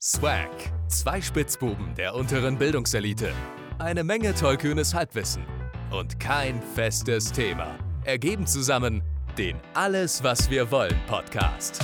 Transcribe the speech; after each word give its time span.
Swag. 0.00 0.48
Zwei 0.86 1.20
Spitzbuben 1.20 1.92
der 1.96 2.14
unteren 2.14 2.56
Bildungselite. 2.56 3.32
Eine 3.80 4.04
Menge 4.04 4.32
tollkühnes 4.32 4.94
Halbwissen. 4.94 5.42
Und 5.90 6.20
kein 6.20 6.62
festes 6.62 7.32
Thema. 7.32 7.76
Ergeben 8.04 8.46
zusammen 8.46 9.02
den 9.36 9.56
Alles, 9.74 10.22
was 10.22 10.48
wir 10.50 10.70
wollen 10.70 10.96
Podcast. 11.08 11.82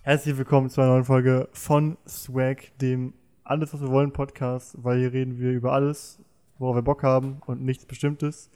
Herzlich 0.00 0.38
willkommen 0.38 0.70
zu 0.70 0.80
einer 0.80 0.92
neuen 0.92 1.04
Folge 1.04 1.50
von 1.52 1.98
Swag, 2.08 2.78
dem 2.78 3.12
Alles, 3.46 3.74
was 3.74 3.82
wir 3.82 3.90
wollen 3.90 4.10
Podcast, 4.10 4.74
weil 4.82 4.98
hier 5.00 5.12
reden 5.12 5.38
wir 5.38 5.50
über 5.50 5.72
alles, 5.72 6.18
worauf 6.58 6.76
wir 6.76 6.82
Bock 6.82 7.02
haben 7.02 7.42
und 7.44 7.62
nichts 7.62 7.84
Bestimmtes. 7.84 8.48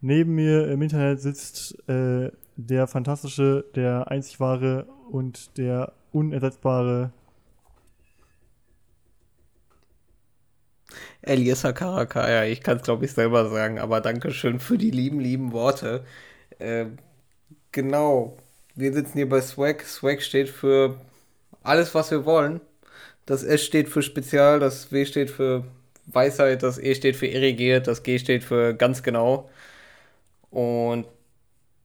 Neben 0.00 0.36
mir 0.36 0.68
im 0.68 0.80
Internet 0.80 1.20
sitzt 1.20 1.76
äh, 1.88 2.30
der 2.54 2.86
fantastische, 2.86 3.64
der 3.74 4.12
einzig 4.12 4.38
wahre 4.38 4.86
und 5.10 5.58
der 5.58 5.92
unersetzbare 6.12 7.12
Eliezer 11.22 11.72
Karakaya, 11.72 12.44
ich 12.44 12.60
kann 12.60 12.76
es 12.76 12.84
glaube 12.84 13.04
ich 13.04 13.12
selber 13.12 13.48
sagen, 13.48 13.80
aber 13.80 14.00
Dankeschön 14.00 14.60
für 14.60 14.78
die 14.78 14.90
lieben, 14.92 15.18
lieben 15.18 15.52
Worte. 15.52 16.04
Äh, 16.60 16.86
genau, 17.72 18.36
wir 18.76 18.92
sitzen 18.92 19.14
hier 19.14 19.28
bei 19.28 19.40
Swag. 19.40 19.82
Swag 19.82 20.22
steht 20.22 20.48
für 20.48 20.96
alles, 21.64 21.92
was 21.94 22.12
wir 22.12 22.24
wollen. 22.24 22.60
Das 23.26 23.42
S 23.42 23.64
steht 23.64 23.88
für 23.88 24.02
Spezial, 24.02 24.60
das 24.60 24.90
W 24.92 25.04
steht 25.04 25.30
für 25.30 25.64
Weisheit, 26.06 26.62
das 26.62 26.78
E 26.78 26.94
steht 26.94 27.16
für 27.16 27.26
irrigiert, 27.26 27.86
das 27.86 28.02
G 28.02 28.18
steht 28.18 28.42
für 28.42 28.74
ganz 28.74 29.02
genau. 29.02 29.48
Und 30.50 31.06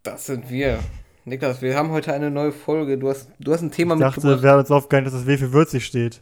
das 0.04 0.26
sind 0.26 0.50
wir. 0.50 0.80
Niklas, 1.26 1.62
wir 1.62 1.76
haben 1.76 1.92
heute 1.92 2.14
eine 2.14 2.32
neue 2.32 2.52
Folge. 2.52 2.98
Du 2.98 3.10
hast, 3.10 3.30
du 3.40 3.52
hast 3.52 3.62
ein 3.62 3.72
Thema 3.72 3.96
Ich 3.96 4.00
dachte, 4.00 4.42
wir 4.42 4.50
haben 4.50 4.60
uns 4.60 4.72
aufgehängt, 4.72 5.08
dass 5.08 5.14
das 5.14 5.28
W 5.28 5.38
für 5.38 5.52
würzig 5.52 5.86
steht. 5.86 6.22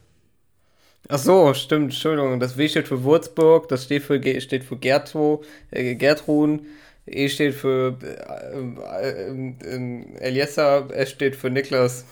Ach 1.07 1.19
so, 1.19 1.53
stimmt, 1.53 1.85
Entschuldigung. 1.85 2.39
Das 2.39 2.57
W 2.57 2.67
steht 2.67 2.87
für 2.87 3.03
Würzburg, 3.03 3.67
das 3.67 3.83
steht 3.83 4.03
für, 4.03 4.19
G 4.19 4.41
steht 4.41 4.63
für 4.63 4.77
Gertro, 4.77 5.43
äh, 5.69 5.95
Gertrun, 5.95 6.65
E 7.05 7.29
steht 7.29 7.53
für 7.53 7.97
äh, 8.01 9.09
äh, 9.09 9.53
äh, 9.63 10.17
Eliezer, 10.19 10.87
S 10.91 11.11
steht 11.11 11.35
für 11.35 11.51
Niklas. 11.51 12.05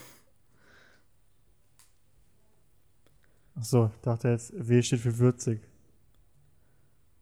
Achso, 3.55 3.91
ich 3.93 4.01
dachte 4.01 4.29
jetzt, 4.29 4.53
W 4.55 4.81
steht 4.81 4.99
für 5.01 5.17
würzig. 5.17 5.61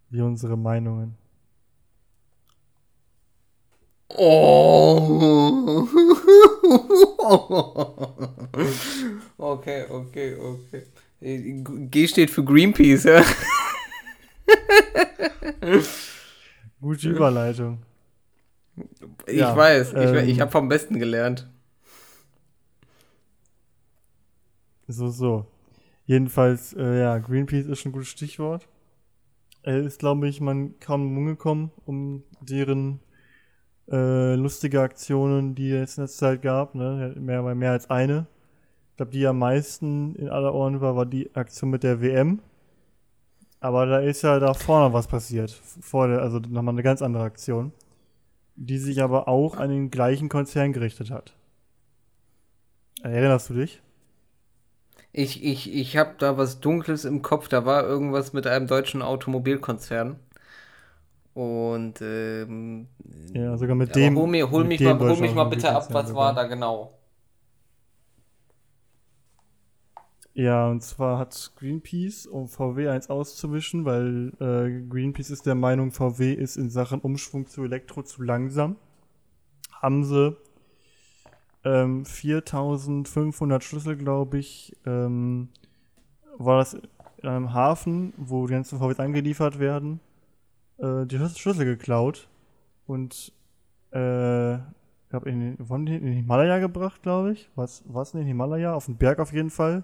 Wie 0.09 0.21
unsere 0.21 0.57
Meinungen. 0.57 1.17
Oh. 4.09 5.87
okay, 9.37 9.85
okay, 9.89 10.35
okay. 10.35 10.83
G 11.21 12.07
steht 12.07 12.29
für 12.29 12.43
Greenpeace, 12.43 13.03
ja. 13.05 13.23
Gute 16.81 17.09
Überleitung. 17.09 17.79
Ich 19.27 19.37
Ja, 19.37 19.55
weiß, 19.55 19.89
ich, 19.89 19.95
ähm, 19.95 20.29
ich 20.29 20.41
habe 20.41 20.51
vom 20.51 20.67
Besten 20.67 20.97
gelernt. 20.99 21.47
So, 24.87 25.09
so. 25.09 25.45
Jedenfalls, 26.05 26.73
äh, 26.73 26.99
ja, 26.99 27.17
Greenpeace 27.19 27.67
ist 27.67 27.79
schon 27.79 27.91
ein 27.91 27.93
gutes 27.93 28.09
Stichwort. 28.09 28.67
Er 29.63 29.79
ist, 29.79 29.99
glaube 29.99 30.27
ich, 30.27 30.41
man 30.41 30.79
kaum 30.79 31.17
umgekommen 31.17 31.71
um 31.85 32.23
deren 32.41 32.99
äh, 33.91 34.35
lustige 34.35 34.81
Aktionen, 34.81 35.53
die 35.55 35.71
es 35.71 35.97
in 35.97 36.03
der 36.03 36.09
Zeit 36.09 36.41
gab. 36.41 36.75
Ne? 36.75 37.13
Mehr, 37.17 37.43
mehr 37.55 37.71
als 37.71 37.89
eine. 37.89 38.27
Ich 38.91 38.97
glaube, 38.97 39.11
die 39.11 39.25
am 39.27 39.39
meisten 39.39 40.15
in 40.15 40.29
aller 40.29 40.53
Ohren 40.53 40.81
war, 40.81 40.95
war 40.95 41.05
die 41.05 41.33
Aktion 41.35 41.69
mit 41.69 41.83
der 41.83 42.01
WM. 42.01 42.39
Aber 43.59 43.85
da 43.85 43.99
ist 43.99 44.23
ja 44.23 44.39
da 44.39 44.53
vorne 44.53 44.93
was 44.93 45.07
passiert. 45.07 45.51
Vor 45.51 46.07
der, 46.07 46.21
also 46.21 46.39
nochmal 46.39 46.73
eine 46.73 46.83
ganz 46.83 47.01
andere 47.01 47.23
Aktion. 47.23 47.71
Die 48.55 48.79
sich 48.79 49.01
aber 49.01 49.27
auch 49.27 49.57
an 49.57 49.69
den 49.69 49.91
gleichen 49.91 50.29
Konzern 50.29 50.73
gerichtet 50.73 51.11
hat. 51.11 51.35
Erinnerst 53.03 53.49
du 53.49 53.53
dich? 53.55 53.81
Ich, 55.13 55.43
ich, 55.43 55.73
ich 55.73 55.97
habe 55.97 56.15
da 56.17 56.37
was 56.37 56.59
Dunkles 56.59 57.05
im 57.05 57.21
Kopf. 57.21 57.47
Da 57.47 57.65
war 57.65 57.83
irgendwas 57.83 58.33
mit 58.33 58.47
einem 58.47 58.67
deutschen 58.67 59.01
Automobilkonzern. 59.01 60.19
Und 61.33 62.01
ähm, 62.01 62.87
Ja, 63.33 63.57
sogar 63.57 63.75
mit 63.75 63.95
dem. 63.95 64.15
hol, 64.15 64.27
mir, 64.27 64.49
hol, 64.51 64.63
mit 64.63 64.71
mich 64.71 64.79
dem 64.81 64.97
mal, 64.97 65.07
hol 65.07 65.17
mich 65.21 65.33
mal 65.33 65.45
bitte 65.45 65.69
ab, 65.71 65.93
was 65.93 66.13
war 66.13 66.33
sogar. 66.33 66.35
da 66.35 66.43
genau? 66.43 66.93
Ja, 70.33 70.69
und 70.69 70.81
zwar 70.81 71.17
hat 71.19 71.51
Greenpeace, 71.57 72.25
um 72.25 72.47
VW 72.47 72.87
eins 72.89 73.09
auszuwischen, 73.09 73.83
weil 73.85 74.31
äh, 74.39 74.87
Greenpeace 74.89 75.29
ist 75.29 75.45
der 75.45 75.55
Meinung, 75.55 75.91
VW 75.91 76.33
ist 76.33 76.55
in 76.55 76.69
Sachen 76.69 77.01
Umschwung 77.01 77.47
zu 77.47 77.63
Elektro 77.63 78.01
zu 78.03 78.21
langsam, 78.23 78.77
haben 79.73 80.03
sie 80.05 80.37
ähm, 81.63 82.05
4500 82.05 83.63
Schlüssel, 83.63 83.95
glaube 83.97 84.39
ich, 84.39 84.75
ähm, 84.85 85.49
war 86.37 86.57
das 86.57 86.73
in 86.73 87.27
einem 87.27 87.53
Hafen, 87.53 88.13
wo 88.17 88.47
die 88.47 88.53
ganzen 88.53 88.79
VWs 88.79 88.99
angeliefert 88.99 89.59
werden, 89.59 89.99
äh, 90.79 91.05
die 91.05 91.17
Schlüssel- 91.17 91.65
geklaut 91.65 92.27
und 92.87 93.31
äh, 93.93 94.55
ich 94.55 95.09
glaube, 95.09 95.29
in, 95.29 95.57
in 95.57 95.85
den 95.87 96.13
Himalaya 96.13 96.59
gebracht, 96.59 97.03
glaube 97.03 97.33
ich. 97.33 97.49
Was 97.55 97.83
was 97.85 98.13
in 98.13 98.21
den 98.21 98.27
Himalaya? 98.27 98.73
Auf 98.73 98.85
den 98.85 98.95
Berg 98.95 99.19
auf 99.19 99.33
jeden 99.33 99.49
Fall. 99.49 99.83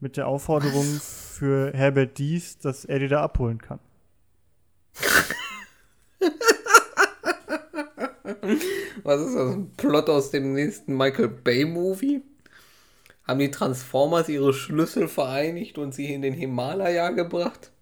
Mit 0.00 0.16
der 0.16 0.26
Aufforderung 0.26 0.84
für 0.84 1.72
Herbert 1.72 2.18
Dies, 2.18 2.58
dass 2.58 2.84
er 2.84 2.98
die 2.98 3.06
da 3.08 3.22
abholen 3.22 3.58
kann. 3.58 3.78
Was 9.02 9.20
ist 9.20 9.34
das? 9.34 9.54
Ein 9.54 9.70
Plot 9.76 10.08
aus 10.08 10.30
dem 10.30 10.52
nächsten 10.52 10.96
Michael 10.96 11.28
Bay-Movie? 11.28 12.22
Haben 13.24 13.40
die 13.40 13.50
Transformers 13.50 14.28
ihre 14.28 14.54
Schlüssel 14.54 15.08
vereinigt 15.08 15.78
und 15.78 15.94
sie 15.94 16.12
in 16.12 16.22
den 16.22 16.34
Himalaya 16.34 17.10
gebracht? 17.10 17.72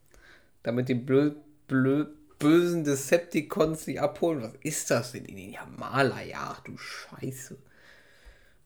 Damit 0.62 0.88
die 0.88 0.94
blö 0.94 1.32
blö 1.68 2.06
bösen 2.38 2.84
Decepticons 2.84 3.84
sie 3.84 3.98
abholen? 3.98 4.42
Was 4.42 4.54
ist 4.62 4.90
das 4.90 5.12
denn 5.12 5.24
in 5.26 5.36
den 5.36 5.56
Himalaya? 5.58 6.38
Ach 6.52 6.60
du 6.60 6.76
Scheiße. 6.76 7.56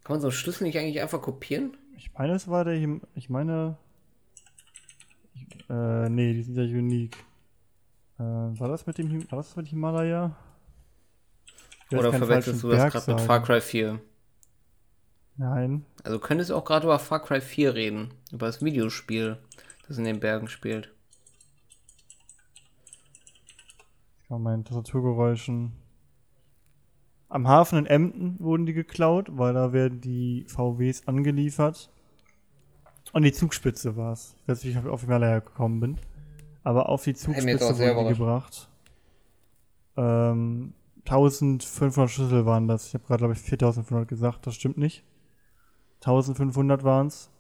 Kann 0.05 0.15
man 0.15 0.21
so 0.21 0.29
einen 0.29 0.33
Schlüssel 0.33 0.65
nicht 0.65 0.79
eigentlich 0.79 1.01
einfach 1.01 1.21
kopieren? 1.21 1.77
Ich 1.97 2.13
meine, 2.15 2.35
es 2.35 2.49
war 2.49 2.65
der 2.65 2.75
Him 2.75 3.03
Ich 3.15 3.29
meine. 3.29 3.77
Ich, 5.35 5.47
äh, 5.69 6.09
nee, 6.09 6.33
die 6.33 6.43
sind 6.43 6.57
ja 6.57 6.63
unique. 6.63 7.17
Äh, 8.19 8.23
war 8.23 8.69
das 8.69 8.87
mit 8.87 8.99
dem 8.99 9.09
Him 9.09 9.31
war 9.31 9.39
das 9.39 9.55
mit 9.57 9.69
Himalaya? 9.69 10.37
Oder 11.93 12.13
verwechselst 12.13 12.63
du 12.63 12.71
das 12.71 12.93
gerade 12.93 13.15
mit. 13.15 13.21
Far 13.23 13.43
Cry 13.43 13.61
4? 13.61 14.01
Nein. 15.37 15.85
Also 16.05 16.19
könntest 16.19 16.51
du 16.51 16.57
auch 16.57 16.65
gerade 16.65 16.87
über 16.87 16.99
Far 16.99 17.23
Cry 17.23 17.41
4 17.41 17.75
reden. 17.75 18.13
Über 18.33 18.47
das 18.47 18.63
Videospiel, 18.63 19.39
das 19.87 19.99
in 19.99 20.05
den 20.05 20.21
Bergen 20.21 20.49
spielt. 20.49 20.93
Ich 24.23 24.29
kann 24.29 24.43
meinen 24.43 24.65
Tastaturgeräuschen. 24.65 25.73
Am 27.31 27.47
Hafen 27.47 27.79
in 27.79 27.87
Emden 27.87 28.37
wurden 28.41 28.67
die 28.67 28.73
geklaut, 28.73 29.29
weil 29.31 29.55
da 29.55 29.73
werden 29.73 30.01
die 30.01 30.45
VWs 30.49 31.07
angeliefert. 31.07 31.91
Und 33.13 33.23
die 33.23 33.33
Zugspitze 33.33 33.97
war 33.97 34.13
es. 34.13 34.35
Ich 34.43 34.49
weiß 34.49 34.65
nicht, 34.65 34.75
wie 34.75 34.79
ich 34.79 34.87
auf 34.87 35.03
Himalaya 35.03 35.39
gekommen 35.39 35.81
bin. 35.81 35.99
Aber 36.65 36.89
auf 36.89 37.05
die 37.05 37.15
Zugspitze 37.15 37.75
sehr 37.75 37.97
wurden 37.97 38.09
die 38.09 38.19
gebracht. 38.19 38.69
Ähm, 39.97 40.75
1500 41.11 42.11
Schlüssel 42.11 42.45
waren 42.45 42.69
das. 42.69 42.89
Ich 42.89 42.95
habe 42.95 43.05
gerade, 43.05 43.21
glaube 43.21 43.35
ich, 43.35 43.41
4500 43.41 44.07
gesagt. 44.07 44.47
Das 44.47 44.55
stimmt 44.55 44.77
nicht. 44.77 45.05
1500 46.01 46.85
waren 46.85 47.07
es. 47.07 47.31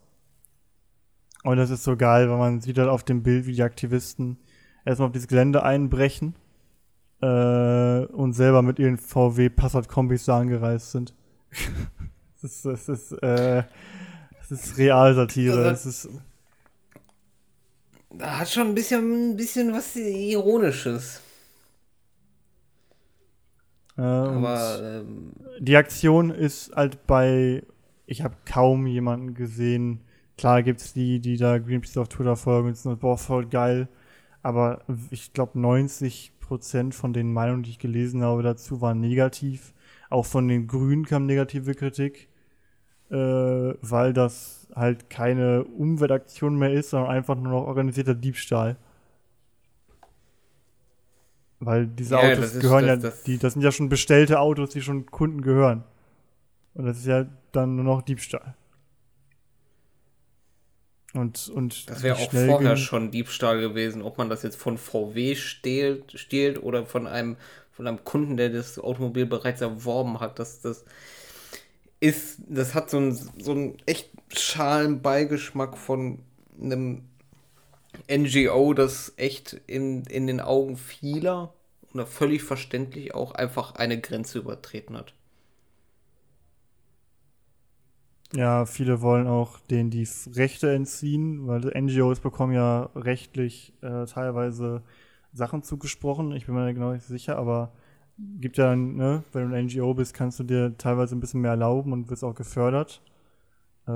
Und 1.44 1.58
das 1.58 1.70
ist 1.70 1.84
so 1.84 1.96
geil, 1.96 2.28
weil 2.30 2.38
man 2.38 2.60
sieht 2.60 2.78
halt 2.78 2.88
auf 2.88 3.04
dem 3.04 3.22
Bild, 3.22 3.46
wie 3.46 3.52
die 3.52 3.62
Aktivisten 3.62 4.38
erstmal 4.84 5.08
auf 5.08 5.12
dieses 5.12 5.28
Gelände 5.28 5.62
einbrechen 5.62 6.34
äh, 7.20 8.06
und 8.06 8.32
selber 8.32 8.62
mit 8.62 8.78
ihren 8.78 8.96
VW 8.96 9.50
Passat-Kombis 9.50 10.24
da 10.24 10.38
angereist 10.38 10.90
sind. 10.90 11.14
das 12.42 12.50
ist, 12.52 12.64
das 12.64 12.88
ist, 12.88 13.12
äh, 13.22 13.64
das 14.40 14.50
ist 14.50 14.78
Realsatire. 14.78 15.62
Das 15.62 15.86
ist, 15.86 16.08
Da 18.10 18.38
hat 18.38 18.48
schon 18.48 18.68
ein 18.68 18.74
bisschen, 18.74 19.32
ein 19.32 19.36
bisschen 19.36 19.72
was 19.72 19.94
Ironisches. 19.94 21.20
Äh, 23.98 24.02
Aber 24.02 24.78
ähm, 24.80 25.32
die 25.58 25.76
Aktion 25.76 26.30
ist 26.30 26.74
halt 26.74 27.06
bei, 27.06 27.64
ich 28.06 28.22
habe 28.22 28.36
kaum 28.46 28.86
jemanden 28.86 29.34
gesehen, 29.34 30.00
klar 30.36 30.62
gibt 30.62 30.80
es 30.80 30.92
die, 30.92 31.20
die 31.20 31.36
da 31.36 31.58
Greenpeace 31.58 31.98
auf 31.98 32.08
Twitter 32.08 32.36
folgen 32.36 32.68
und 32.68 32.76
sind, 32.76 33.00
boah, 33.00 33.18
voll 33.18 33.46
geil. 33.46 33.88
Aber 34.42 34.82
ich 35.10 35.32
glaube, 35.32 35.58
90% 35.58 36.92
von 36.92 37.12
den 37.12 37.32
Meinungen, 37.32 37.64
die 37.64 37.70
ich 37.70 37.80
gelesen 37.80 38.22
habe 38.22 38.42
dazu, 38.42 38.80
waren 38.80 39.00
negativ. 39.00 39.74
Auch 40.10 40.24
von 40.26 40.46
den 40.46 40.68
Grünen 40.68 41.04
kam 41.04 41.26
negative 41.26 41.74
Kritik, 41.74 42.28
äh, 43.10 43.16
weil 43.16 44.12
das 44.12 44.68
halt 44.74 45.10
keine 45.10 45.64
Umweltaktion 45.64 46.56
mehr 46.56 46.72
ist, 46.72 46.90
sondern 46.90 47.10
einfach 47.10 47.34
nur 47.34 47.52
noch 47.52 47.66
organisierter 47.66 48.14
Diebstahl. 48.14 48.76
Weil 51.60 51.86
diese 51.86 52.14
ja, 52.14 52.20
Autos 52.20 52.54
ist, 52.54 52.60
gehören 52.60 52.86
das, 52.86 53.02
ja, 53.02 53.10
das, 53.10 53.22
die, 53.24 53.38
das 53.38 53.52
sind 53.54 53.62
ja 53.62 53.72
schon 53.72 53.88
bestellte 53.88 54.40
Autos, 54.40 54.70
die 54.70 54.82
schon 54.82 55.06
Kunden 55.06 55.42
gehören. 55.42 55.84
Und 56.74 56.86
das 56.86 56.98
ist 56.98 57.06
ja 57.06 57.26
dann 57.52 57.76
nur 57.76 57.84
noch 57.84 58.02
Diebstahl. 58.02 58.54
Und, 61.14 61.48
und 61.48 61.90
das 61.90 62.02
wäre 62.02 62.16
auch 62.16 62.30
vorher 62.30 62.76
schon 62.76 63.10
Diebstahl 63.10 63.60
gewesen, 63.60 64.02
ob 64.02 64.18
man 64.18 64.28
das 64.28 64.42
jetzt 64.42 64.56
von 64.56 64.78
VW 64.78 65.34
stehlt, 65.34 66.12
stehlt 66.18 66.62
oder 66.62 66.86
von 66.86 67.06
einem, 67.06 67.36
von 67.72 67.86
einem 67.86 68.04
Kunden, 68.04 68.36
der 68.36 68.50
das 68.50 68.78
Automobil 68.78 69.26
bereits 69.26 69.60
erworben 69.60 70.20
hat. 70.20 70.38
Das, 70.38 70.60
das 70.60 70.84
ist, 71.98 72.40
das 72.46 72.74
hat 72.74 72.90
so 72.90 72.98
einen, 72.98 73.12
so 73.14 73.52
einen 73.52 73.78
echt 73.86 74.10
schalen 74.32 75.02
Beigeschmack 75.02 75.76
von 75.76 76.20
einem 76.60 77.02
NGO, 78.10 78.74
das 78.74 79.12
echt 79.16 79.60
in, 79.66 80.04
in 80.04 80.26
den 80.26 80.40
Augen 80.40 80.76
vieler 80.76 81.52
oder 81.94 82.06
völlig 82.06 82.42
verständlich 82.42 83.14
auch 83.14 83.32
einfach 83.32 83.74
eine 83.74 84.00
Grenze 84.00 84.38
übertreten 84.38 84.96
hat. 84.96 85.14
Ja, 88.34 88.66
viele 88.66 89.00
wollen 89.00 89.26
auch 89.26 89.58
denen 89.58 89.90
die 89.90 90.06
Rechte 90.34 90.70
entziehen, 90.72 91.46
weil 91.46 91.60
NGOs 91.60 92.20
bekommen 92.20 92.52
ja 92.52 92.90
rechtlich 92.94 93.72
äh, 93.80 94.04
teilweise 94.04 94.82
Sachen 95.32 95.62
zugesprochen. 95.62 96.32
Ich 96.32 96.44
bin 96.44 96.54
mir 96.54 96.74
genau 96.74 96.92
nicht 96.92 97.06
sicher, 97.06 97.38
aber 97.38 97.72
gibt 98.18 98.58
ja, 98.58 98.76
ne, 98.76 99.24
wenn 99.32 99.50
du 99.50 99.56
ein 99.56 99.66
NGO 99.66 99.94
bist, 99.94 100.12
kannst 100.12 100.38
du 100.38 100.44
dir 100.44 100.76
teilweise 100.76 101.16
ein 101.16 101.20
bisschen 101.20 101.40
mehr 101.40 101.52
erlauben 101.52 101.92
und 101.92 102.10
wirst 102.10 102.24
auch 102.24 102.34
gefördert. 102.34 103.00
Äh, 103.86 103.90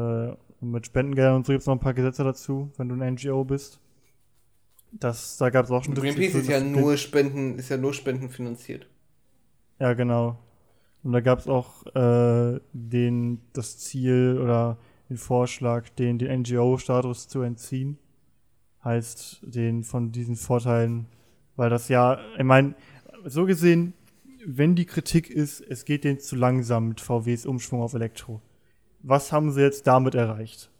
und 0.63 0.71
mit 0.71 0.87
Spendengeldern 0.87 1.37
und 1.37 1.47
so 1.47 1.53
gibt 1.53 1.61
es 1.63 1.67
noch 1.67 1.75
ein 1.75 1.81
paar 1.81 1.95
Gesetze 1.95 2.25
dazu, 2.25 2.71
wenn 2.77 2.89
du 2.89 2.95
ein 2.95 3.15
NGO 3.15 3.45
bist. 3.45 3.81
Das, 4.93 5.39
da 5.39 5.51
gab 5.51 5.65
es 5.65 5.71
auch 5.71 5.85
schon 5.85 5.95
Greenpeace 5.95 6.35
ist 6.35 6.49
ja 6.49 6.61
nur 6.61 6.97
Spenden, 6.97 7.59
ist 7.59 7.71
ja 7.71 7.77
nur 7.77 7.95
Spenden 7.95 8.29
finanziert. 8.29 8.87
Ja, 9.79 9.95
genau. 9.95 10.39
Und 11.03 11.13
da 11.13 11.21
gab 11.21 11.41
es 11.41 11.49
auch 11.49 11.87
äh, 11.95 12.61
den, 12.73 13.41
das 13.53 13.79
Ziel 13.79 14.39
oder 14.41 14.79
den 15.09 15.17
Vorschlag, 15.17 15.89
den, 15.91 16.19
den 16.19 16.43
NGO-Status 16.43 17.29
zu 17.29 17.43
entziehen. 17.43 17.99
Heißt, 18.85 19.41
den 19.43 19.85
von 19.85 20.13
diesen 20.13 20.37
Vorteilen, 20.37 21.07
weil 21.57 21.71
das 21.71 21.89
ja, 21.89 22.19
ich 22.37 22.45
meine, 22.45 22.75
so 23.25 23.47
gesehen, 23.47 23.95
wenn 24.45 24.75
die 24.75 24.87
Kritik 24.87 25.31
ist, 25.31 25.61
es 25.61 25.85
geht 25.85 26.05
denen 26.05 26.19
zu 26.19 26.37
langsam 26.37 26.89
mit 26.89 27.01
VWs 27.01 27.47
Umschwung 27.47 27.81
auf 27.81 27.95
Elektro. 27.95 28.41
Was 29.01 29.33
haben 29.33 29.53
sie 29.53 29.61
jetzt 29.61 29.87
damit 29.87 30.15
erreicht? 30.15 30.72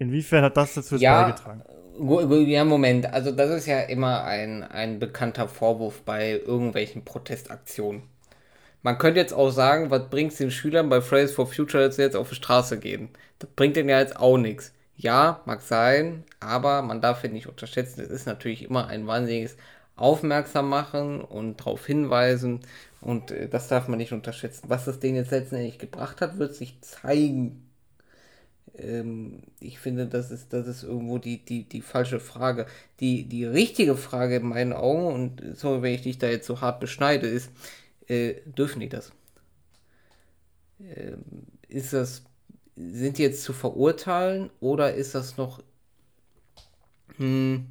Inwiefern 0.00 0.42
hat 0.44 0.56
das 0.56 0.74
dazu 0.74 0.96
ja, 0.96 1.24
beigetragen? 1.24 1.62
Ja, 2.48 2.64
Moment. 2.64 3.04
Also, 3.12 3.32
das 3.32 3.50
ist 3.50 3.66
ja 3.66 3.80
immer 3.80 4.24
ein, 4.24 4.62
ein 4.62 4.98
bekannter 4.98 5.46
Vorwurf 5.46 6.00
bei 6.02 6.32
irgendwelchen 6.32 7.04
Protestaktionen. 7.04 8.04
Man 8.82 8.96
könnte 8.96 9.20
jetzt 9.20 9.34
auch 9.34 9.50
sagen, 9.50 9.90
was 9.90 10.08
bringt 10.08 10.32
es 10.32 10.38
den 10.38 10.50
Schülern 10.50 10.88
bei 10.88 11.02
Fridays 11.02 11.32
for 11.32 11.46
Future, 11.46 11.84
dass 11.84 11.96
sie 11.96 12.02
jetzt 12.02 12.16
auf 12.16 12.30
die 12.30 12.34
Straße 12.34 12.78
gehen? 12.78 13.10
Das 13.38 13.50
bringt 13.50 13.76
denen 13.76 13.90
ja 13.90 14.00
jetzt 14.00 14.16
auch 14.16 14.38
nichts. 14.38 14.72
Ja, 14.96 15.42
mag 15.44 15.60
sein, 15.60 16.24
aber 16.40 16.80
man 16.80 17.02
darf 17.02 17.22
ja 17.22 17.28
nicht 17.30 17.46
unterschätzen, 17.46 18.00
es 18.00 18.08
ist 18.08 18.26
natürlich 18.26 18.62
immer 18.64 18.86
ein 18.86 19.06
wahnsinniges 19.06 19.56
Aufmerksam 19.96 20.68
machen 20.70 21.20
und 21.20 21.60
darauf 21.60 21.86
hinweisen 21.86 22.60
und 23.00 23.30
äh, 23.30 23.48
das 23.48 23.68
darf 23.68 23.88
man 23.88 23.98
nicht 23.98 24.12
unterschätzen. 24.12 24.68
Was 24.68 24.86
das 24.86 24.98
denen 25.00 25.16
jetzt 25.16 25.30
letztendlich 25.30 25.78
gebracht 25.78 26.20
hat, 26.22 26.38
wird 26.38 26.54
sich 26.54 26.80
zeigen. 26.82 27.69
Ähm, 28.80 29.42
ich 29.60 29.78
finde, 29.78 30.06
das 30.06 30.30
ist, 30.30 30.52
das 30.52 30.66
ist 30.66 30.82
irgendwo 30.82 31.18
die, 31.18 31.38
die, 31.44 31.64
die 31.64 31.82
falsche 31.82 32.20
Frage. 32.20 32.66
Die, 33.00 33.24
die 33.24 33.44
richtige 33.44 33.96
Frage 33.96 34.36
in 34.36 34.46
meinen 34.48 34.72
Augen, 34.72 35.06
und 35.06 35.56
sorry, 35.56 35.82
wenn 35.82 35.94
ich 35.94 36.02
dich 36.02 36.18
da 36.18 36.28
jetzt 36.28 36.46
so 36.46 36.60
hart 36.60 36.80
beschneide, 36.80 37.26
ist, 37.26 37.50
äh, 38.08 38.36
dürfen 38.44 38.80
die 38.80 38.88
das? 38.88 39.12
Ähm, 40.80 41.24
ist 41.68 41.92
das, 41.92 42.24
sind 42.76 43.18
die 43.18 43.22
jetzt 43.22 43.42
zu 43.42 43.52
verurteilen 43.52 44.50
oder 44.60 44.94
ist 44.94 45.14
das 45.14 45.36
noch 45.36 45.62
hm, 47.16 47.66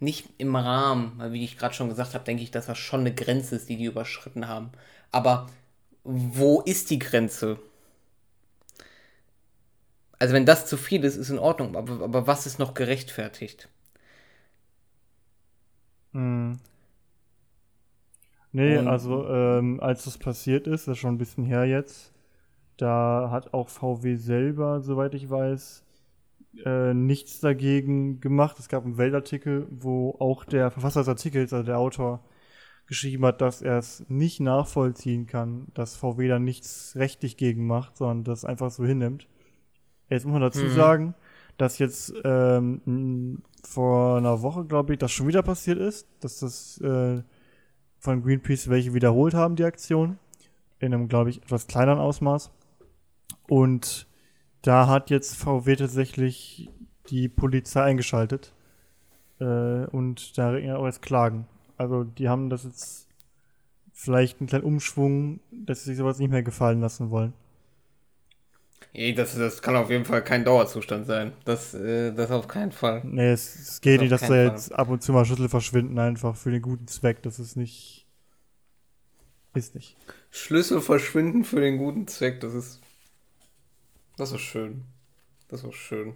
nicht 0.00 0.28
im 0.38 0.56
Rahmen? 0.56 1.12
Weil, 1.16 1.32
wie 1.32 1.44
ich 1.44 1.58
gerade 1.58 1.74
schon 1.74 1.88
gesagt 1.88 2.14
habe, 2.14 2.24
denke 2.24 2.42
ich, 2.42 2.50
dass 2.50 2.66
das 2.66 2.78
schon 2.78 3.00
eine 3.00 3.14
Grenze 3.14 3.56
ist, 3.56 3.68
die 3.68 3.76
die 3.76 3.84
überschritten 3.84 4.48
haben. 4.48 4.70
Aber 5.12 5.48
wo 6.04 6.60
ist 6.62 6.90
die 6.90 6.98
Grenze? 6.98 7.58
Also 10.22 10.34
wenn 10.34 10.46
das 10.46 10.66
zu 10.66 10.76
viel 10.76 11.02
ist, 11.02 11.16
ist 11.16 11.30
in 11.30 11.40
Ordnung, 11.40 11.74
aber, 11.74 12.04
aber 12.04 12.28
was 12.28 12.46
ist 12.46 12.60
noch 12.60 12.74
gerechtfertigt? 12.74 13.68
Hm. 16.12 16.58
Nee, 18.52 18.76
Und 18.76 18.88
also 18.88 19.26
ähm, 19.28 19.80
als 19.80 20.04
das 20.04 20.18
passiert 20.18 20.66
ist, 20.66 20.86
das 20.86 20.96
ist 20.96 21.00
schon 21.00 21.14
ein 21.14 21.18
bisschen 21.18 21.44
her 21.44 21.64
jetzt, 21.64 22.12
da 22.76 23.30
hat 23.30 23.54
auch 23.54 23.68
VW 23.68 24.16
selber, 24.16 24.80
soweit 24.82 25.14
ich 25.14 25.30
weiß, 25.30 25.84
äh, 26.64 26.94
nichts 26.94 27.40
dagegen 27.40 28.20
gemacht. 28.20 28.58
Es 28.58 28.68
gab 28.68 28.84
einen 28.84 28.98
Weltartikel, 28.98 29.66
wo 29.70 30.16
auch 30.20 30.44
der 30.44 30.70
Verfasser 30.70 31.00
des 31.00 31.08
Artikels, 31.08 31.52
also 31.52 31.64
der 31.66 31.78
Autor, 31.78 32.24
geschrieben 32.86 33.24
hat, 33.26 33.40
dass 33.40 33.62
er 33.62 33.78
es 33.78 34.04
nicht 34.08 34.40
nachvollziehen 34.40 35.26
kann, 35.26 35.68
dass 35.74 35.96
VW 35.96 36.28
da 36.28 36.38
nichts 36.38 36.94
rechtlich 36.96 37.36
gegen 37.38 37.66
macht, 37.66 37.96
sondern 37.96 38.24
das 38.24 38.44
einfach 38.44 38.70
so 38.70 38.84
hinnimmt. 38.84 39.28
Jetzt 40.12 40.26
muss 40.26 40.32
man 40.32 40.42
dazu 40.42 40.64
mhm. 40.64 40.74
sagen, 40.74 41.14
dass 41.56 41.78
jetzt 41.78 42.12
ähm, 42.24 43.42
vor 43.62 44.18
einer 44.18 44.42
Woche, 44.42 44.64
glaube 44.64 44.92
ich, 44.92 44.98
das 44.98 45.10
schon 45.10 45.26
wieder 45.26 45.42
passiert 45.42 45.78
ist, 45.78 46.06
dass 46.20 46.40
das 46.40 46.78
äh, 46.82 47.22
von 47.98 48.22
Greenpeace 48.22 48.68
welche 48.68 48.94
wiederholt 48.94 49.34
haben, 49.34 49.56
die 49.56 49.64
Aktion. 49.64 50.18
In 50.80 50.92
einem, 50.92 51.08
glaube 51.08 51.30
ich, 51.30 51.38
etwas 51.42 51.66
kleineren 51.66 52.00
Ausmaß. 52.00 52.50
Und 53.48 54.06
da 54.62 54.86
hat 54.88 55.10
jetzt 55.10 55.36
VW 55.36 55.76
tatsächlich 55.76 56.68
die 57.08 57.28
Polizei 57.28 57.82
eingeschaltet. 57.82 58.52
Äh, 59.40 59.86
und 59.86 60.36
da 60.36 60.50
regnen 60.50 60.76
auch 60.76 60.86
jetzt 60.86 61.02
Klagen. 61.02 61.46
Also 61.78 62.04
die 62.04 62.28
haben 62.28 62.50
das 62.50 62.64
jetzt 62.64 63.08
vielleicht 63.92 64.40
einen 64.40 64.48
kleinen 64.48 64.64
Umschwung, 64.64 65.40
dass 65.50 65.84
sie 65.84 65.90
sich 65.90 65.98
sowas 65.98 66.18
nicht 66.18 66.30
mehr 66.30 66.42
gefallen 66.42 66.80
lassen 66.80 67.10
wollen. 67.10 67.32
Das, 68.94 69.34
das 69.34 69.62
kann 69.62 69.74
auf 69.74 69.88
jeden 69.88 70.04
Fall 70.04 70.22
kein 70.22 70.44
Dauerzustand 70.44 71.06
sein. 71.06 71.32
Das, 71.46 71.72
äh, 71.72 72.12
das 72.12 72.30
auf 72.30 72.46
keinen 72.46 72.72
Fall. 72.72 73.00
Nee, 73.04 73.30
es, 73.30 73.54
es 73.54 73.80
geht 73.80 73.96
das 73.96 74.00
nicht, 74.02 74.12
dass 74.12 74.20
da 74.20 74.26
Fall. 74.26 74.46
jetzt 74.48 74.74
ab 74.74 74.88
und 74.90 75.02
zu 75.02 75.12
mal 75.12 75.24
Schlüssel 75.24 75.48
verschwinden, 75.48 75.98
einfach 75.98 76.36
für 76.36 76.50
den 76.50 76.60
guten 76.60 76.86
Zweck. 76.86 77.22
Das 77.22 77.38
ist 77.38 77.56
nicht. 77.56 78.06
Ist 79.54 79.74
nicht. 79.74 79.96
Schlüssel 80.30 80.80
verschwinden 80.80 81.44
für 81.44 81.60
den 81.60 81.78
guten 81.78 82.06
Zweck, 82.06 82.40
das 82.40 82.54
ist. 82.54 82.80
Das 84.18 84.32
ist 84.32 84.42
schön. 84.42 84.84
Das 85.48 85.64
ist 85.64 85.74
schön. 85.74 86.14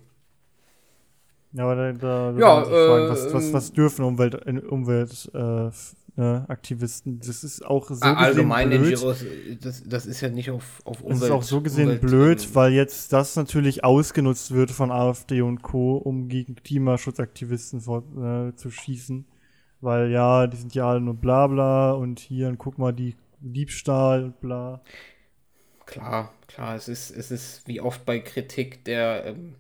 Ja, 1.52 1.64
aber 1.64 1.76
da, 1.76 1.92
da, 1.92 2.33
da 2.33 2.38
ja, 2.38 2.62
äh, 2.62 2.64
fragen, 2.64 3.09
was, 3.09 3.33
was, 3.33 3.52
was 3.54 3.73
dürfen 3.73 4.04
Umwelt, 4.04 4.47
Umwelt 4.71 5.30
äh, 5.33 5.71
ne, 6.16 6.44
Aktivisten. 6.49 7.20
Das 7.20 7.44
ist 7.44 7.64
auch 7.64 7.88
so 7.88 7.96
ah, 8.00 8.14
allgemein 8.14 8.70
blöd. 8.70 8.96
Giros, 8.96 9.25
das, 9.61 9.82
das 9.85 10.06
ist 10.06 10.20
ja 10.20 10.28
nicht 10.28 10.50
auf, 10.50 10.80
auf 10.85 11.02
Umwelt. 11.02 11.23
Das 11.23 11.28
ist 11.28 11.35
auch 11.35 11.42
so 11.42 11.61
gesehen 11.61 11.85
Umwelt 11.85 12.00
blöd, 12.00 12.54
weil 12.54 12.73
jetzt 12.73 13.12
das 13.12 13.37
natürlich 13.37 13.85
ausgenutzt 13.85 14.52
wird 14.52 14.70
von 14.70 14.90
AfD 14.90 15.42
und 15.42 15.62
Co., 15.62 15.96
um 15.96 16.28
gegen 16.28 16.56
Klimaschutzaktivisten 16.56 17.82
vor, 17.82 18.02
äh, 18.16 18.54
zu 18.56 18.70
schießen. 18.70 19.26
Weil 19.80 20.11
ja, 20.11 20.46
die 20.46 20.56
sind 20.56 20.75
ja 20.75 20.88
alle 20.88 21.00
nur 21.00 21.14
Blabla 21.14 21.92
und 21.92 22.18
hier, 22.18 22.49
und 22.49 22.58
guck 22.58 22.78
mal, 22.78 22.92
die 22.92 23.14
Diebstahl 23.40 24.25
und 24.25 24.40
bla. 24.40 24.82
Klar, 25.85 26.32
klar, 26.49 26.75
es 26.75 26.88
ist, 26.88 27.11
es 27.11 27.30
ist 27.30 27.68
wie 27.68 27.80
oft 27.80 28.04
bei 28.04 28.18
Kritik 28.18 28.85
der 28.85 29.26
ähm, 29.26 29.54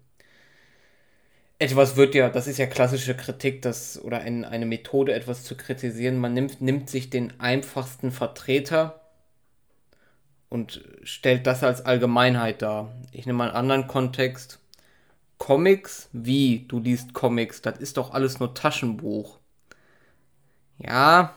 etwas 1.58 1.96
wird 1.96 2.14
ja, 2.14 2.28
das 2.28 2.46
ist 2.46 2.58
ja 2.58 2.66
klassische 2.66 3.16
Kritik, 3.16 3.62
das, 3.62 4.02
oder 4.02 4.20
ein, 4.20 4.44
eine 4.44 4.66
Methode, 4.66 5.14
etwas 5.14 5.44
zu 5.44 5.56
kritisieren. 5.56 6.18
Man 6.18 6.34
nimmt, 6.34 6.60
nimmt 6.60 6.90
sich 6.90 7.10
den 7.10 7.40
einfachsten 7.40 8.10
Vertreter 8.10 9.00
und 10.48 10.84
stellt 11.02 11.46
das 11.46 11.62
als 11.62 11.84
Allgemeinheit 11.84 12.62
dar. 12.62 12.94
Ich 13.12 13.26
nehme 13.26 13.38
mal 13.38 13.48
einen 13.48 13.56
anderen 13.56 13.86
Kontext. 13.86 14.58
Comics, 15.38 16.08
wie 16.12 16.64
du 16.66 16.78
liest 16.78 17.12
Comics, 17.12 17.60
das 17.60 17.78
ist 17.78 17.98
doch 17.98 18.12
alles 18.12 18.40
nur 18.40 18.54
Taschenbuch. 18.54 19.38
Ja, 20.78 21.36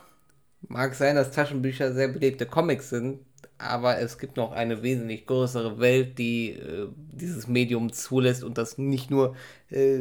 mag 0.68 0.94
sein, 0.94 1.16
dass 1.16 1.32
Taschenbücher 1.32 1.92
sehr 1.92 2.08
belebte 2.08 2.46
Comics 2.46 2.90
sind, 2.90 3.20
aber 3.60 3.98
es 3.98 4.18
gibt 4.18 4.36
noch 4.36 4.52
eine 4.52 4.82
wesentlich 4.82 5.26
größere 5.26 5.78
Welt, 5.78 6.18
die 6.18 6.52
äh, 6.52 6.88
dieses 7.12 7.46
Medium 7.46 7.92
zulässt 7.92 8.42
und 8.44 8.58
das 8.58 8.78
nicht 8.78 9.10
nur 9.10 9.36
äh, 9.70 10.00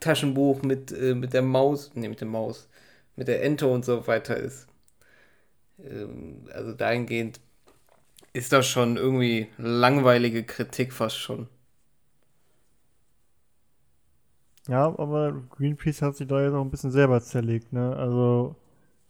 Taschenbuch 0.00 0.62
mit, 0.62 0.92
äh, 0.92 1.14
mit 1.14 1.32
der 1.32 1.42
Maus, 1.42 1.94
ne, 1.94 2.08
mit 2.08 2.20
der 2.20 2.28
Maus, 2.28 2.68
mit 3.16 3.28
der 3.28 3.42
Ente 3.44 3.66
und 3.66 3.84
so 3.84 4.06
weiter 4.06 4.36
ist. 4.36 4.66
Ähm, 5.84 6.48
also 6.52 6.72
dahingehend 6.72 7.40
ist 8.32 8.52
das 8.52 8.66
schon 8.66 8.96
irgendwie 8.96 9.48
langweilige 9.58 10.44
Kritik 10.44 10.92
fast 10.92 11.18
schon. 11.18 11.48
Ja, 14.68 14.86
aber 14.98 15.42
Greenpeace 15.50 16.02
hat 16.02 16.16
sich 16.16 16.28
da 16.28 16.42
jetzt 16.42 16.54
auch 16.54 16.62
ein 16.62 16.70
bisschen 16.70 16.92
selber 16.92 17.20
zerlegt, 17.20 17.72
ne? 17.72 17.96
Also 17.96 18.56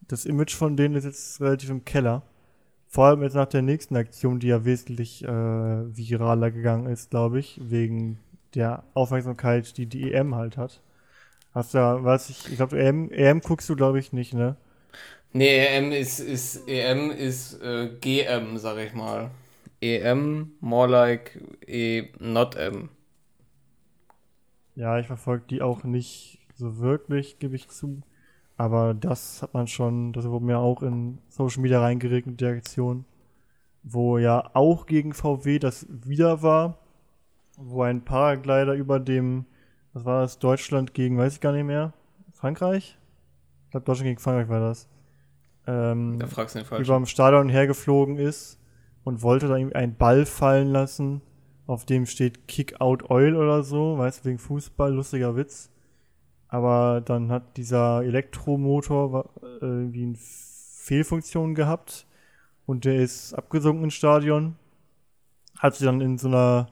das 0.08 0.24
Image 0.24 0.54
von 0.54 0.76
denen 0.76 0.94
ist 0.94 1.04
jetzt 1.04 1.40
relativ 1.40 1.70
im 1.70 1.84
Keller. 1.84 2.22
Vor 2.90 3.06
allem 3.06 3.22
jetzt 3.22 3.34
nach 3.36 3.46
der 3.46 3.62
nächsten 3.62 3.94
Aktion, 3.94 4.40
die 4.40 4.48
ja 4.48 4.64
wesentlich 4.64 5.22
äh, 5.22 5.28
viraler 5.28 6.50
gegangen 6.50 6.86
ist, 6.86 7.10
glaube 7.10 7.38
ich, 7.38 7.60
wegen 7.62 8.18
der 8.56 8.82
Aufmerksamkeit, 8.94 9.76
die 9.76 9.86
die 9.86 10.12
EM 10.12 10.34
halt 10.34 10.56
hat. 10.56 10.82
Hast 11.54 11.72
du 11.72 11.78
ja, 11.78 12.02
weiß 12.02 12.30
ich, 12.30 12.48
ich 12.50 12.56
glaube, 12.56 12.80
EM, 12.80 13.08
EM 13.12 13.42
guckst 13.42 13.68
du, 13.68 13.76
glaube 13.76 14.00
ich, 14.00 14.12
nicht, 14.12 14.34
ne? 14.34 14.56
Nee, 15.32 15.66
EM 15.66 15.92
ist, 15.92 16.18
ist 16.18 16.68
EM 16.68 17.12
ist 17.12 17.62
äh, 17.62 17.90
GM, 18.00 18.58
sag 18.58 18.78
ich 18.78 18.92
mal. 18.92 19.30
EM, 19.80 20.50
more 20.58 20.88
like 20.88 21.40
E, 21.68 22.08
not 22.18 22.56
M. 22.56 22.88
Ja, 24.74 24.98
ich 24.98 25.06
verfolge 25.06 25.44
die 25.48 25.62
auch 25.62 25.84
nicht 25.84 26.40
so 26.56 26.80
wirklich, 26.80 27.38
gebe 27.38 27.54
ich 27.54 27.68
zu. 27.68 28.02
Aber 28.60 28.92
das 28.92 29.40
hat 29.40 29.54
man 29.54 29.66
schon, 29.68 30.12
das 30.12 30.28
wurde 30.28 30.44
mir 30.44 30.58
auch 30.58 30.82
in 30.82 31.16
Social 31.30 31.62
Media 31.62 31.80
reingeregnet, 31.80 32.42
die 32.42 32.44
Aktion, 32.44 33.06
wo 33.82 34.18
ja 34.18 34.50
auch 34.52 34.84
gegen 34.84 35.14
VW 35.14 35.58
das 35.58 35.86
wieder 35.88 36.42
war, 36.42 36.76
wo 37.56 37.84
ein 37.84 38.04
Paraglider 38.04 38.74
über 38.74 39.00
dem, 39.00 39.46
was 39.94 40.04
war 40.04 40.20
das, 40.20 40.38
Deutschland 40.40 40.92
gegen, 40.92 41.16
weiß 41.16 41.32
ich 41.36 41.40
gar 41.40 41.52
nicht 41.54 41.64
mehr, 41.64 41.94
Frankreich? 42.34 42.98
Ich 43.64 43.70
glaube, 43.70 43.86
Deutschland 43.86 44.08
gegen 44.08 44.20
Frankreich 44.20 44.50
war 44.50 44.60
das. 44.60 44.90
Ähm, 45.66 46.18
da 46.18 46.26
fragst 46.26 46.54
du 46.54 46.58
den 46.58 46.66
falsch. 46.66 46.86
Über 46.86 46.96
dem 46.96 47.06
Stadion 47.06 47.48
hergeflogen 47.48 48.18
ist 48.18 48.58
und 49.04 49.22
wollte 49.22 49.48
da 49.48 49.56
irgendwie 49.56 49.76
einen 49.76 49.96
Ball 49.96 50.26
fallen 50.26 50.68
lassen, 50.68 51.22
auf 51.66 51.86
dem 51.86 52.04
steht 52.04 52.46
Kick 52.46 52.78
Out 52.78 53.08
Oil 53.08 53.36
oder 53.36 53.62
so, 53.62 53.96
weißt 53.96 54.20
du, 54.20 54.28
wegen 54.28 54.38
Fußball, 54.38 54.92
lustiger 54.92 55.34
Witz. 55.34 55.70
Aber 56.50 57.00
dann 57.00 57.30
hat 57.30 57.56
dieser 57.56 58.02
Elektromotor 58.02 59.30
äh, 59.40 59.64
irgendwie 59.64 60.02
eine 60.02 60.16
Fehlfunktion 60.18 61.54
gehabt 61.54 62.06
und 62.66 62.84
der 62.84 62.96
ist 62.96 63.34
abgesunken 63.34 63.84
ins 63.84 63.94
Stadion. 63.94 64.56
Hat 65.58 65.76
sich 65.76 65.86
dann 65.86 66.00
in 66.00 66.18
so 66.18 66.26
einer 66.26 66.68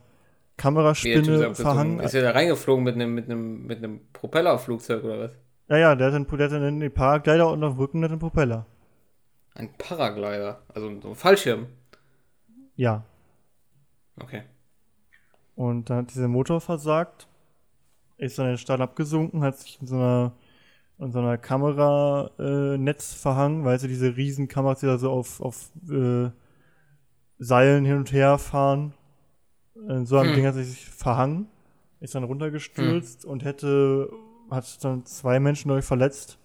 Kameraspinne 0.57 1.55
verhangen. 1.55 1.99
Ist 2.01 2.13
er 2.13 2.23
da 2.23 2.31
reingeflogen 2.31 2.83
mit 2.83 2.95
einem, 2.95 3.15
mit 3.15 3.25
einem, 3.25 3.65
mit 3.67 3.77
einem 3.77 4.01
Propellerflugzeug 4.11 5.03
oder 5.05 5.19
was? 5.19 5.31
Ja, 5.69 5.77
ja, 5.77 5.95
der 5.95 6.07
hat 6.07 6.13
einen, 6.15 6.27
der 6.27 6.49
hat 6.49 6.53
einen 6.53 6.91
Paraglider 6.91 7.49
und 7.49 7.63
auf 7.63 7.75
dem 7.75 7.79
Rücken 7.79 8.03
hat 8.03 8.11
einen 8.11 8.19
Propeller. 8.19 8.65
Ein 9.55 9.69
Paraglider? 9.77 10.61
Also 10.73 10.91
so 11.01 11.09
ein 11.09 11.15
Fallschirm? 11.15 11.67
Ja. 12.75 13.05
Okay. 14.21 14.43
Und 15.55 15.89
dann 15.89 15.99
hat 15.99 16.13
dieser 16.13 16.27
Motor 16.27 16.59
versagt 16.59 17.27
ist 18.19 18.37
dann 18.37 18.47
in 18.47 18.51
den 18.53 18.57
Stall 18.57 18.81
abgesunken, 18.81 19.41
hat 19.43 19.57
sich 19.57 19.79
in 19.81 19.87
so 19.87 19.95
einer, 19.95 20.33
in 20.99 21.11
so 21.11 21.19
einer 21.19 21.37
Kameranetz 21.37 23.13
äh, 23.13 23.17
verhangen, 23.17 23.65
weil 23.65 23.79
sie 23.79 23.87
diese 23.87 24.15
riesen 24.15 24.47
Kameras, 24.47 24.81
die 24.81 24.85
da 24.85 24.97
so 24.97 25.09
auf, 25.09 25.41
auf 25.41 25.71
äh, 25.89 26.29
Seilen 27.39 27.85
hin 27.85 27.97
und 27.97 28.11
her 28.11 28.37
fahren. 28.37 28.93
In 29.87 30.05
so 30.05 30.17
einem 30.17 30.29
hm. 30.29 30.35
Ding 30.35 30.45
hat 30.45 30.55
sich 30.55 30.85
verhangen, 30.89 31.47
ist 32.01 32.13
dann 32.13 32.25
runtergestürzt 32.25 33.23
hm. 33.23 33.29
und 33.29 33.45
hätte, 33.45 34.11
hat 34.51 34.83
dann 34.83 35.05
zwei 35.05 35.39
Menschen 35.39 35.69
durch 35.69 35.85
verletzt. 35.85 36.37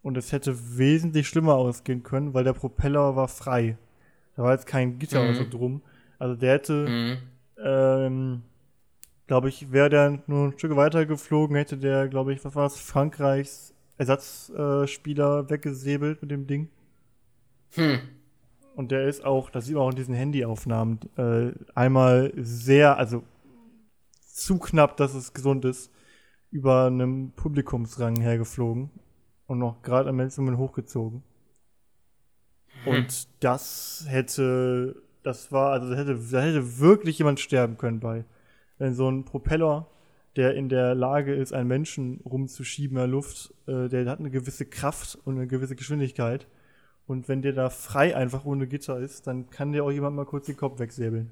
Und 0.00 0.16
es 0.16 0.32
hätte 0.32 0.78
wesentlich 0.78 1.28
schlimmer 1.28 1.56
ausgehen 1.56 2.02
können, 2.02 2.32
weil 2.32 2.44
der 2.44 2.54
Propeller 2.54 3.14
war 3.16 3.28
frei. 3.28 3.76
Da 4.36 4.42
war 4.44 4.52
jetzt 4.52 4.66
kein 4.66 4.98
Gitter 4.98 5.20
mhm. 5.20 5.28
oder 5.28 5.34
so 5.34 5.42
hm. 5.42 5.50
drum. 5.50 5.82
Also 6.18 6.34
der 6.34 6.54
hätte 6.54 6.88
mhm. 6.88 7.18
ähm, 7.62 8.42
glaube 9.28 9.50
ich, 9.50 9.70
wäre 9.70 9.90
der 9.90 10.22
nur 10.26 10.48
ein 10.48 10.58
Stück 10.58 10.74
weiter 10.74 11.06
geflogen, 11.06 11.54
hätte 11.54 11.76
der, 11.76 12.08
glaube 12.08 12.32
ich, 12.32 12.44
was 12.44 12.56
war 12.56 12.66
es, 12.66 12.80
Frankreichs 12.80 13.74
Ersatzspieler 13.98 15.50
weggesäbelt 15.50 16.22
mit 16.22 16.30
dem 16.30 16.46
Ding. 16.46 16.68
Hm. 17.74 18.00
Und 18.74 18.90
der 18.90 19.06
ist 19.06 19.24
auch, 19.24 19.50
das 19.50 19.66
sieht 19.66 19.74
man 19.74 19.84
auch 19.84 19.90
in 19.90 19.96
diesen 19.96 20.14
Handyaufnahmen, 20.14 21.00
äh, 21.16 21.52
einmal 21.74 22.32
sehr, 22.36 22.96
also 22.96 23.22
zu 24.20 24.58
knapp, 24.58 24.96
dass 24.96 25.14
es 25.14 25.34
gesund 25.34 25.64
ist, 25.64 25.92
über 26.50 26.86
einem 26.86 27.32
Publikumsrang 27.32 28.20
hergeflogen 28.20 28.90
und 29.46 29.58
noch 29.58 29.82
gerade 29.82 30.08
am 30.08 30.20
Instrument 30.20 30.56
hochgezogen. 30.56 31.22
Hm. 32.84 32.94
Und 32.94 33.28
das 33.40 34.06
hätte, 34.08 35.02
das 35.22 35.52
war, 35.52 35.72
also 35.72 35.90
da 35.90 35.96
hätte, 35.96 36.18
da 36.30 36.40
hätte 36.40 36.78
wirklich 36.78 37.18
jemand 37.18 37.40
sterben 37.40 37.76
können 37.76 38.00
bei 38.00 38.24
wenn 38.78 38.94
so 38.94 39.10
ein 39.10 39.24
Propeller, 39.24 39.88
der 40.36 40.54
in 40.54 40.68
der 40.68 40.94
Lage 40.94 41.34
ist, 41.34 41.52
einen 41.52 41.68
Menschen 41.68 42.20
rumzuschieben 42.24 42.96
in 42.96 43.00
der 43.00 43.08
Luft, 43.08 43.52
äh, 43.66 43.88
der 43.88 44.06
hat 44.06 44.20
eine 44.20 44.30
gewisse 44.30 44.66
Kraft 44.66 45.18
und 45.24 45.36
eine 45.36 45.46
gewisse 45.46 45.76
Geschwindigkeit. 45.76 46.46
Und 47.06 47.28
wenn 47.28 47.42
der 47.42 47.52
da 47.52 47.70
frei 47.70 48.14
einfach 48.14 48.44
ohne 48.44 48.66
Gitter 48.66 48.98
ist, 49.00 49.26
dann 49.26 49.50
kann 49.50 49.72
der 49.72 49.82
auch 49.84 49.90
jemand 49.90 50.14
mal 50.14 50.26
kurz 50.26 50.46
den 50.46 50.56
Kopf 50.56 50.78
wegsäbeln. 50.78 51.30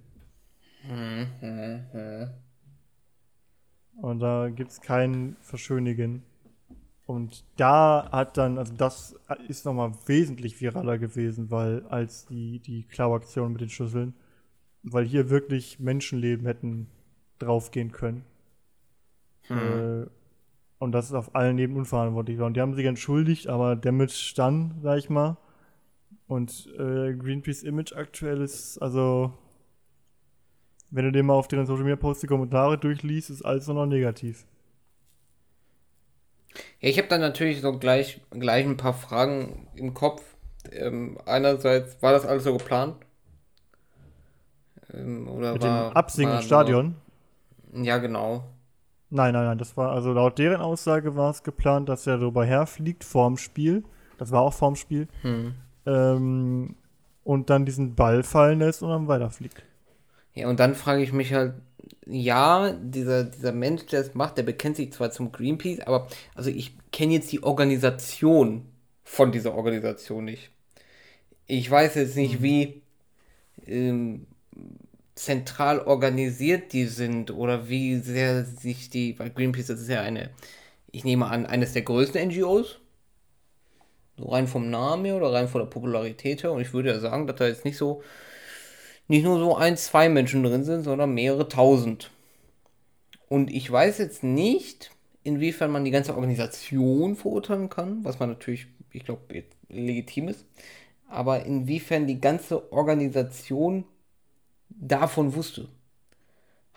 Und 4.00 4.20
da 4.20 4.48
gibt 4.48 4.70
es 4.70 4.80
kein 4.80 5.36
Verschönigen. 5.40 6.22
Und 7.06 7.44
da 7.56 8.08
hat 8.10 8.36
dann, 8.36 8.58
also 8.58 8.74
das 8.74 9.14
ist 9.46 9.64
nochmal 9.64 9.92
wesentlich 10.06 10.60
viraler 10.60 10.98
gewesen, 10.98 11.50
weil 11.50 11.86
als 11.86 12.26
die, 12.26 12.58
die 12.58 12.82
Klauaktion 12.84 13.52
mit 13.52 13.60
den 13.60 13.68
Schüsseln, 13.68 14.14
weil 14.82 15.04
hier 15.04 15.30
wirklich 15.30 15.78
Menschenleben 15.78 16.46
hätten 16.46 16.88
draufgehen 17.38 17.92
können. 17.92 18.24
Hm. 19.48 20.02
Äh, 20.02 20.06
und 20.78 20.92
das 20.92 21.06
ist 21.06 21.14
auf 21.14 21.34
allen 21.34 21.56
Leben 21.56 21.76
unverantwortlich 21.76 22.38
war. 22.38 22.46
Und 22.46 22.54
die 22.54 22.60
haben 22.60 22.74
sich 22.74 22.86
entschuldigt, 22.86 23.46
aber 23.46 23.76
Damage 23.76 24.34
dann, 24.36 24.74
sag 24.82 24.98
ich 24.98 25.08
mal. 25.08 25.36
Und 26.26 26.68
äh, 26.78 27.14
Greenpeace 27.14 27.62
Image 27.62 27.92
aktuell 27.94 28.42
ist, 28.42 28.78
also, 28.78 29.32
wenn 30.90 31.04
du 31.04 31.12
dir 31.12 31.22
mal 31.22 31.34
auf 31.34 31.48
deren 31.48 31.66
Social 31.66 31.84
Media 31.84 31.96
Post 31.96 32.22
die 32.22 32.26
Kommentare 32.26 32.78
durchliest, 32.78 33.30
ist 33.30 33.42
alles 33.42 33.66
nur 33.68 33.76
noch 33.76 33.86
negativ. 33.86 34.44
Ja, 36.80 36.88
ich 36.88 36.98
habe 36.98 37.08
dann 37.08 37.20
natürlich 37.20 37.60
so 37.60 37.78
gleich, 37.78 38.20
gleich 38.30 38.66
ein 38.66 38.76
paar 38.76 38.94
Fragen 38.94 39.68
im 39.74 39.94
Kopf. 39.94 40.22
Ähm, 40.72 41.18
einerseits, 41.26 42.02
war 42.02 42.12
das 42.12 42.26
alles 42.26 42.44
so 42.44 42.56
geplant? 42.56 42.96
Ähm, 44.92 45.28
oder 45.28 45.52
Mit 45.52 45.62
war, 45.62 45.90
dem 45.90 45.96
Absingen 45.96 46.36
im 46.36 46.42
Stadion? 46.42 46.96
Ja, 47.82 47.98
genau. 47.98 48.44
Nein, 49.10 49.32
nein, 49.34 49.44
nein, 49.44 49.58
das 49.58 49.76
war, 49.76 49.92
also 49.92 50.12
laut 50.12 50.38
deren 50.38 50.60
Aussage 50.60 51.14
war 51.14 51.30
es 51.30 51.42
geplant, 51.42 51.88
dass 51.88 52.06
er 52.06 52.18
darüber 52.18 52.44
herfliegt 52.44 53.04
vorm 53.04 53.36
Spiel. 53.36 53.84
Das 54.18 54.32
war 54.32 54.42
auch 54.42 54.54
vorm 54.54 54.74
Spiel. 54.76 55.06
Hm. 55.22 55.54
Ähm, 55.86 56.76
und 57.22 57.50
dann 57.50 57.64
diesen 57.64 57.94
Ball 57.94 58.22
fallen 58.22 58.58
lässt 58.58 58.82
und 58.82 58.88
dann 58.88 59.08
weiterfliegt. 59.08 59.62
Ja, 60.34 60.48
und 60.48 60.58
dann 60.58 60.74
frage 60.74 61.02
ich 61.02 61.12
mich 61.12 61.32
halt, 61.32 61.54
ja, 62.06 62.72
dieser, 62.72 63.24
dieser 63.24 63.52
Mensch, 63.52 63.86
der 63.86 64.00
es 64.00 64.14
macht, 64.14 64.38
der 64.38 64.42
bekennt 64.42 64.76
sich 64.76 64.92
zwar 64.92 65.10
zum 65.10 65.32
Greenpeace, 65.32 65.80
aber 65.80 66.08
also 66.34 66.50
ich 66.50 66.76
kenne 66.92 67.14
jetzt 67.14 67.30
die 67.32 67.42
Organisation 67.42 68.66
von 69.04 69.32
dieser 69.32 69.54
Organisation 69.54 70.24
nicht. 70.24 70.50
Ich 71.46 71.70
weiß 71.70 71.94
jetzt 71.94 72.16
nicht, 72.16 72.34
hm. 72.34 72.42
wie 72.42 72.82
ähm, 73.66 74.26
zentral 75.16 75.80
organisiert 75.80 76.72
die 76.72 76.84
sind 76.84 77.30
oder 77.30 77.68
wie 77.68 77.96
sehr 77.96 78.44
sich 78.44 78.90
die, 78.90 79.18
weil 79.18 79.30
Greenpeace 79.30 79.68
das 79.68 79.80
ist 79.80 79.88
ja 79.88 80.02
eine, 80.02 80.30
ich 80.92 81.04
nehme 81.04 81.26
an, 81.26 81.46
eines 81.46 81.72
der 81.72 81.82
größten 81.82 82.28
NGOs, 82.28 82.78
so 84.18 84.28
rein 84.28 84.46
vom 84.46 84.70
Namen 84.70 85.06
her 85.06 85.16
oder 85.16 85.32
rein 85.32 85.48
von 85.48 85.62
der 85.62 85.68
Popularität 85.68 86.42
her. 86.42 86.52
Und 86.52 86.60
ich 86.60 86.72
würde 86.72 86.90
ja 86.90 87.00
sagen, 87.00 87.26
dass 87.26 87.36
da 87.36 87.46
jetzt 87.46 87.64
nicht 87.64 87.76
so, 87.76 88.02
nicht 89.08 89.24
nur 89.24 89.38
so 89.38 89.56
ein, 89.56 89.76
zwei 89.76 90.08
Menschen 90.08 90.42
drin 90.42 90.64
sind, 90.64 90.84
sondern 90.84 91.12
mehrere 91.12 91.48
tausend. 91.48 92.10
Und 93.28 93.50
ich 93.50 93.70
weiß 93.70 93.98
jetzt 93.98 94.22
nicht, 94.22 94.90
inwiefern 95.24 95.70
man 95.70 95.84
die 95.84 95.90
ganze 95.90 96.14
Organisation 96.14 97.16
verurteilen 97.16 97.68
kann, 97.68 98.04
was 98.04 98.18
man 98.18 98.28
natürlich, 98.28 98.66
ich 98.92 99.04
glaube, 99.04 99.44
legitim 99.68 100.28
ist, 100.28 100.44
aber 101.08 101.44
inwiefern 101.44 102.06
die 102.06 102.20
ganze 102.20 102.72
Organisation 102.72 103.84
davon 104.80 105.34
wusste. 105.34 105.68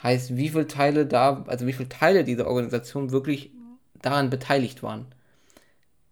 Heißt, 0.01 0.37
wie 0.37 0.49
viele 0.49 0.67
Teile 0.67 1.05
da, 1.05 1.43
also 1.47 1.67
wie 1.67 1.73
viele 1.73 1.89
Teile 1.89 2.23
dieser 2.23 2.47
Organisation 2.47 3.11
wirklich 3.11 3.51
daran 4.01 4.29
beteiligt 4.29 4.81
waren. 4.81 5.07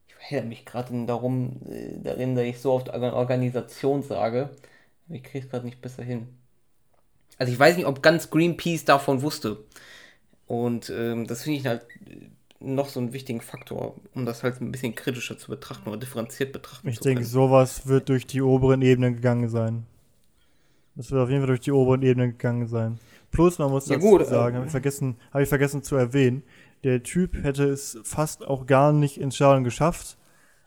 Ich 0.08 0.16
verhält 0.16 0.48
mich 0.48 0.66
gerade 0.66 1.06
darum, 1.06 1.62
äh, 1.70 1.98
darin, 2.04 2.36
dass 2.36 2.44
ich 2.46 2.60
so 2.60 2.74
oft 2.74 2.90
Organisation 2.90 4.04
sage. 4.04 4.50
Ich 5.10 5.24
kriege 5.24 5.46
es 5.46 5.50
gerade 5.50 5.66
nicht 5.66 5.82
besser 5.82 6.04
hin. 6.04 6.28
Also 7.38 7.54
ich 7.54 7.60
weiß 7.60 7.78
nicht, 7.78 7.86
ob 7.86 8.02
ganz 8.02 8.30
Greenpeace 8.30 8.84
davon 8.84 9.22
wusste. 9.22 9.58
Und 10.48 10.90
ähm, 10.90 11.28
das 11.28 11.44
finde 11.44 11.60
ich 11.60 11.68
halt 11.68 11.86
noch 12.60 12.90
so 12.90 13.00
einen 13.00 13.14
wichtigen 13.14 13.42
Faktor, 13.42 13.96
um 14.16 14.26
das 14.26 14.44
halt 14.44 14.60
ein 14.62 14.72
bisschen 14.72 14.96
kritischer 14.96 15.38
zu 15.38 15.50
betrachten 15.50 15.88
oder 15.90 15.98
differenziert 15.98 16.52
betrachten 16.52 16.88
Ich 16.90 16.98
zu 16.98 17.04
denke, 17.04 17.22
können. 17.22 17.30
sowas 17.32 17.88
wird 17.88 18.10
durch 18.10 18.26
die 18.26 18.42
oberen 18.42 18.82
Ebenen 18.82 19.16
gegangen 19.16 19.50
sein. 19.50 19.86
Das 20.98 21.12
wird 21.12 21.22
auf 21.22 21.30
jeden 21.30 21.42
Fall 21.42 21.48
durch 21.48 21.60
die 21.62 21.72
oberen 21.72 22.02
Ebenen 22.02 22.32
gegangen 22.32 22.68
sein. 22.68 23.00
Plus, 23.32 23.60
man 23.60 23.70
muss 23.70 23.88
Ja, 23.88 23.96
dazu 23.96 24.08
gut, 24.08 24.26
sagen, 24.26 24.56
äh, 24.56 24.58
habe 24.58 24.66
ich, 24.66 24.72
vergessen, 24.72 25.16
hab 25.32 25.42
ich 25.42 25.50
vergessen 25.50 25.84
zu 25.84 25.96
erwähnen, 25.96 26.44
der 26.84 27.04
Typ 27.04 27.44
hätte 27.44 27.66
es 27.66 28.00
fast 28.04 28.46
auch 28.48 28.66
gar 28.66 28.92
nicht 28.94 29.20
ins 29.20 29.36
Stadion 29.36 29.64
geschafft, 29.64 30.18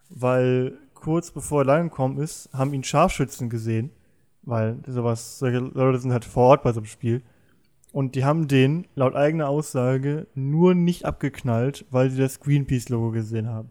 weil 0.09 0.79
kurz 0.95 1.33
bevor 1.33 1.63
er 1.63 1.69
reingekommen 1.69 2.19
ist, 2.19 2.49
haben 2.53 2.73
ihn 2.75 2.85
Scharfschützen 2.85 3.51
gesehen, 3.51 3.91
weil 4.43 4.79
sowas, 4.87 5.39
solche 5.39 5.59
Leute 5.59 5.99
sind 5.99 6.13
halt 6.13 6.25
vor 6.25 6.45
Ort 6.49 6.63
bei 6.63 6.73
so 6.73 6.79
einem 6.81 6.87
Spiel. 6.87 7.23
Und 7.93 8.15
die 8.15 8.25
haben 8.25 8.47
den, 8.47 8.87
laut 8.95 9.17
eigener 9.17 9.49
Aussage, 9.49 10.29
nur 10.35 10.75
nicht 10.75 11.05
abgeknallt, 11.07 11.87
weil 11.91 12.11
sie 12.11 12.19
das 12.21 12.39
Greenpeace-Logo 12.39 13.11
gesehen 13.11 13.49
haben. 13.49 13.71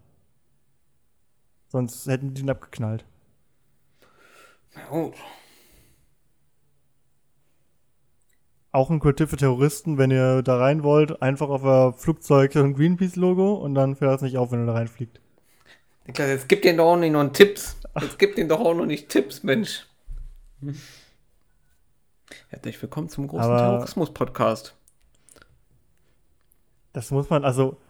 Sonst 1.70 2.06
hätten 2.08 2.34
die 2.34 2.42
ihn 2.42 2.50
abgeknallt. 2.50 3.06
Oh, 4.92 5.12
Auch 8.80 8.90
ein 8.90 9.02
Kultiv 9.02 9.30
für 9.30 9.36
Terroristen, 9.36 9.98
wenn 9.98 10.10
ihr 10.10 10.42
da 10.42 10.58
rein 10.58 10.84
wollt, 10.84 11.22
einfach 11.22 11.50
auf 11.50 11.64
euer 11.66 11.92
Flugzeug 11.92 12.56
ein 12.56 12.76
Greenpeace-Logo 12.76 13.56
und 13.56 13.76
dann 13.76 13.98
fällt 13.98 14.10
das 14.10 14.22
nicht 14.22 14.38
auf, 14.38 14.54
wenn 14.54 14.62
ihr 14.62 14.68
da 14.68 14.72
reinfliegt. 14.72 15.20
Niklas, 16.08 16.30
jetzt 16.30 16.48
gib 16.48 16.62
den 16.62 16.78
doch 16.78 16.86
auch 16.86 16.96
nicht 16.96 17.12
noch 17.12 17.30
Tipps. 17.34 17.76
Jetzt 18.02 18.18
gib 18.18 18.38
den 18.38 18.48
doch 18.48 18.62
auch 18.62 18.74
noch 18.74 18.86
nicht 18.86 19.10
Tipps, 19.10 19.44
Mensch. 19.44 19.86
Herzlich 22.48 22.82
willkommen 22.82 23.10
zum 23.10 23.28
großen 23.28 23.50
Terrorismus-Podcast. 23.50 24.78
Das 26.94 27.12
muss 27.12 27.30
man, 27.30 27.44
also, 27.44 27.82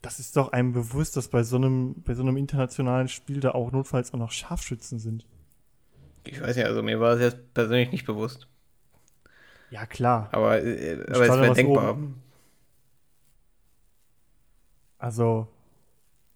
das 0.00 0.20
ist 0.20 0.38
doch 0.38 0.52
einem 0.52 0.72
bewusst, 0.72 1.18
dass 1.18 1.28
bei 1.28 1.42
so 1.42 1.56
einem, 1.56 2.02
bei 2.02 2.14
so 2.14 2.22
einem 2.22 2.38
internationalen 2.38 3.08
Spiel 3.08 3.40
da 3.40 3.50
auch 3.50 3.72
notfalls 3.72 4.14
auch 4.14 4.18
noch 4.18 4.30
Scharfschützen 4.30 5.00
sind. 5.00 5.26
Ich 6.24 6.40
weiß 6.40 6.56
ja, 6.56 6.64
also 6.64 6.82
mir 6.82 6.98
war 6.98 7.12
es 7.16 7.20
jetzt 7.20 7.52
persönlich 7.52 7.92
nicht 7.92 8.06
bewusst. 8.06 8.49
Ja, 9.70 9.86
klar. 9.86 10.28
Aber, 10.32 10.62
äh, 10.62 11.00
aber 11.08 11.22
es 11.26 11.32
wäre 11.40 11.54
denkbar. 11.54 11.90
oben- 11.92 12.22
Also, 14.98 15.46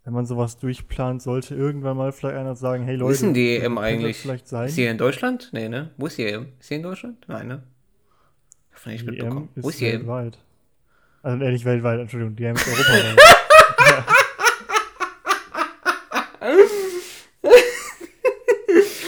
wenn 0.05 0.13
man 0.15 0.25
sowas 0.27 0.57
durchplant, 0.59 1.21
sollte 1.23 1.55
irgendwann 1.55 1.97
mal 1.97 2.13
vielleicht 2.13 2.37
einer 2.37 2.55
sagen, 2.55 2.85
hey 2.85 2.97
Wo 2.97 3.03
Leute, 3.03 3.13
ist 3.15 3.23
denn 3.23 3.35
die 3.35 3.57
EM 3.57 3.77
eigentlich? 3.79 4.19
vielleicht 4.19 4.49
sein? 4.49 4.69
Ist 4.69 4.75
sie 4.77 4.87
in 4.87 4.99
Deutschland? 4.99 5.51
Nee, 5.53 5.69
ne? 5.69 5.91
Wo 5.97 6.07
ist 6.07 6.17
die 6.19 6.25
EM? 6.27 6.49
Ist 6.61 6.69
sie 6.69 6.77
in 6.77 6.83
Deutschland? 6.83 7.25
Nein, 7.29 7.49
ne? 7.49 7.63
Hab 8.73 8.81
ich 8.81 8.87
nicht 8.87 9.07
mitbekommen. 9.07 9.49
Wo 9.57 9.69
ist 9.69 9.75
ist 9.75 9.81
die 9.81 9.87
EM? 9.87 10.01
weltweit. 10.03 10.39
Also, 11.23 11.45
äh, 11.45 11.51
nicht 11.53 11.65
weltweit, 11.65 12.01
Entschuldigung, 12.01 12.37
die 12.37 12.45
EM 12.45 12.55
ist 12.57 12.69
europaweit. 12.69 13.19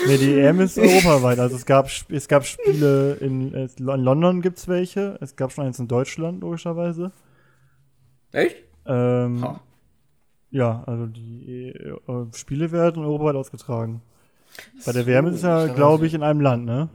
nee, 0.07 0.17
die 0.17 0.39
EM 0.39 0.59
ist 0.61 0.77
europaweit. 0.77 1.39
Also 1.39 1.55
es 1.55 1.65
gab, 1.65 1.89
es 2.09 2.27
gab 2.27 2.45
Spiele 2.45 3.15
in, 3.15 3.53
in 3.53 3.69
London 3.77 4.41
gibt's 4.41 4.67
welche. 4.67 5.17
Es 5.21 5.35
gab 5.35 5.51
schon 5.51 5.65
eins 5.65 5.79
in 5.79 5.87
Deutschland, 5.87 6.41
logischerweise. 6.41 7.11
Echt? 8.31 8.63
Ähm, 8.85 9.41
Ha. 9.41 9.61
ja, 10.51 10.83
also 10.85 11.07
die 11.07 11.69
äh, 11.71 12.25
Spiele 12.35 12.71
werden 12.71 13.03
europaweit 13.03 13.35
ausgetragen. 13.35 14.01
Bei 14.85 14.93
der 14.93 15.05
So, 15.05 15.07
WM 15.07 15.27
ist 15.27 15.35
es 15.37 15.43
ja, 15.43 15.67
glaube 15.67 16.07
ich, 16.07 16.13
in 16.15 16.23
einem 16.23 16.41
Land, 16.41 16.65
ne? 16.65 16.89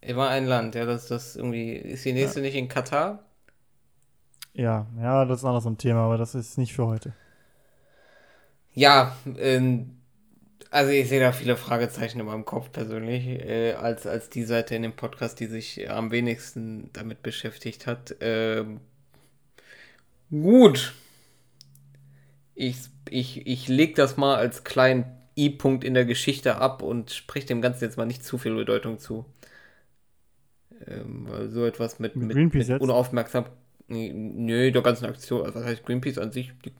Immer 0.00 0.28
ein 0.28 0.46
Land, 0.46 0.74
ja, 0.74 0.84
das, 0.86 1.06
das 1.06 1.36
irgendwie. 1.36 1.72
Ist 1.72 2.04
die 2.04 2.12
nächste 2.12 2.40
nicht 2.40 2.56
in 2.56 2.66
Katar? 2.68 3.24
Ja, 4.54 4.86
ja, 5.00 5.24
das 5.24 5.38
ist 5.40 5.44
auch 5.44 5.52
noch 5.54 5.60
so 5.62 5.70
ein 5.70 5.78
Thema, 5.78 6.00
aber 6.04 6.18
das 6.18 6.34
ist 6.34 6.58
nicht 6.58 6.74
für 6.74 6.86
heute. 6.86 7.14
Ja, 8.74 9.16
ähm, 9.36 9.97
also 10.70 10.90
ich 10.90 11.08
sehe 11.08 11.20
da 11.20 11.32
viele 11.32 11.56
Fragezeichen 11.56 12.20
in 12.20 12.26
meinem 12.26 12.44
Kopf 12.44 12.72
persönlich, 12.72 13.26
äh, 13.26 13.72
als, 13.72 14.06
als 14.06 14.28
die 14.28 14.44
Seite 14.44 14.74
in 14.74 14.82
dem 14.82 14.92
Podcast, 14.94 15.40
die 15.40 15.46
sich 15.46 15.90
am 15.90 16.10
wenigsten 16.10 16.90
damit 16.92 17.22
beschäftigt 17.22 17.86
hat. 17.86 18.16
Ähm, 18.20 18.80
gut. 20.30 20.94
Ich, 22.54 22.76
ich, 23.08 23.46
ich 23.46 23.68
lege 23.68 23.94
das 23.94 24.16
mal 24.16 24.36
als 24.36 24.64
kleinen 24.64 25.04
I-Punkt 25.38 25.84
in 25.84 25.94
der 25.94 26.04
Geschichte 26.04 26.56
ab 26.56 26.82
und 26.82 27.12
spreche 27.12 27.46
dem 27.46 27.62
Ganzen 27.62 27.84
jetzt 27.84 27.96
mal 27.96 28.06
nicht 28.06 28.24
zu 28.24 28.36
viel 28.38 28.54
Bedeutung 28.54 28.98
zu. 28.98 29.24
Ähm, 30.86 31.26
weil 31.28 31.48
so 31.48 31.64
etwas 31.64 31.98
mit, 31.98 32.16
Mit 32.16 32.26
mit, 32.28 32.36
Greenpeace 32.36 32.68
mit 32.68 32.80
unaufmerksam. 32.80 33.46
Nö, 33.88 34.70
der 34.70 34.82
ganzen 34.82 35.06
Aktion. 35.06 35.46
Also 35.46 35.60
was 35.60 35.66
heißt 35.66 35.84
Greenpeace 35.86 36.18
an 36.18 36.32
sich? 36.32 36.52
Die 36.64 36.72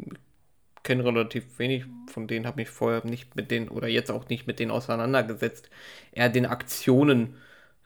kenne 0.89 1.05
relativ 1.05 1.59
wenig 1.59 1.85
von 2.07 2.27
denen, 2.27 2.47
habe 2.47 2.63
mich 2.63 2.71
vorher 2.71 3.05
nicht 3.05 3.37
mit 3.37 3.51
denen 3.51 3.69
oder 3.69 3.89
jetzt 3.89 4.11
auch 4.11 4.29
nicht 4.31 4.47
mit 4.47 4.59
denen 4.59 4.71
auseinandergesetzt. 4.71 5.69
Eher 6.13 6.31
den 6.31 6.47
Aktionen. 6.47 7.37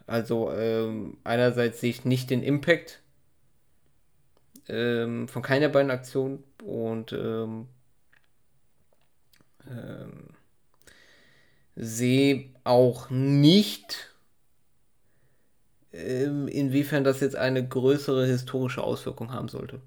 Also 0.06 0.52
ähm, 0.52 1.18
einerseits 1.24 1.80
sehe 1.80 1.90
ich 1.90 2.04
nicht 2.04 2.30
den 2.30 2.44
Impact 2.44 3.02
ähm, 4.68 5.26
von 5.26 5.42
keiner 5.42 5.68
beiden 5.68 5.90
Aktionen 5.90 6.44
und 6.64 7.12
ähm, 7.12 7.66
ähm, 9.68 10.28
sehe 11.74 12.50
auch 12.62 13.10
nicht, 13.10 14.14
ähm, 15.92 16.46
inwiefern 16.46 17.02
das 17.02 17.20
jetzt 17.20 17.34
eine 17.36 17.66
größere 17.66 18.26
historische 18.26 18.84
Auswirkung 18.84 19.32
haben 19.32 19.48
sollte. 19.48 19.80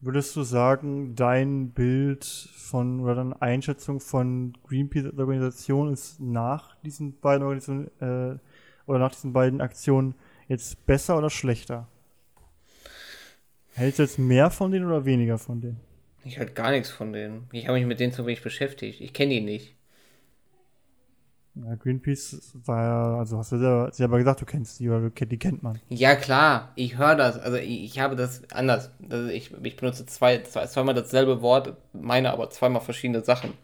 Würdest 0.00 0.36
du 0.36 0.42
sagen, 0.42 1.16
dein 1.16 1.70
Bild 1.70 2.24
von 2.24 3.00
oder 3.00 3.16
deine 3.16 3.42
Einschätzung 3.42 3.98
von 3.98 4.56
Greenpeace 4.64 5.06
als 5.06 5.18
Organisation 5.18 5.92
ist 5.92 6.20
nach 6.20 6.76
diesen 6.82 7.18
beiden 7.18 7.42
Organisationen 7.42 7.90
äh, 8.00 8.38
oder 8.86 9.00
nach 9.00 9.10
diesen 9.10 9.32
beiden 9.32 9.60
Aktionen 9.60 10.14
jetzt 10.46 10.86
besser 10.86 11.18
oder 11.18 11.30
schlechter? 11.30 11.88
Hältst 13.74 13.98
du 13.98 14.04
jetzt 14.04 14.20
mehr 14.20 14.50
von 14.50 14.70
denen 14.70 14.86
oder 14.86 15.04
weniger 15.04 15.36
von 15.36 15.60
denen? 15.60 15.80
Ich 16.24 16.38
halt 16.38 16.54
gar 16.54 16.70
nichts 16.70 16.90
von 16.90 17.12
denen. 17.12 17.48
Ich 17.50 17.66
habe 17.66 17.78
mich 17.78 17.86
mit 17.86 17.98
denen 17.98 18.12
zu 18.12 18.24
wenig 18.24 18.42
beschäftigt. 18.42 19.00
Ich 19.00 19.12
kenne 19.12 19.34
die 19.34 19.40
nicht. 19.40 19.77
Ja, 21.66 21.74
Greenpeace 21.74 22.52
war 22.66 22.82
ja, 22.82 23.18
also 23.18 23.38
hast 23.38 23.50
du 23.52 23.58
selber, 23.58 23.90
selber 23.92 24.18
gesagt, 24.18 24.40
du 24.40 24.44
kennst 24.46 24.78
die 24.78 24.88
kenn- 24.88 25.26
die 25.26 25.38
kennt 25.38 25.62
man. 25.62 25.80
Ja, 25.88 26.14
klar, 26.14 26.72
ich 26.76 26.98
höre 26.98 27.16
das. 27.16 27.36
Also 27.38 27.56
ich, 27.56 27.84
ich 27.84 27.98
habe 27.98 28.14
das 28.16 28.42
anders. 28.52 28.90
Also 29.10 29.28
ich, 29.28 29.52
ich 29.62 29.76
benutze 29.76 30.06
zwei, 30.06 30.38
zwei, 30.42 30.66
zweimal 30.66 30.94
dasselbe 30.94 31.42
Wort, 31.42 31.76
meine 31.92 32.32
aber 32.32 32.50
zweimal 32.50 32.80
verschiedene 32.82 33.24
Sachen. 33.24 33.54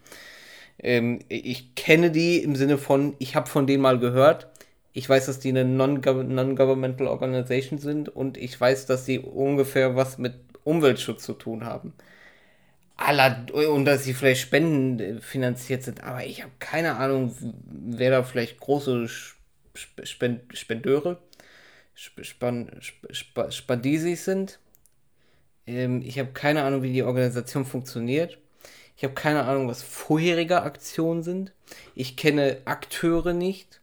Ähm, 0.79 1.19
ich 1.29 1.75
kenne 1.75 2.11
die 2.11 2.39
im 2.43 2.55
Sinne 2.55 2.77
von, 2.77 3.15
ich 3.19 3.35
habe 3.35 3.47
von 3.49 3.67
denen 3.67 3.81
mal 3.81 3.99
gehört. 3.99 4.47
Ich 4.93 5.09
weiß, 5.09 5.25
dass 5.27 5.39
die 5.39 5.49
eine 5.49 5.65
Non-Gov- 5.65 6.23
Non-Governmental 6.23 7.07
Organization 7.07 7.79
sind 7.79 8.09
und 8.09 8.37
ich 8.37 8.59
weiß, 8.59 8.85
dass 8.87 9.05
sie 9.05 9.19
ungefähr 9.19 9.95
was 9.95 10.17
mit 10.17 10.35
Umweltschutz 10.63 11.23
zu 11.23 11.33
tun 11.33 11.65
haben. 11.65 11.93
Aller, 12.97 13.45
und 13.53 13.85
dass 13.85 14.05
sie 14.05 14.13
vielleicht 14.13 14.41
Spenden 14.41 14.99
äh, 14.99 15.21
finanziert 15.21 15.83
sind, 15.83 16.03
aber 16.03 16.25
ich 16.25 16.41
habe 16.41 16.53
keine 16.59 16.95
Ahnung, 16.95 17.35
wer 17.65 18.11
da 18.11 18.23
vielleicht 18.23 18.59
große 18.59 19.05
Sp 19.05 19.35
Spend 20.03 20.57
Spendeure, 20.57 21.17
Sp 21.93 22.23
Span 22.23 22.71
sind. 24.15 24.59
Ähm, 25.67 26.01
ich 26.05 26.19
habe 26.19 26.31
keine 26.31 26.63
Ahnung, 26.63 26.83
wie 26.83 26.93
die 26.93 27.03
Organisation 27.03 27.65
funktioniert. 27.65 28.37
Ich 28.97 29.03
habe 29.03 29.13
keine 29.13 29.43
Ahnung, 29.43 29.67
was 29.67 29.83
vorherige 29.83 30.61
Aktionen 30.61 31.23
sind. 31.23 31.51
Ich 31.95 32.15
kenne 32.15 32.61
Akteure 32.65 33.33
nicht. 33.33 33.81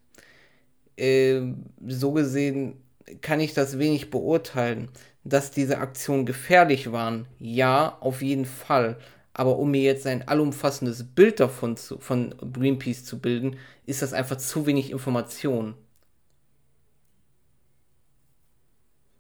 Ähm, 0.97 1.67
so 1.87 2.13
gesehen 2.13 2.83
kann 3.21 3.41
ich 3.41 3.53
das 3.53 3.79
wenig 3.79 4.11
beurteilen. 4.11 4.89
Dass 5.25 5.51
diese 5.51 5.79
Aktionen 5.79 6.27
gefährlich 6.27 6.93
waren, 6.93 7.27
ja, 7.39 7.97
auf 8.01 8.23
jeden 8.23 8.45
Fall. 8.45 8.99
Aber 9.35 9.59
um 9.59 9.71
mir 9.71 9.83
jetzt 9.83 10.07
ein 10.07 10.27
allumfassendes 10.29 11.05
Bild 11.15 11.41
davon 11.41 11.77
zu, 11.77 11.99
von 11.99 12.35
Greenpeace 12.53 13.05
zu 13.05 13.19
bilden, 13.21 13.57
ist 13.87 14.03
das 14.03 14.13
einfach 14.13 14.37
zu 14.37 14.67
wenig 14.67 14.91
Information. 14.91 15.75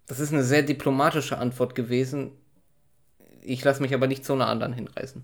Das 0.06 0.20
ist 0.20 0.32
eine 0.32 0.44
sehr 0.44 0.62
diplomatische 0.62 1.38
Antwort 1.38 1.74
gewesen. 1.74 2.32
Ich 3.42 3.64
lasse 3.64 3.82
mich 3.82 3.94
aber 3.94 4.06
nicht 4.06 4.24
zu 4.24 4.32
einer 4.34 4.46
anderen 4.48 4.72
hinreißen. 4.72 5.22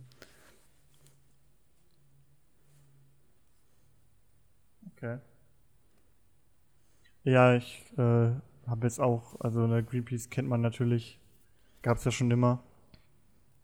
Okay. 4.96 5.18
Ja, 7.24 7.54
ich 7.54 7.84
äh, 7.96 8.30
habe 8.68 8.87
jetzt 8.87 9.00
auch, 9.00 9.40
also 9.40 9.62
eine 9.62 9.83
Greenpeace 9.83 10.31
kennt 10.31 10.48
man 10.48 10.61
natürlich, 10.61 11.20
gab 11.83 11.98
es 11.98 12.04
ja 12.04 12.11
schon 12.11 12.31
immer. 12.31 12.62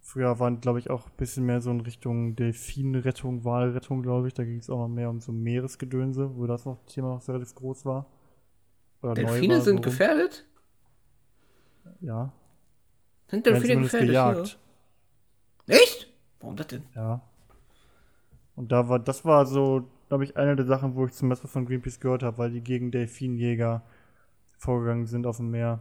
Früher 0.01 0.39
waren, 0.39 0.61
glaube 0.61 0.79
ich, 0.79 0.91
auch 0.91 1.07
ein 1.07 1.17
bisschen 1.17 1.47
mehr 1.47 1.63
so 1.63 1.71
in 1.71 1.81
Richtung 1.81 2.37
Delfinrettung, 2.37 3.45
Walrettung, 3.45 4.03
glaube 4.03 4.29
ich. 4.29 4.35
Da 4.35 4.45
ging 4.45 4.59
es 4.59 4.69
auch 4.69 4.79
noch 4.79 4.89
mehr 4.89 5.09
um 5.09 5.21
so 5.21 5.33
Meeresgedönse, 5.33 6.37
wo 6.37 6.47
das 6.47 6.67
noch 6.67 6.85
Thema 6.85 7.09
noch 7.09 7.27
relativ 7.27 7.55
groß 7.55 7.87
war. 7.87 8.07
Oder 9.01 9.15
Delfine 9.15 9.55
war, 9.55 9.61
sind 9.63 9.77
so 9.77 9.83
gefährdet? 9.83 10.47
Ja. 12.01 12.33
Sind 13.29 13.47
Delfine 13.47 13.81
gefährdet? 13.81 14.09
Gejagt. 14.09 14.59
Hier? 15.67 15.77
Echt? 15.77 16.13
Warum 16.41 16.57
das 16.57 16.67
denn? 16.67 16.83
Ja. 16.95 17.23
Und 18.57 18.73
da 18.73 18.89
war, 18.91 18.99
das 18.99 19.25
war 19.25 19.47
so, 19.47 19.89
glaube 20.09 20.25
ich, 20.25 20.37
eine 20.37 20.55
der 20.55 20.67
Sachen, 20.67 20.95
wo 20.95 21.07
ich 21.07 21.13
zum 21.13 21.31
Beispiel 21.31 21.49
von 21.49 21.65
Greenpeace 21.65 22.01
gehört 22.01 22.23
habe, 22.23 22.37
weil 22.37 22.51
die 22.51 22.61
gegen 22.61 22.91
Delfinjäger 22.91 23.83
vorgegangen 24.65 25.07
sind 25.07 25.27
auf 25.27 25.37
dem 25.37 25.51
Meer. 25.51 25.81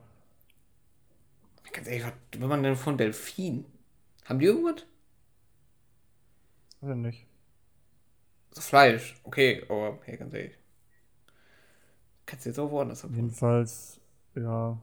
Ganz 1.72 1.88
ehrlich, 1.88 2.04
was 2.04 2.40
will 2.40 2.48
man 2.48 2.62
denn 2.62 2.76
von 2.76 2.98
Delfinen? 2.98 3.66
Haben 4.26 4.40
die 4.40 4.46
irgendwas? 4.46 4.86
Oder 6.82 6.96
nicht? 6.96 7.26
Also 8.50 8.62
Fleisch, 8.62 9.16
okay, 9.24 9.64
aber 9.68 9.98
hey, 10.04 10.18
ganz 10.18 10.34
ehrlich. 10.34 10.58
Kannst 12.26 12.46
du 12.46 12.50
jetzt 12.50 12.60
auch 12.60 12.70
woanders 12.70 13.04
haben. 13.04 13.16
Jedenfalls, 13.16 14.00
ja. 14.36 14.78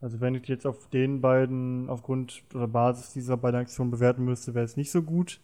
Also 0.00 0.20
wenn 0.20 0.34
ich 0.34 0.48
jetzt 0.48 0.66
auf 0.66 0.88
den 0.88 1.20
beiden 1.20 1.88
aufgrund 1.90 2.42
oder 2.54 2.66
Basis 2.66 3.12
dieser 3.12 3.36
beiden 3.36 3.60
Aktionen 3.60 3.90
bewerten 3.90 4.24
müsste, 4.24 4.54
wäre 4.54 4.64
es 4.64 4.76
nicht 4.76 4.90
so 4.90 5.02
gut. 5.02 5.40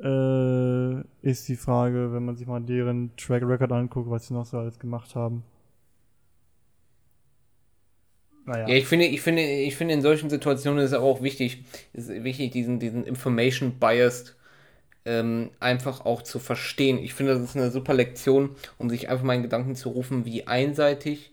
Äh, 0.00 1.00
ist 1.22 1.48
die 1.48 1.56
Frage, 1.56 2.12
wenn 2.12 2.24
man 2.24 2.36
sich 2.36 2.46
mal 2.46 2.60
deren 2.60 3.14
Track 3.16 3.42
Record 3.42 3.72
anguckt, 3.72 4.10
was 4.10 4.26
sie 4.26 4.34
noch 4.34 4.46
so 4.46 4.58
alles 4.58 4.78
gemacht 4.78 5.14
haben. 5.14 5.44
Naja. 8.46 8.68
Ja, 8.68 8.74
ich 8.74 8.86
finde, 8.86 9.06
ich 9.06 9.22
finde, 9.22 9.42
ich 9.42 9.76
finde, 9.76 9.94
in 9.94 10.02
solchen 10.02 10.28
Situationen 10.28 10.84
ist 10.84 10.92
es 10.92 10.98
auch 10.98 11.22
wichtig, 11.22 11.64
ist 11.92 12.08
wichtig, 12.10 12.52
diesen, 12.52 12.78
diesen 12.78 13.04
Information 13.04 13.78
Biased 13.78 14.36
ähm, 15.06 15.50
einfach 15.60 16.04
auch 16.04 16.22
zu 16.22 16.38
verstehen. 16.38 16.98
Ich 16.98 17.14
finde, 17.14 17.34
das 17.34 17.42
ist 17.42 17.56
eine 17.56 17.70
super 17.70 17.94
Lektion, 17.94 18.56
um 18.78 18.90
sich 18.90 19.08
einfach 19.08 19.24
mal 19.24 19.34
in 19.34 19.42
Gedanken 19.42 19.76
zu 19.76 19.90
rufen, 19.90 20.24
wie 20.24 20.46
einseitig, 20.46 21.32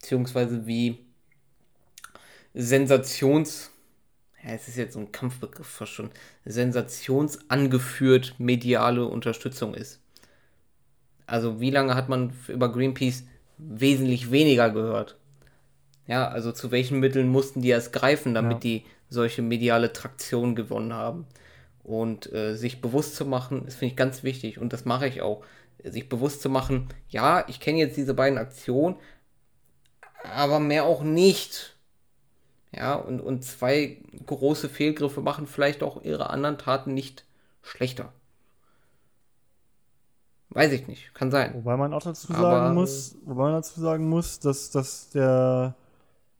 beziehungsweise 0.00 0.66
wie 0.66 0.98
sensations, 2.54 3.70
ja, 4.44 4.52
es 4.52 4.68
ist 4.68 4.76
jetzt 4.76 4.94
so 4.94 5.00
ein 5.00 5.10
Kampfbegriff 5.12 5.66
fast 5.66 5.92
schon, 5.92 6.10
sensationsangeführt 6.44 8.34
mediale 8.38 9.06
Unterstützung 9.06 9.74
ist. 9.74 10.00
Also 11.26 11.60
wie 11.60 11.70
lange 11.70 11.94
hat 11.94 12.08
man 12.08 12.32
über 12.48 12.70
Greenpeace 12.70 13.24
wesentlich 13.58 14.30
weniger 14.30 14.70
gehört? 14.70 15.16
Ja, 16.06 16.28
also 16.28 16.52
zu 16.52 16.70
welchen 16.70 17.00
Mitteln 17.00 17.28
mussten 17.28 17.62
die 17.62 17.68
erst 17.68 17.92
greifen, 17.92 18.34
damit 18.34 18.52
ja. 18.52 18.58
die 18.58 18.84
solche 19.08 19.42
mediale 19.42 19.92
Traktion 19.92 20.54
gewonnen 20.54 20.92
haben? 20.92 21.26
Und 21.82 22.32
äh, 22.32 22.56
sich 22.56 22.80
bewusst 22.80 23.14
zu 23.14 23.26
machen, 23.26 23.62
das 23.66 23.74
finde 23.74 23.92
ich 23.92 23.96
ganz 23.96 24.22
wichtig 24.22 24.58
und 24.58 24.72
das 24.72 24.84
mache 24.84 25.06
ich 25.06 25.20
auch. 25.20 25.44
Sich 25.82 26.08
bewusst 26.08 26.40
zu 26.40 26.48
machen, 26.48 26.88
ja, 27.10 27.44
ich 27.46 27.60
kenne 27.60 27.78
jetzt 27.78 27.98
diese 27.98 28.14
beiden 28.14 28.38
Aktionen, 28.38 28.96
aber 30.34 30.60
mehr 30.60 30.84
auch 30.84 31.02
nicht. 31.02 31.76
Ja, 32.72 32.94
und, 32.94 33.20
und 33.20 33.44
zwei 33.44 33.98
große 34.26 34.70
Fehlgriffe 34.70 35.20
machen 35.20 35.46
vielleicht 35.46 35.82
auch 35.82 36.02
ihre 36.02 36.30
anderen 36.30 36.56
Taten 36.56 36.94
nicht 36.94 37.24
schlechter. 37.62 38.12
Weiß 40.50 40.72
ich 40.72 40.86
nicht, 40.86 41.12
kann 41.14 41.30
sein. 41.30 41.52
Wobei 41.54 41.76
man 41.76 41.92
auch 41.92 42.02
dazu 42.02 42.28
sagen 42.28 42.44
aber, 42.44 42.72
muss, 42.72 43.16
wobei 43.24 43.42
man 43.44 43.52
dazu 43.54 43.80
sagen 43.80 44.08
muss, 44.08 44.40
dass, 44.40 44.70
dass 44.70 45.10
der 45.10 45.74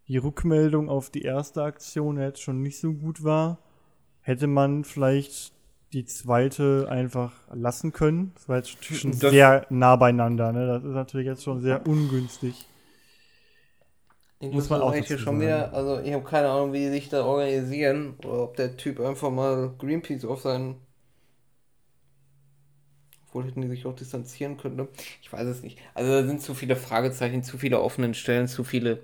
die 0.08 0.18
Rückmeldung 0.18 0.88
auf 0.88 1.10
die 1.10 1.22
erste 1.22 1.62
Aktion 1.62 2.18
jetzt 2.18 2.42
schon 2.42 2.62
nicht 2.62 2.78
so 2.78 2.92
gut 2.92 3.24
war, 3.24 3.58
hätte 4.20 4.46
man 4.46 4.84
vielleicht 4.84 5.52
die 5.92 6.04
zweite 6.04 6.88
einfach 6.90 7.32
lassen 7.52 7.92
können. 7.92 8.32
Das 8.34 8.48
war 8.48 8.56
jetzt 8.56 8.84
schon 8.84 9.12
das 9.12 9.30
sehr 9.30 9.66
nah 9.70 9.96
beieinander. 9.96 10.52
Ne? 10.52 10.66
Das 10.66 10.82
ist 10.82 10.90
natürlich 10.90 11.26
jetzt 11.26 11.44
schon 11.44 11.60
sehr 11.60 11.86
ungünstig. 11.86 12.66
Ich 14.40 14.50
muss 14.50 14.68
man 14.68 14.82
auch 14.82 14.92
hier 14.92 15.18
schon 15.18 15.40
wieder, 15.40 15.72
also 15.72 16.00
ich 16.00 16.12
habe 16.12 16.24
keine 16.24 16.48
Ahnung, 16.48 16.72
wie 16.72 16.80
die 16.80 16.90
sich 16.90 17.08
da 17.08 17.24
organisieren 17.24 18.14
oder 18.24 18.42
ob 18.42 18.56
der 18.56 18.76
Typ 18.76 19.00
einfach 19.00 19.30
mal 19.30 19.72
Greenpeace 19.78 20.24
auf 20.24 20.42
seinen 20.42 20.76
obwohl 23.34 23.48
hätten 23.48 23.62
die 23.62 23.68
sich 23.68 23.84
auch 23.84 23.96
distanzieren 23.96 24.56
können. 24.58 24.76
Ne? 24.76 24.88
Ich 25.20 25.32
weiß 25.32 25.46
es 25.48 25.62
nicht. 25.62 25.78
Also 25.92 26.12
da 26.12 26.24
sind 26.24 26.40
zu 26.40 26.54
viele 26.54 26.76
Fragezeichen, 26.76 27.42
zu 27.42 27.58
viele 27.58 27.80
offenen 27.80 28.14
Stellen, 28.14 28.46
zu 28.46 28.62
viele 28.62 29.02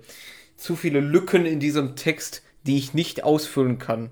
zu 0.61 0.75
viele 0.75 0.99
Lücken 0.99 1.47
in 1.47 1.59
diesem 1.59 1.95
Text, 1.95 2.43
die 2.67 2.77
ich 2.77 2.93
nicht 2.93 3.23
ausfüllen 3.23 3.79
kann. 3.79 4.11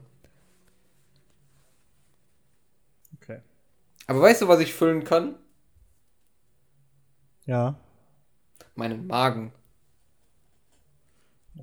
Okay. 3.21 3.39
Aber 4.07 4.21
weißt 4.21 4.41
du, 4.41 4.47
was 4.47 4.59
ich 4.59 4.73
füllen 4.73 5.03
kann? 5.03 5.35
Ja. 7.45 7.75
Meinen 8.73 9.05
Magen. 9.05 9.51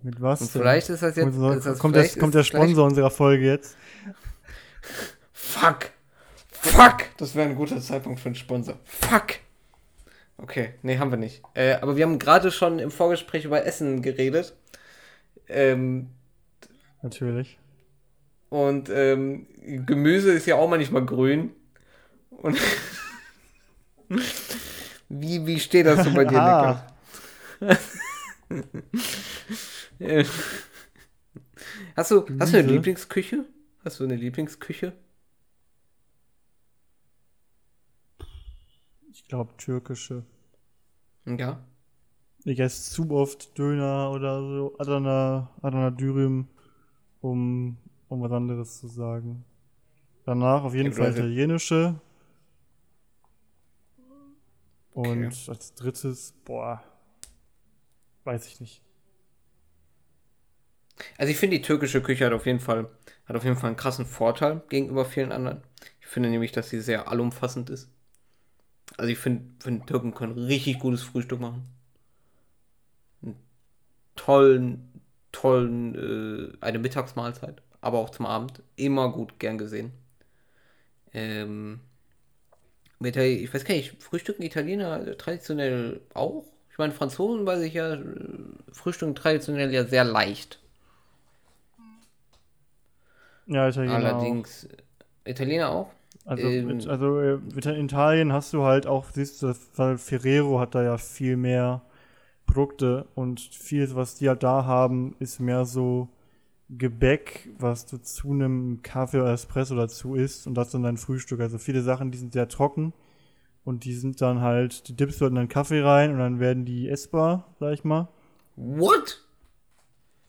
Mit 0.03 0.20
was? 0.20 0.40
Und 0.42 0.51
vielleicht 0.51 0.88
ist 0.88 1.03
das 1.03 1.16
jetzt. 1.16 1.35
So, 1.35 1.51
ist 1.51 1.66
das, 1.66 1.79
kommt, 1.81 1.96
das, 1.96 2.16
kommt 2.16 2.35
der 2.35 2.44
Sponsor 2.44 2.87
unserer 2.87 3.11
Folge 3.11 3.44
jetzt. 3.46 3.77
Fuck! 5.33 5.90
Fuck! 6.49 7.07
Das 7.16 7.35
wäre 7.35 7.49
ein 7.49 7.57
guter 7.57 7.81
Zeitpunkt 7.81 8.20
für 8.20 8.27
einen 8.27 8.37
Sponsor. 8.37 8.79
Fuck! 8.85 9.40
Okay, 10.38 10.75
nee, 10.83 10.99
haben 10.99 11.11
wir 11.11 11.18
nicht. 11.18 11.42
Äh, 11.55 11.75
aber 11.75 11.96
wir 11.96 12.05
haben 12.05 12.18
gerade 12.18 12.53
schon 12.53 12.79
im 12.79 12.90
Vorgespräch 12.90 13.44
über 13.46 13.64
Essen 13.64 14.03
geredet. 14.03 14.55
Ähm, 15.48 16.09
Natürlich. 17.02 17.59
Und 18.48 18.88
ähm, 18.90 19.46
Gemüse 19.87 20.32
ist 20.32 20.46
ja 20.46 20.56
auch 20.56 20.68
manchmal 20.68 21.04
grün. 21.04 21.52
Und 22.30 22.59
wie, 25.09 25.46
wie 25.46 25.61
steht 25.61 25.87
das 25.87 26.04
so 26.04 26.12
bei 26.12 26.24
dir, 26.24 26.42
ah. 26.42 26.87
hast, 31.96 32.11
du, 32.11 32.26
hast 32.38 32.52
du 32.52 32.59
eine 32.59 32.68
Lieblingsküche? 32.68 33.44
Hast 33.85 34.00
du 34.00 34.04
eine 34.04 34.16
Lieblingsküche? 34.16 34.92
Ich 39.12 39.24
glaube 39.28 39.56
türkische. 39.56 40.24
Ja. 41.24 41.64
Ich 42.48 42.61
esse 42.61 42.92
zu 42.92 43.11
oft 43.11 43.59
Döner 43.59 44.12
oder 44.12 44.40
so, 44.40 44.76
Adana, 44.78 45.50
Adana 45.62 45.90
Dürüm, 45.90 46.46
um, 47.20 47.76
um 48.09 48.22
was 48.22 48.30
anderes 48.30 48.78
zu 48.78 48.87
sagen. 48.87 49.44
Danach 50.24 50.62
auf 50.62 50.72
jeden 50.72 50.92
ja, 50.92 50.96
Fall 50.96 51.11
italienische. 51.11 52.00
Und 54.94 55.26
okay. 55.26 55.35
als 55.48 55.74
drittes, 55.74 56.35
boah, 56.44 56.85
weiß 58.22 58.46
ich 58.46 58.61
nicht. 58.61 58.80
Also 61.18 61.32
ich 61.32 61.38
finde, 61.38 61.56
die 61.56 61.62
türkische 61.62 62.00
Küche 62.00 62.26
hat 62.26 62.32
auf 62.32 62.46
jeden 62.46 62.61
Fall, 62.61 62.88
hat 63.24 63.35
auf 63.35 63.42
jeden 63.42 63.56
Fall 63.56 63.70
einen 63.70 63.76
krassen 63.76 64.06
Vorteil 64.06 64.62
gegenüber 64.68 65.04
vielen 65.04 65.32
anderen. 65.32 65.64
Ich 66.00 66.06
finde 66.06 66.28
nämlich, 66.28 66.52
dass 66.52 66.70
sie 66.70 66.80
sehr 66.80 67.09
allumfassend 67.11 67.70
ist. 67.70 67.90
Also 68.96 69.11
ich 69.11 69.18
finde, 69.18 69.46
find, 69.59 69.88
Türken 69.88 70.14
können 70.14 70.38
richtig 70.38 70.78
gutes 70.78 71.02
Frühstück 71.02 71.40
machen 71.40 71.76
tollen, 74.16 75.00
tollen, 75.33 76.52
äh, 76.61 76.64
eine 76.64 76.79
Mittagsmahlzeit, 76.79 77.62
aber 77.81 77.98
auch 77.98 78.11
zum 78.11 78.26
Abend. 78.26 78.62
Immer 78.76 79.12
gut, 79.12 79.38
gern 79.38 79.59
gesehen. 79.59 79.92
Ähm, 81.12 81.81
mit 82.98 83.16
ich 83.16 83.52
weiß 83.52 83.64
gar 83.64 83.74
nicht, 83.74 84.02
frühstücken 84.02 84.42
Italiener 84.42 85.16
traditionell 85.18 86.00
auch? 86.14 86.44
Ich 86.70 86.79
meine, 86.79 86.92
Franzosen 86.92 87.46
weiß 87.46 87.62
ich 87.62 87.74
ja, 87.74 87.94
äh, 87.94 88.02
frühstücken 88.72 89.14
traditionell 89.14 89.72
ja 89.72 89.85
sehr 89.85 90.05
leicht. 90.05 90.61
Ja, 93.46 93.68
Italiener 93.68 93.94
Allerdings, 93.94 94.66
auch. 94.66 95.29
Italiener 95.31 95.70
auch? 95.70 95.90
Also, 96.24 96.48
ähm, 96.48 96.81
also 96.88 97.20
äh, 97.20 97.35
in 97.35 97.85
Italien 97.85 98.33
hast 98.33 98.52
du 98.52 98.64
halt 98.64 98.87
auch, 98.87 99.07
siehst 99.12 99.42
du, 99.42 99.55
Ferrero 99.55 100.59
hat 100.59 100.74
da 100.74 100.83
ja 100.83 100.98
viel 100.98 101.37
mehr 101.37 101.83
Produkte 102.57 103.07
und 103.14 103.38
vieles, 103.40 103.95
was 103.95 104.14
die 104.14 104.31
halt 104.31 104.42
da 104.42 104.64
haben, 104.64 105.14
ist 105.19 105.40
mehr 105.40 105.66
so 105.66 106.09
Gebäck, 106.71 107.51
was 107.59 107.85
du 107.85 107.99
zu 107.99 108.31
einem 108.31 108.81
Kaffee 108.83 109.21
oder 109.21 109.35
Espresso 109.35 109.77
dazu 109.77 110.14
isst 110.14 110.47
und 110.47 110.55
das 110.55 110.71
dann 110.71 110.83
dein 110.83 110.97
Frühstück. 110.97 111.40
Also 111.40 111.59
viele 111.59 111.83
Sachen, 111.83 112.11
die 112.11 112.16
sind 112.16 112.33
sehr 112.33 112.49
trocken 112.49 112.95
und 113.62 113.85
die 113.85 113.92
sind 113.92 114.23
dann 114.23 114.40
halt, 114.40 114.88
die 114.88 114.97
dippst 114.97 115.21
du 115.21 115.27
in 115.27 115.35
deinen 115.35 115.51
Kaffee 115.51 115.83
rein 115.83 116.12
und 116.12 116.19
dann 116.19 116.40
werden 116.40 116.64
die 116.64 116.88
essbar, 116.88 117.55
sag 117.61 117.75
ich 117.75 117.85
mal. 117.85 118.09
What? 118.57 119.23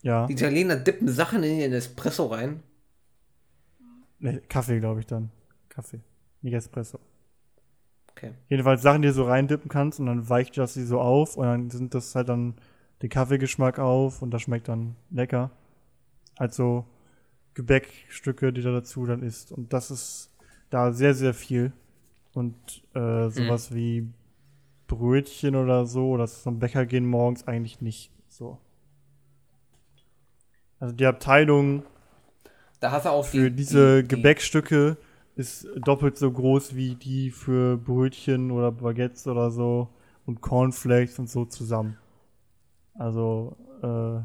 Ja. 0.02 0.26
Die 0.26 0.34
Italiener 0.34 0.76
dippen 0.76 1.08
Sachen 1.08 1.42
in 1.42 1.58
ihren 1.58 1.72
Espresso 1.72 2.26
rein? 2.26 2.62
Ne, 4.18 4.42
Kaffee, 4.50 4.80
glaube 4.80 5.00
ich 5.00 5.06
dann. 5.06 5.30
Kaffee, 5.70 6.00
nicht 6.42 6.52
Espresso. 6.52 7.00
Okay. 8.18 8.32
Jedenfalls 8.48 8.82
Sachen, 8.82 9.02
die 9.02 9.08
du 9.08 9.14
so 9.14 9.24
reindippen 9.24 9.70
kannst 9.70 10.00
und 10.00 10.06
dann 10.06 10.28
weicht 10.28 10.58
das 10.58 10.74
sie 10.74 10.84
so 10.84 11.00
auf 11.00 11.36
und 11.36 11.46
dann 11.46 11.70
sind 11.70 11.94
das 11.94 12.14
halt 12.16 12.28
dann 12.28 12.54
den 13.00 13.10
Kaffeegeschmack 13.10 13.78
auf 13.78 14.22
und 14.22 14.32
das 14.32 14.42
schmeckt 14.42 14.66
dann 14.66 14.96
lecker. 15.10 15.52
Also 16.36 16.84
Gebäckstücke, 17.54 18.52
die 18.52 18.62
da 18.62 18.72
dazu 18.72 19.06
dann 19.06 19.22
isst. 19.22 19.52
Und 19.52 19.72
das 19.72 19.92
ist 19.92 20.30
da 20.68 20.92
sehr, 20.92 21.14
sehr 21.14 21.32
viel. 21.32 21.72
Und 22.34 22.56
äh, 22.94 23.28
sowas 23.28 23.70
mhm. 23.70 23.74
wie 23.76 24.08
Brötchen 24.88 25.54
oder 25.54 25.86
so, 25.86 26.10
oder 26.10 26.26
zum 26.26 26.58
Bäcker 26.58 26.86
gehen 26.86 27.06
morgens 27.06 27.46
eigentlich 27.46 27.80
nicht 27.80 28.10
so. 28.28 28.58
Also 30.80 30.92
die 30.94 31.06
Abteilung 31.06 31.84
da 32.80 32.92
hast 32.92 33.06
du 33.06 33.10
auch 33.10 33.24
für 33.24 33.50
die, 33.50 33.56
diese 33.56 34.02
die, 34.02 34.08
Gebäckstücke 34.08 34.96
ist 35.38 35.68
doppelt 35.76 36.18
so 36.18 36.30
groß 36.32 36.74
wie 36.74 36.96
die 36.96 37.30
für 37.30 37.76
Brötchen 37.76 38.50
oder 38.50 38.72
Baguettes 38.72 39.28
oder 39.28 39.52
so 39.52 39.88
und 40.26 40.40
Cornflakes 40.40 41.18
und 41.20 41.30
so 41.30 41.44
zusammen. 41.44 41.96
Also, 42.94 43.56
äh, 43.82 44.20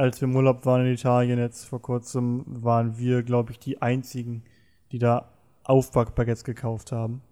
als 0.00 0.20
wir 0.20 0.28
im 0.28 0.36
Urlaub 0.36 0.64
waren 0.64 0.86
in 0.86 0.92
Italien 0.92 1.40
jetzt 1.40 1.64
vor 1.64 1.82
kurzem, 1.82 2.44
waren 2.46 2.96
wir, 2.96 3.24
glaube 3.24 3.50
ich, 3.50 3.58
die 3.58 3.82
einzigen, 3.82 4.44
die 4.92 5.00
da 5.00 5.30
Aufbackbaguettes 5.64 6.44
gekauft 6.44 6.92
haben. 6.92 7.22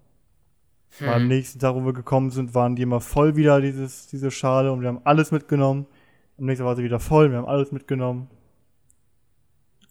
Hm. 0.98 1.08
Am 1.08 1.28
nächsten 1.28 1.60
Tag, 1.60 1.76
wo 1.76 1.84
wir 1.84 1.92
gekommen 1.92 2.30
sind, 2.30 2.54
waren 2.56 2.74
die 2.74 2.82
immer 2.82 3.00
voll 3.00 3.36
wieder, 3.36 3.60
dieses, 3.60 4.08
diese 4.08 4.32
Schale, 4.32 4.72
und 4.72 4.80
wir 4.80 4.88
haben 4.88 5.02
alles 5.04 5.30
mitgenommen. 5.30 5.86
Am 6.36 6.46
nächsten 6.46 6.64
Tag 6.64 6.70
war 6.70 6.76
sie 6.76 6.82
wieder 6.82 6.98
voll, 6.98 7.30
wir 7.30 7.38
haben 7.38 7.48
alles 7.48 7.70
mitgenommen. 7.70 8.28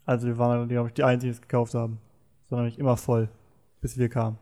Also 0.04 0.26
wir 0.26 0.36
waren, 0.36 0.68
glaube 0.68 0.88
ich, 0.88 0.94
die 0.94 1.04
Einzigen, 1.04 1.32
die 1.32 1.36
es 1.36 1.40
gekauft 1.40 1.72
haben. 1.72 2.00
Sondern 2.50 2.66
nicht 2.66 2.78
immer 2.78 2.96
voll, 2.96 3.28
bis 3.80 3.96
wir 3.96 4.08
kamen. 4.08 4.36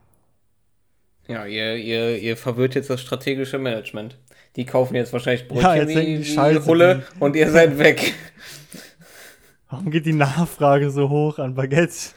Ja, 1.28 1.44
ihr, 1.44 1.76
ihr, 1.76 2.18
ihr 2.18 2.36
verwirrt 2.38 2.74
jetzt 2.74 2.88
das 2.88 3.02
strategische 3.02 3.58
Management. 3.58 4.16
Die 4.56 4.64
kaufen 4.64 4.94
jetzt 4.94 5.12
wahrscheinlich 5.12 5.46
Brötchen 5.46 5.62
ja, 5.62 5.74
jetzt 5.74 5.94
wie, 5.94 6.24
Scheiße, 6.24 6.64
Hulle 6.64 7.04
die... 7.14 7.22
und 7.22 7.36
ihr 7.36 7.50
seid 7.50 7.78
weg. 7.78 8.14
Warum 9.68 9.90
geht 9.90 10.06
die 10.06 10.14
Nachfrage 10.14 10.90
so 10.90 11.10
hoch 11.10 11.38
an 11.38 11.54
Baguettes? 11.54 12.14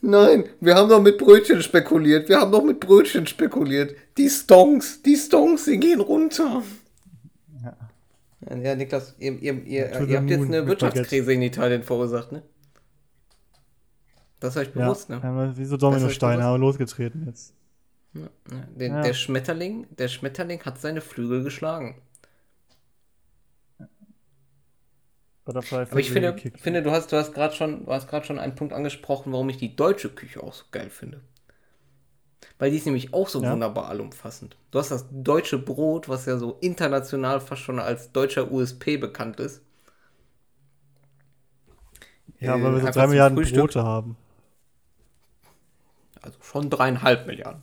Nein, 0.00 0.44
wir 0.60 0.74
haben 0.74 0.88
doch 0.88 1.02
mit 1.02 1.18
Brötchen 1.18 1.62
spekuliert. 1.62 2.28
Wir 2.30 2.40
haben 2.40 2.50
doch 2.50 2.64
mit 2.64 2.80
Brötchen 2.80 3.26
spekuliert. 3.26 3.94
Die 4.16 4.30
Stonks, 4.30 5.02
die 5.02 5.16
Stonks, 5.16 5.66
sie 5.66 5.78
gehen 5.78 6.00
runter. 6.00 6.62
Ja, 7.62 8.56
ja 8.56 8.74
Niklas, 8.74 9.14
ihr, 9.18 9.32
ihr, 9.40 9.62
ihr, 9.64 10.00
ihr 10.08 10.18
habt 10.18 10.30
jetzt 10.30 10.44
eine 10.44 10.66
Wirtschaftskrise 10.66 11.32
in 11.34 11.42
Italien 11.42 11.82
verursacht, 11.82 12.32
ne? 12.32 12.42
Das 14.44 14.56
ist 14.56 14.60
euch 14.60 14.74
bewusst, 14.74 15.08
ja, 15.08 15.20
ne? 15.20 15.54
Wie 15.56 15.64
so 15.64 15.78
Dominosteine 15.78 16.42
haben 16.42 16.60
wir 16.60 16.66
losgetreten 16.66 17.24
jetzt. 17.24 17.54
Ja, 18.12 18.28
der, 18.76 18.88
ja. 18.88 19.00
der, 19.00 19.14
Schmetterling, 19.14 19.86
der 19.96 20.08
Schmetterling 20.08 20.62
hat 20.66 20.78
seine 20.78 21.00
Flügel 21.00 21.42
geschlagen. 21.42 21.94
Aber 25.46 25.62
ich 25.98 26.10
finde, 26.10 26.36
finde, 26.56 26.82
du 26.82 26.90
hast, 26.90 27.10
du 27.10 27.16
hast 27.16 27.32
gerade 27.32 27.54
schon, 27.54 27.86
schon 28.24 28.38
einen 28.38 28.54
Punkt 28.54 28.74
angesprochen, 28.74 29.32
warum 29.32 29.48
ich 29.48 29.56
die 29.56 29.74
deutsche 29.76 30.10
Küche 30.10 30.42
auch 30.42 30.52
so 30.52 30.64
geil 30.70 30.90
finde. 30.90 31.22
Weil 32.58 32.70
die 32.70 32.76
ist 32.76 32.84
nämlich 32.84 33.14
auch 33.14 33.28
so 33.28 33.42
ja. 33.42 33.50
wunderbar 33.50 33.88
allumfassend. 33.88 34.58
Du 34.72 34.78
hast 34.78 34.90
das 34.90 35.06
deutsche 35.10 35.58
Brot, 35.58 36.10
was 36.10 36.26
ja 36.26 36.36
so 36.36 36.58
international 36.60 37.40
fast 37.40 37.62
schon 37.62 37.78
als 37.78 38.12
deutscher 38.12 38.52
USP 38.52 38.98
bekannt 38.98 39.40
ist. 39.40 39.62
Ja, 42.40 42.62
weil 42.62 42.74
wir 42.74 42.80
so 42.82 42.90
drei 42.90 43.06
Milliarden 43.06 43.38
Frühstück. 43.38 43.60
Brote 43.60 43.82
haben. 43.82 44.18
Also 46.24 46.38
schon 46.42 46.70
dreieinhalb 46.70 47.26
Milliarden. 47.26 47.62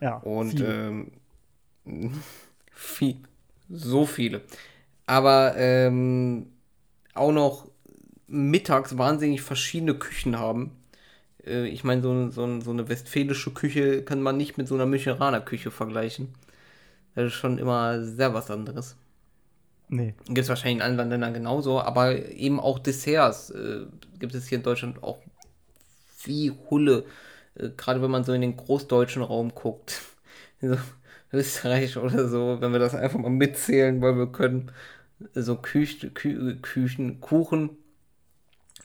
Ja. 0.00 0.16
Und 0.16 0.50
viele. 0.50 0.88
Ähm, 0.88 1.12
viel, 2.72 3.16
so 3.68 4.06
viele. 4.06 4.42
Aber 5.06 5.54
ähm, 5.56 6.46
auch 7.14 7.32
noch 7.32 7.68
mittags 8.26 8.96
wahnsinnig 8.98 9.42
verschiedene 9.42 9.94
Küchen 9.94 10.38
haben. 10.38 10.72
Äh, 11.46 11.66
ich 11.68 11.84
meine, 11.84 12.02
so, 12.02 12.30
so, 12.30 12.60
so, 12.60 12.70
eine 12.70 12.88
westfälische 12.88 13.52
Küche 13.52 14.02
kann 14.02 14.22
man 14.22 14.36
nicht 14.36 14.58
mit 14.58 14.68
so 14.68 14.74
einer 14.74 14.86
Müncheraner 14.86 15.40
Küche 15.40 15.70
vergleichen. 15.70 16.34
Das 17.14 17.26
ist 17.26 17.34
schon 17.34 17.58
immer 17.58 18.02
sehr 18.02 18.32
was 18.34 18.50
anderes. 18.50 18.96
Nee. 19.88 20.14
Gibt 20.24 20.38
es 20.38 20.48
wahrscheinlich 20.48 20.76
in 20.76 20.82
anderen 20.82 21.10
Ländern 21.10 21.34
genauso, 21.34 21.80
aber 21.80 22.16
eben 22.30 22.58
auch 22.58 22.78
Desserts 22.78 23.50
äh, 23.50 23.84
gibt 24.18 24.34
es 24.34 24.48
hier 24.48 24.58
in 24.58 24.64
Deutschland 24.64 25.02
auch 25.02 25.18
wie 26.26 26.52
Hulle. 26.70 27.04
Äh, 27.54 27.70
Gerade 27.76 28.02
wenn 28.02 28.10
man 28.10 28.24
so 28.24 28.32
in 28.32 28.40
den 28.40 28.56
großdeutschen 28.56 29.22
Raum 29.22 29.54
guckt. 29.54 30.02
So 30.64 30.76
Österreich 31.32 31.96
oder 31.96 32.28
so, 32.28 32.58
wenn 32.60 32.70
wir 32.70 32.78
das 32.78 32.94
einfach 32.94 33.18
mal 33.18 33.30
mitzählen, 33.30 34.00
weil 34.00 34.16
wir 34.16 34.30
können 34.30 34.70
so 35.34 35.56
Küchen, 35.56 36.14
Kü 36.14 36.56
Küchen 36.60 37.20
Kuchen 37.20 37.70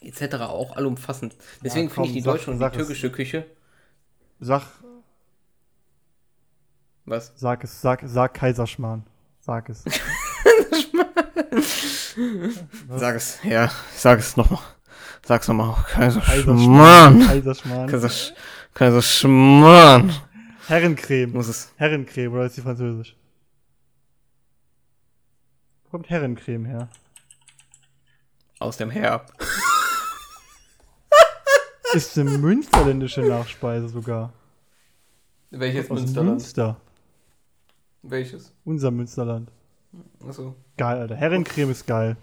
etc. 0.02 0.36
auch 0.38 0.76
allumfassend. 0.76 1.36
Deswegen 1.64 1.90
ja, 1.90 1.94
finde 1.94 2.10
ich 2.10 2.16
die 2.16 2.22
deutsche 2.24 2.50
und 2.50 2.60
die 2.60 2.70
türkische 2.70 3.12
Küche. 3.12 3.46
Sag. 4.40 4.64
Was? 7.06 7.34
Sag 7.36 7.64
es, 7.64 7.80
sag, 7.80 8.02
sag 8.06 8.34
Kaiserschmarrn. 8.34 9.04
Sag 9.40 9.70
es. 9.70 9.84
sag 12.90 13.16
es, 13.16 13.40
ja, 13.44 13.72
sag 13.96 14.20
es 14.20 14.36
nochmal. 14.36 14.62
Sag's 15.28 15.50
nochmal. 15.50 15.76
Kaiserschmarrn. 15.90 17.20
Kaiserschmarrn. 17.20 17.90
Kaisersch 17.90 18.34
Kaiserschmarrn. 18.74 20.14
Herrencreme. 20.68 21.34
Muss 21.34 21.50
es. 21.50 21.74
Herrencreme, 21.76 22.32
oder 22.32 22.46
ist 22.46 22.56
die 22.56 22.62
französisch? 22.62 23.14
Wo 25.84 25.90
kommt 25.90 26.10
Herrencreme 26.10 26.64
her? 26.64 26.88
Aus 28.60 28.78
dem 28.78 28.90
Herr. 28.90 29.26
ist 31.94 32.18
eine 32.18 32.38
münsterländische 32.38 33.20
Nachspeise 33.20 33.90
sogar. 33.90 34.32
Welches 35.50 35.92
Aus 35.92 36.00
Münsterland? 36.00 36.30
Münster. 36.30 36.78
Welches? 38.02 38.54
Unser 38.64 38.92
Münsterland. 38.92 39.52
Achso. 40.26 40.56
Geil, 40.78 41.00
Alter. 41.00 41.18
Herrencreme 41.18 41.72
ist 41.72 41.86
geil. 41.86 42.16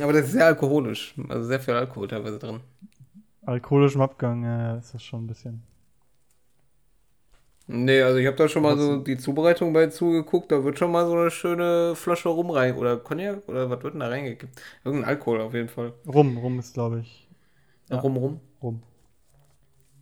Aber 0.00 0.12
das 0.12 0.26
ist 0.26 0.32
sehr 0.32 0.46
alkoholisch. 0.46 1.14
Also 1.28 1.46
sehr 1.46 1.60
viel 1.60 1.74
Alkohol 1.74 2.08
teilweise 2.08 2.38
drin. 2.38 2.60
Alkoholischem 3.44 4.00
Abgang, 4.00 4.44
ja, 4.44 4.76
ist 4.76 4.92
das 4.94 5.02
schon 5.02 5.24
ein 5.24 5.26
bisschen. 5.28 5.62
Nee, 7.68 8.00
also 8.02 8.18
ich 8.18 8.26
habe 8.26 8.36
da 8.36 8.48
schon 8.48 8.62
mal 8.62 8.76
so 8.76 8.98
die 8.98 9.18
Zubereitung 9.18 9.72
bei 9.72 9.88
zugeguckt, 9.88 10.52
da 10.52 10.62
wird 10.62 10.78
schon 10.78 10.92
mal 10.92 11.04
so 11.06 11.14
eine 11.14 11.30
schöne 11.32 11.96
Flasche 11.96 12.28
Rum 12.28 12.50
rein. 12.50 12.76
Oder 12.76 12.96
Cognac, 12.96 13.48
oder 13.48 13.68
was 13.68 13.82
wird 13.82 13.94
denn 13.94 14.00
da 14.00 14.08
reingekippt? 14.08 14.60
Irgendein 14.84 15.08
Alkohol 15.08 15.40
auf 15.40 15.52
jeden 15.52 15.68
Fall. 15.68 15.92
Rum, 16.06 16.38
Rum 16.38 16.60
ist, 16.60 16.74
glaube 16.74 17.00
ich. 17.00 17.28
Ja. 17.90 17.98
Rum, 17.98 18.16
Rum? 18.16 18.40
Rum. 18.62 18.82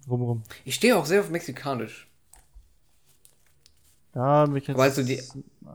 Rum, 0.09 0.23
Rum. 0.23 0.43
Ich 0.65 0.75
stehe 0.75 0.97
auch 0.97 1.07
sehr 1.07 1.21
auf 1.21 1.31
Mexikanisch. 1.31 2.09
Ja, 4.15 4.47
mich 4.47 4.67
jetzt. 4.67 4.77
Aber 4.77 4.85
halt, 4.85 4.95
so 4.95 5.03
die, 5.03 5.23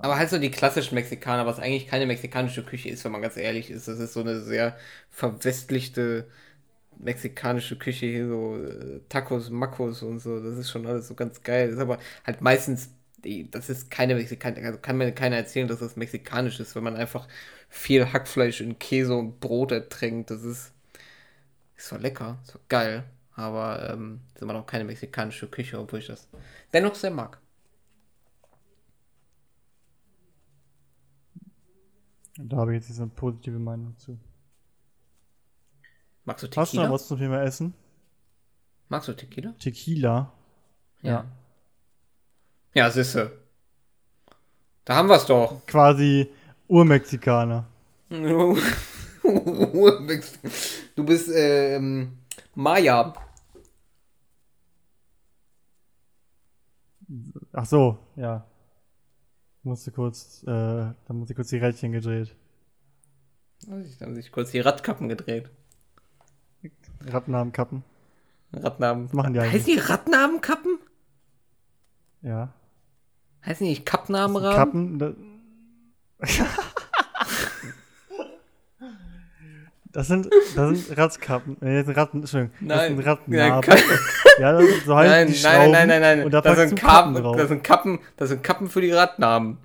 aber 0.02 0.17
halt 0.17 0.30
so 0.30 0.38
die 0.39 0.52
klassischen 0.52 0.95
Mexikaner, 0.95 1.45
was 1.45 1.60
eigentlich 1.60 1.88
keine 1.88 2.06
mexikanische 2.06 2.63
Küche 2.63 2.89
ist, 2.89 3.04
wenn 3.04 3.12
man 3.12 3.21
ganz 3.21 3.38
ehrlich 3.38 3.69
ist. 3.69 3.88
Das 3.88 3.99
ist 3.99 4.13
so 4.13 4.21
eine 4.21 4.41
sehr 4.41 4.78
verwestlichte 5.10 6.28
mexikanische 6.99 7.78
Küche 7.78 8.06
hier, 8.08 8.28
so 8.28 8.58
äh, 8.58 9.02
Tacos, 9.10 9.49
Macos 9.49 10.04
und 10.04 10.19
so, 10.19 10.39
das 10.43 10.58
ist 10.58 10.69
schon 10.71 10.86
alles 10.88 11.08
so 11.08 11.15
ganz 11.15 11.41
geil. 11.43 11.67
Das 11.67 11.78
ist 11.78 11.82
aber 11.82 11.99
halt 12.25 12.41
meistens, 12.41 12.89
das 13.52 13.69
ist 13.69 13.91
keine 13.91 14.15
mexikanische, 14.15 14.65
also 14.65 14.80
kann 14.80 14.97
mir 14.97 15.12
keiner 15.13 15.38
erzählen, 15.38 15.67
dass 15.67 15.80
das 15.80 15.95
mexikanisch 15.95 16.60
ist, 16.60 16.75
wenn 16.75 16.84
man 16.84 16.95
einfach 16.97 17.28
viel 17.69 18.12
Hackfleisch 18.13 18.62
in 18.62 18.80
Käse 18.80 19.15
und 19.15 19.39
Brot 19.39 19.71
ertränkt. 19.71 20.32
Das 20.32 20.43
ist, 20.43 20.73
ist 21.78 21.88
zwar 21.88 21.99
lecker, 21.99 22.39
ist 22.43 22.52
zwar 22.52 22.62
geil, 22.69 23.04
aber 23.36 23.89
ähm, 23.93 24.21
ist 24.36 24.41
immer 24.41 24.54
noch 24.54 24.65
keine 24.67 24.84
mexikanische 24.86 25.47
Küche, 25.47 25.80
obwohl 25.80 25.99
ich 25.99 26.08
das 26.08 26.28
dennoch 26.73 26.95
sehr 26.95 27.12
mag. 27.12 27.39
Da 32.41 32.58
habe 32.58 32.75
ich 32.75 32.88
jetzt 32.88 32.99
eine 32.99 33.10
positive 33.10 33.60
Meinung 33.60 33.97
zu. 33.97 34.17
Magst 36.23 36.43
du 36.43 36.47
Tequila? 36.47 36.62
Hast 36.62 36.73
du 36.73 36.78
noch 36.78 36.91
was 36.91 37.08
zum 37.08 37.17
Thema 37.17 37.43
Essen? 37.43 37.73
Magst 38.88 39.10
du 39.10 39.13
Tequila? 39.13 39.54
Tequila? 39.60 40.32
Ja. 41.02 41.25
Ja, 42.73 42.89
siehste. 42.89 43.38
Da 44.86 44.95
haben 44.95 45.10
wir 45.10 45.17
es 45.17 45.25
doch. 45.25 45.65
Quasi 45.65 46.30
Urmexikaner. 46.67 47.67
Urmexikaner. 48.10 48.63
du 50.95 51.04
bist 51.04 51.30
ähm, 51.36 52.19
Maya. 52.56 53.13
Ach 57.52 57.65
so, 57.65 57.97
ja. 58.15 58.45
Musste 59.69 59.91
kurz, 59.91 60.41
äh, 60.47 60.47
da 60.47 60.95
musste 61.10 61.36
kurz 61.36 61.49
die 61.49 61.58
Rädchen 61.58 61.91
gedreht. 61.91 62.36
Da 63.67 63.75
haben 64.01 64.15
sich 64.15 64.32
kurz 64.32 64.49
die 64.49 64.62
Radkappen 64.62 65.10
gedreht. 65.10 65.51
Rattenarmkappen. 67.05 67.84
Rattenarm. 68.51 69.10
machen 69.12 69.34
die 69.34 69.39
eigentlich? 69.39 69.62
Heißen 69.62 69.73
die 69.73 69.79
Rattenarmkappen? 69.79 70.79
Ja. 72.23 72.51
Heißen 73.45 73.63
die 73.63 73.69
nicht 73.73 73.86
Kappnamenrahmen? 73.86 74.97
Kappen. 74.97 75.41
Das 79.91 80.08
sind, 80.08 80.30
das 80.56 80.86
sind 80.86 80.97
Ratzkappen. 80.97 81.58
Das 81.60 81.86
sind 81.86 81.97
Ratten, 81.97 82.19
Entschuldigung. 82.19 82.56
Das 82.67 82.78
Nein. 82.78 82.95
sind 82.95 83.06
Ratten. 83.08 83.32
Nein, 83.32 83.62
Ja, 84.39 84.52
das 84.54 84.65
sind, 84.69 84.84
so 84.86 84.95
heißen 84.95 85.12
Nein, 85.12 85.28
die 85.28 85.32
nein, 85.34 85.36
Schrauben. 85.36 85.71
nein, 85.71 85.88
nein, 85.88 86.02
nein, 86.02 86.23
Und 86.25 86.32
da 86.32 86.41
das 86.41 86.58
sind 86.58 86.80
Kappen 86.80 87.13
Kappen, 87.13 87.23
drauf. 87.23 87.36
das 87.38 87.47
sind 87.49 87.63
Kappen, 87.63 87.99
das 88.17 88.30
sind 88.30 88.43
Kappen 88.43 88.69
für 88.69 88.82
die 88.82 88.91
Radnamen. 88.91 89.58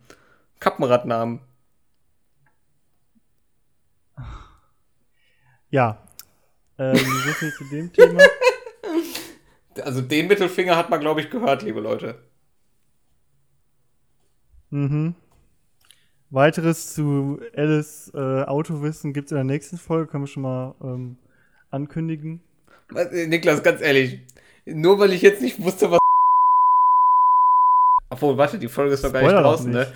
Kappenradnamen. 0.61 1.41
Ja. 5.71 5.99
Ähm, 6.79 6.97
so 6.97 7.33
viel 7.33 7.53
zu 7.53 7.65
dem 7.65 7.93
Thema. 7.93 8.21
Also 9.85 10.01
den 10.03 10.29
Mittelfinger 10.29 10.77
hat 10.77 10.89
man, 10.89 11.01
glaube 11.01 11.21
ich, 11.21 11.31
gehört, 11.31 11.63
liebe 11.63 11.81
Leute. 11.81 12.15
Mhm. 14.71 15.17
Weiteres 16.35 16.95
zu 16.95 17.41
Alice 17.57 18.11
äh, 18.15 18.43
Autowissen 18.45 19.13
gibt 19.13 19.27
es 19.27 19.33
in 19.33 19.37
der 19.37 19.45
nächsten 19.45 19.79
Folge, 19.79 20.09
können 20.11 20.25
wir 20.25 20.29
schon 20.29 20.43
mal 20.43 20.75
ähm, 20.83 21.17
ankündigen. 21.71 22.41
Was, 22.91 23.07
äh, 23.13 23.27
Niklas, 23.27 23.63
ganz 23.63 23.81
ehrlich, 23.81 24.21
nur 24.67 24.99
weil 24.99 25.13
ich 25.13 25.23
jetzt 25.23 25.41
nicht 25.41 25.63
wusste, 25.63 25.91
was. 25.91 25.99
Obwohl, 28.11 28.37
warte, 28.37 28.59
die 28.59 28.69
Folge 28.69 28.95
ist 28.95 29.05
doch 29.05 29.13
gar 29.13 29.21
nicht 29.21 29.31
Spoiler 29.31 29.43
doch 29.43 29.57
draußen, 29.57 29.71
ne? 29.71 29.87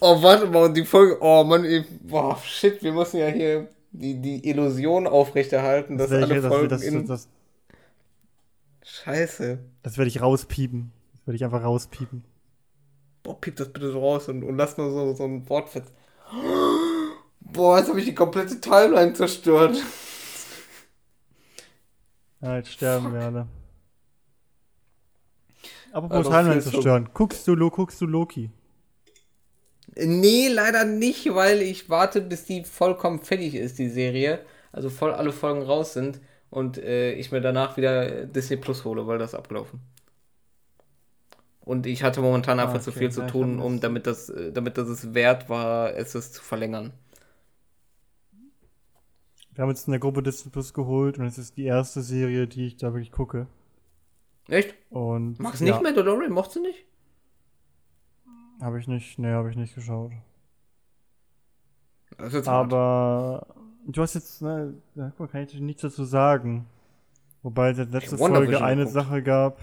Oh, 0.00 0.22
warte 0.22 0.46
mal, 0.46 0.72
die 0.72 0.84
Folge. 0.84 1.18
Oh 1.20 1.42
Mann, 1.44 1.64
ich, 1.64 1.84
boah, 2.02 2.38
shit, 2.44 2.82
wir 2.82 2.92
müssen 2.92 3.18
ja 3.18 3.26
hier 3.26 3.68
die, 3.92 4.20
die 4.20 4.48
Illusion 4.48 5.06
aufrechterhalten, 5.06 5.98
dass 5.98 6.10
werd 6.10 6.24
alle 6.24 6.40
das, 6.40 6.52
Folgen 6.52 6.68
das, 6.68 6.82
in. 6.82 7.06
das, 7.06 7.28
das, 8.82 8.90
Scheiße. 8.90 9.58
das 9.82 9.98
werde 9.98 10.08
ich 10.08 10.20
rauspiepen. 10.20 10.92
Das 11.12 11.26
werde 11.26 11.36
ich 11.36 11.44
einfach 11.44 11.62
rauspiepen. 11.62 12.22
Boah, 13.28 13.38
piep 13.38 13.56
das 13.56 13.68
bitte 13.70 13.92
so 13.92 14.00
raus 14.00 14.28
und, 14.28 14.42
und 14.42 14.56
lass 14.56 14.78
nur 14.78 14.90
so, 14.90 15.14
so 15.14 15.24
ein 15.24 15.46
Wort 15.50 15.68
fest. 15.68 15.92
Boah, 17.40 17.78
jetzt 17.78 17.88
habe 17.90 18.00
ich 18.00 18.06
die 18.06 18.14
komplette 18.14 18.58
Timeline 18.58 19.12
zerstört. 19.12 19.76
Ja, 22.40 22.56
jetzt 22.56 22.72
sterben 22.72 23.12
wir 23.12 23.20
alle. 23.20 23.48
Apropos 25.92 26.16
Also 26.16 26.30
Timeline 26.30 26.62
zerstören. 26.62 27.10
Guckst 27.12 27.46
du, 27.46 27.54
Lo- 27.54 27.70
guckst 27.70 28.00
du 28.00 28.06
Loki? 28.06 28.50
Nee, 29.94 30.48
leider 30.48 30.84
nicht, 30.84 31.34
weil 31.34 31.60
ich 31.60 31.90
warte, 31.90 32.20
bis 32.22 32.44
die 32.44 32.64
vollkommen 32.64 33.20
fertig 33.20 33.54
ist, 33.54 33.78
die 33.78 33.88
Serie. 33.90 34.40
Also 34.72 34.88
voll 34.90 35.12
alle 35.12 35.32
Folgen 35.32 35.62
raus 35.62 35.92
sind 35.92 36.20
und 36.50 36.78
äh, 36.78 37.12
ich 37.12 37.32
mir 37.32 37.40
danach 37.40 37.76
wieder 37.76 38.24
Disney 38.26 38.56
Plus 38.56 38.84
hole, 38.84 39.06
weil 39.06 39.18
das 39.18 39.32
ist 39.32 39.38
abgelaufen. 39.38 39.80
Und 41.68 41.84
ich 41.84 42.02
hatte 42.02 42.22
momentan 42.22 42.60
einfach 42.60 42.76
Ah, 42.76 42.80
zu 42.80 42.88
okay. 42.90 42.98
viel 43.00 43.12
zu 43.12 43.20
Ja, 43.20 43.26
ich 43.26 43.32
tun, 43.32 43.58
um 43.60 43.78
damit 43.78 44.06
das, 44.06 44.30
äh, 44.30 44.52
damit 44.52 44.78
das 44.78 44.88
es 44.88 45.12
wert 45.12 45.50
war, 45.50 45.94
es 45.94 46.32
zu 46.32 46.42
verlängern. 46.42 46.94
Wir 49.52 49.62
haben 49.62 49.68
jetzt 49.68 49.86
in 49.86 49.90
der 49.90 50.00
Gruppe 50.00 50.22
Disney 50.22 50.50
Plus 50.50 50.72
geholt 50.72 51.18
und 51.18 51.26
es 51.26 51.36
ist 51.36 51.58
die 51.58 51.64
erste 51.66 52.00
Serie, 52.00 52.46
die 52.46 52.66
ich 52.68 52.76
da 52.78 52.94
wirklich 52.94 53.12
gucke. 53.12 53.48
Echt? 54.48 54.74
Und 54.90 55.38
du 55.38 55.44
ja, 55.66 55.74
nicht 55.74 55.82
Mandalorian? 55.82 56.32
Mochtest 56.32 56.56
du 56.56 56.62
nicht? 56.62 56.86
Habe 58.60 58.78
ich 58.80 58.88
nicht, 58.88 59.18
nee, 59.18 59.30
habe 59.32 59.50
ich 59.50 59.56
nicht 59.56 59.74
geschaut. 59.74 60.12
Jetzt 62.18 62.48
hart. 62.48 62.72
Aber 62.72 63.46
du 63.86 64.02
hast 64.02 64.14
jetzt, 64.14 64.42
ne, 64.42 64.74
mal, 64.94 65.28
kann 65.28 65.42
ich 65.42 65.54
nichts 65.60 65.82
dazu 65.82 66.04
sagen. 66.04 66.66
Wobei 67.42 67.70
es 67.70 67.78
jetzt 67.78 67.92
letzte 67.92 68.18
WandaVision 68.18 68.58
Folge 68.58 68.62
eine 68.62 68.86
geguckt. 68.86 68.94
Sache 68.94 69.22
gab. 69.22 69.60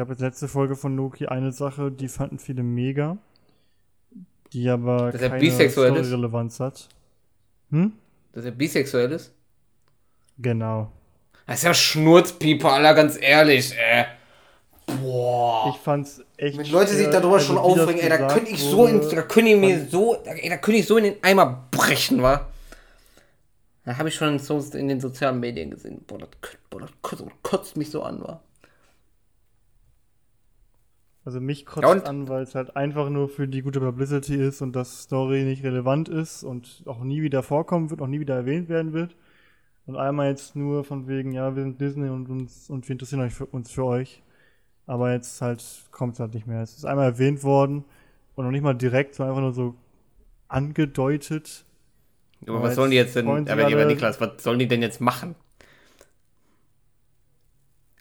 Gab 0.00 0.08
jetzt 0.08 0.22
letzte 0.22 0.48
Folge 0.48 0.76
von 0.76 0.96
Loki 0.96 1.26
eine 1.26 1.52
Sache, 1.52 1.92
die 1.92 2.08
fanden 2.08 2.38
viele 2.38 2.62
mega. 2.62 3.18
Die 4.50 4.66
aber 4.70 5.12
Dass 5.12 5.20
er 5.20 5.28
keine? 5.28 5.70
Story-Relevanz 5.70 6.58
hat. 6.58 6.88
Hm? 7.70 7.92
Dass 8.32 8.46
er 8.46 8.52
bisexuell 8.52 9.12
ist? 9.12 9.34
Genau. 10.38 10.90
Das 11.46 11.56
ist 11.58 11.64
ja 11.64 11.74
Schnurzpieper, 11.74 12.72
Alter, 12.72 12.94
ganz 12.94 13.18
ehrlich, 13.20 13.74
ey. 13.76 14.06
Boah. 15.02 15.70
Ich 15.74 15.82
fand's 15.82 16.24
echt. 16.38 16.56
Wenn 16.56 16.70
Leute 16.70 16.94
sich 16.94 17.08
darüber 17.08 17.34
also 17.34 17.48
schon 17.48 17.58
aufregen, 17.58 18.00
ey, 18.00 18.08
da 18.08 18.26
könnte 18.26 18.52
ich 18.52 18.64
so 18.64 18.86
in, 18.86 19.02
da 19.02 19.20
könnte 19.20 19.50
ich 19.50 19.60
mir 19.60 19.86
so, 19.86 20.16
ey, 20.24 20.48
da 20.48 20.56
könnte 20.56 20.80
ich 20.80 20.86
so 20.86 20.96
in 20.96 21.04
den 21.04 21.16
Eimer 21.22 21.68
brechen, 21.70 22.22
wa? 22.22 22.48
Da 23.84 23.98
habe 23.98 24.08
ich 24.08 24.14
schon 24.14 24.28
in, 24.28 24.38
so, 24.38 24.60
in 24.72 24.88
den 24.88 24.98
sozialen 25.02 25.40
Medien 25.40 25.70
gesehen. 25.70 26.02
Boah, 26.06 26.20
das, 26.20 26.30
kotzt- 26.40 26.56
boah, 26.70 26.80
das 26.80 26.90
kotzt, 27.02 27.24
kotzt 27.42 27.76
mich 27.76 27.90
so 27.90 28.02
an, 28.02 28.22
wa? 28.22 28.40
Also 31.30 31.40
mich 31.40 31.64
kotzt 31.64 31.84
Ja, 31.84 31.92
und? 31.92 32.06
an, 32.08 32.28
weil 32.28 32.42
es 32.42 32.56
halt 32.56 32.74
einfach 32.74 33.08
nur 33.08 33.28
für 33.28 33.46
die 33.46 33.62
gute 33.62 33.78
Publicity 33.78 34.34
ist 34.34 34.62
und 34.62 34.74
das 34.74 35.02
Story 35.02 35.44
nicht 35.44 35.62
relevant 35.62 36.08
ist 36.08 36.42
und 36.42 36.82
auch 36.86 37.04
nie 37.04 37.22
wieder 37.22 37.44
vorkommen 37.44 37.88
wird, 37.88 38.02
auch 38.02 38.08
nie 38.08 38.18
wieder 38.18 38.34
erwähnt 38.34 38.68
werden 38.68 38.92
wird. 38.92 39.14
Und 39.86 39.94
einmal 39.96 40.28
jetzt 40.28 40.56
nur 40.56 40.82
von 40.82 41.06
wegen, 41.06 41.30
ja, 41.30 41.54
wir 41.54 41.62
sind 41.62 41.80
Disney 41.80 42.08
und 42.08 42.28
uns 42.28 42.68
und 42.68 42.88
wir 42.88 42.94
interessieren 42.94 43.20
euch 43.20 43.32
für, 43.32 43.46
uns 43.46 43.70
für 43.70 43.84
euch. 43.84 44.24
Aber 44.88 45.12
jetzt 45.12 45.40
halt 45.40 45.62
kommt 45.92 46.14
es 46.14 46.20
halt 46.20 46.34
nicht 46.34 46.48
mehr. 46.48 46.62
Es 46.62 46.76
ist 46.76 46.84
einmal 46.84 47.04
erwähnt 47.06 47.44
worden 47.44 47.84
und 48.34 48.44
noch 48.44 48.50
nicht 48.50 48.62
mal 48.64 48.74
direkt, 48.74 49.14
sondern 49.14 49.30
einfach 49.36 49.42
nur 49.42 49.52
so 49.52 49.76
angedeutet. 50.48 51.64
Aber 52.42 52.56
Aber 52.56 52.64
was 52.64 52.74
sollen 52.74 52.90
die 52.90 52.96
jetzt 52.96 53.14
denn, 53.14 53.28
aber 53.28 53.66
alle- 53.66 53.86
Niklas, 53.86 54.20
was 54.20 54.42
sollen 54.42 54.58
die 54.58 54.66
denn 54.66 54.82
jetzt 54.82 55.00
machen? 55.00 55.36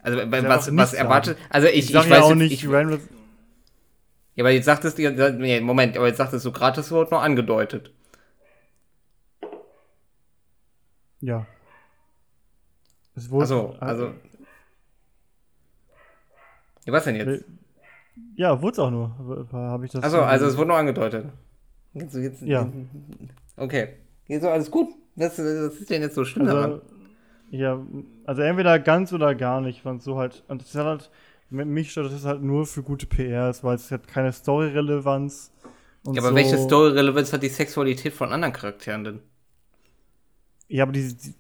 Also, 0.02 0.18
was, 0.18 0.76
was, 0.78 0.94
erwartet, 0.94 1.38
also 1.50 1.68
ich, 1.68 1.76
Ich, 1.78 1.90
ich, 1.90 1.96
weiß 1.96 2.08
ja 2.08 2.22
auch 2.22 2.30
jetzt, 2.30 2.38
nicht, 2.38 2.54
ich, 2.54 2.70
ja, 4.40 4.44
aber 4.46 4.52
jetzt 4.52 4.64
sagtest 4.64 4.98
du, 4.98 5.34
nee, 5.38 5.60
Moment, 5.60 5.98
aber 5.98 6.08
jetzt 6.08 6.16
sagtest 6.16 6.46
du 6.46 6.54
gerade, 6.54 6.78
das 6.78 6.92
Wort 6.92 7.12
noch 7.12 7.22
angedeutet. 7.22 7.92
ja. 11.20 11.46
Es 13.16 13.30
wurde, 13.30 13.42
Also, 13.42 13.76
also. 13.82 14.14
Ja, 16.86 16.94
was 16.94 17.04
denn 17.04 17.18
jetzt? 17.18 17.44
Ja, 18.38 18.62
wurde 18.62 18.72
es 18.72 18.80
auch 18.80 18.92
nur. 18.92 19.50
Habe 19.52 19.86
ich 19.86 19.92
das. 19.92 20.06
Achso, 20.06 20.22
also 20.22 20.46
es 20.46 20.56
wurde 20.56 20.70
nur 20.70 20.78
angedeutet. 20.78 21.26
Jetzt, 21.92 22.16
jetzt, 22.16 22.42
Ja. 22.42 22.72
Okay. 23.58 23.96
Jetzt 24.28 24.44
so 24.44 24.50
alles 24.50 24.72
gut. 24.72 24.88
Was, 25.18 25.38
was 25.38 25.76
ist 25.82 25.90
denn 25.90 26.02
jetzt 26.02 26.16
so 26.16 26.24
schlimm 26.24 26.46
daran? 26.46 26.72
Also, 26.72 26.82
ja, 27.50 27.86
also 28.24 28.42
entweder 28.42 28.80
ganz 28.80 29.12
oder 29.12 29.36
gar 29.36 29.60
nicht, 29.60 29.84
wenn 29.84 30.00
so 30.00 30.18
halt, 30.18 30.46
und 30.48 30.62
das 30.62 30.70
ist 30.70 30.76
halt, 30.76 31.12
mich 31.50 31.92
stört 31.92 32.12
das 32.12 32.26
halt 32.26 32.42
nur 32.42 32.66
für 32.66 32.84
gute 32.84 33.06
PR, 33.06 33.54
weil 33.62 33.76
es 33.76 33.92
hat 33.92 34.08
keine 34.08 34.32
Story-Relevanz. 34.32 35.52
Ja, 36.06 36.22
aber 36.22 36.30
so. 36.30 36.36
welche 36.36 36.58
Story-Relevanz 36.58 37.34
hat 37.34 37.44
die 37.44 37.50
Sexualität 37.50 38.14
von 38.14 38.32
anderen 38.32 38.54
Charakteren 38.54 39.04
denn? 39.04 39.20
Ja, 40.68 40.84
aber 40.84 40.92
die, 40.92 41.16
die 41.16 41.34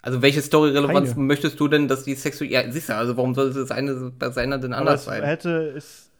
Also 0.00 0.22
welche 0.22 0.42
Story-Relevanz 0.42 1.14
möchtest 1.16 1.60
du 1.60 1.68
denn, 1.68 1.88
dass 1.88 2.04
die 2.04 2.14
Sexualität... 2.14 2.66
Ja, 2.66 2.72
siehst 2.72 2.88
du, 2.88 2.96
also 2.96 3.16
warum 3.16 3.34
sollte 3.34 3.60
das 3.60 3.70
eine 3.70 4.12
bei 4.18 4.30
seiner 4.30 4.58
denn 4.58 4.72
aber 4.72 4.80
anders 4.80 5.00
es 5.02 5.06
sein? 5.06 5.22
hätte, 5.22 5.74
es 5.76 6.10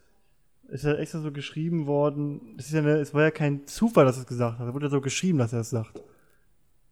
ist 0.68 0.84
ja 0.84 0.94
extra 0.94 1.20
so 1.20 1.32
geschrieben 1.32 1.86
worden, 1.86 2.56
es, 2.58 2.66
ist 2.66 2.72
ja 2.72 2.80
eine, 2.80 2.96
es 2.98 3.12
war 3.12 3.22
ja 3.22 3.30
kein 3.30 3.66
Zufall, 3.66 4.04
dass 4.04 4.16
er 4.16 4.22
es 4.22 4.26
gesagt 4.26 4.58
hat, 4.58 4.68
es 4.68 4.74
wurde 4.74 4.86
ja 4.86 4.90
so 4.90 5.00
geschrieben, 5.00 5.38
dass 5.38 5.52
er 5.52 5.60
es 5.60 5.70
sagt. 5.70 6.02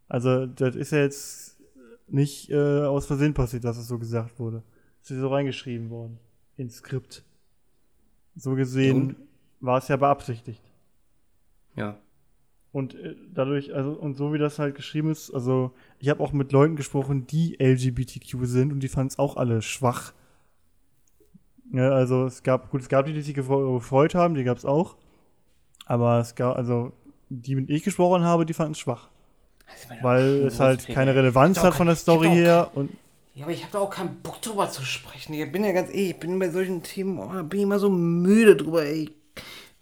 Also, 0.08 0.46
das 0.46 0.74
ist 0.74 0.92
ja 0.92 0.98
jetzt 0.98 1.56
nicht 2.08 2.50
äh, 2.50 2.82
aus 2.82 3.06
Versehen 3.06 3.32
passiert, 3.32 3.64
dass 3.64 3.78
es 3.78 3.86
so 3.86 3.98
gesagt 3.98 4.38
wurde. 4.38 4.62
Ist 5.02 5.10
ja 5.10 5.18
so 5.18 5.28
reingeschrieben 5.28 5.90
worden, 5.90 6.18
ins 6.56 6.76
Skript. 6.76 7.24
So 8.36 8.54
gesehen 8.54 9.16
war 9.60 9.78
es 9.78 9.88
ja 9.88 9.96
beabsichtigt. 9.96 10.62
Ja. 11.76 11.98
Und 12.72 12.94
äh, 12.94 13.16
dadurch, 13.34 13.74
also, 13.74 13.92
und 13.92 14.16
so 14.16 14.32
wie 14.32 14.38
das 14.38 14.58
halt 14.58 14.76
geschrieben 14.76 15.10
ist, 15.10 15.30
also, 15.32 15.72
ich 15.98 16.08
habe 16.08 16.22
auch 16.22 16.32
mit 16.32 16.52
Leuten 16.52 16.76
gesprochen, 16.76 17.26
die 17.26 17.58
LGBTQ 17.60 18.36
sind 18.44 18.72
und 18.72 18.80
die 18.80 18.88
fanden 18.88 19.08
es 19.08 19.18
auch 19.18 19.36
alle 19.36 19.60
schwach. 19.60 20.12
Ja, 21.72 21.90
also, 21.90 22.26
es 22.26 22.42
gab, 22.42 22.70
gut, 22.70 22.82
es 22.82 22.88
gab 22.88 23.06
die, 23.06 23.12
die 23.12 23.22
sich 23.22 23.34
gefre- 23.36 23.74
gefreut 23.74 24.14
haben, 24.14 24.34
die 24.34 24.44
gab 24.44 24.56
es 24.56 24.64
auch. 24.64 24.96
Aber 25.86 26.20
es 26.20 26.36
gab, 26.36 26.56
also, 26.56 26.92
die, 27.28 27.56
mit 27.56 27.68
denen 27.68 27.76
ich 27.76 27.82
gesprochen 27.82 28.22
habe, 28.22 28.46
die 28.46 28.54
fanden 28.54 28.72
es 28.72 28.78
schwach. 28.78 29.08
Weil 30.02 30.46
es 30.46 30.58
halt 30.60 30.86
keine 30.88 31.14
Relevanz 31.14 31.62
hat 31.62 31.74
von 31.74 31.86
der 31.86 31.96
Story 31.96 32.28
her 32.28 32.70
und 32.74 32.90
Ja, 33.34 33.44
aber 33.44 33.52
ich 33.52 33.62
habe 33.62 33.72
da 33.72 33.78
auch 33.78 33.90
keinen 33.90 34.16
Bock 34.22 34.42
drüber 34.42 34.70
zu 34.70 34.82
sprechen. 34.84 35.34
Ich 35.34 35.52
bin 35.52 35.64
ja 35.64 35.72
ganz 35.72 35.88
ehrlich, 35.90 36.10
ich 36.10 36.18
bin 36.20 36.38
bei 36.38 36.50
solchen 36.50 36.82
Themen, 36.82 37.18
oh, 37.18 37.28
bin 37.44 37.60
ich 37.60 37.64
immer 37.64 37.78
so 37.78 37.88
müde 37.88 38.56
drüber, 38.56 38.84
ey. 38.84 39.10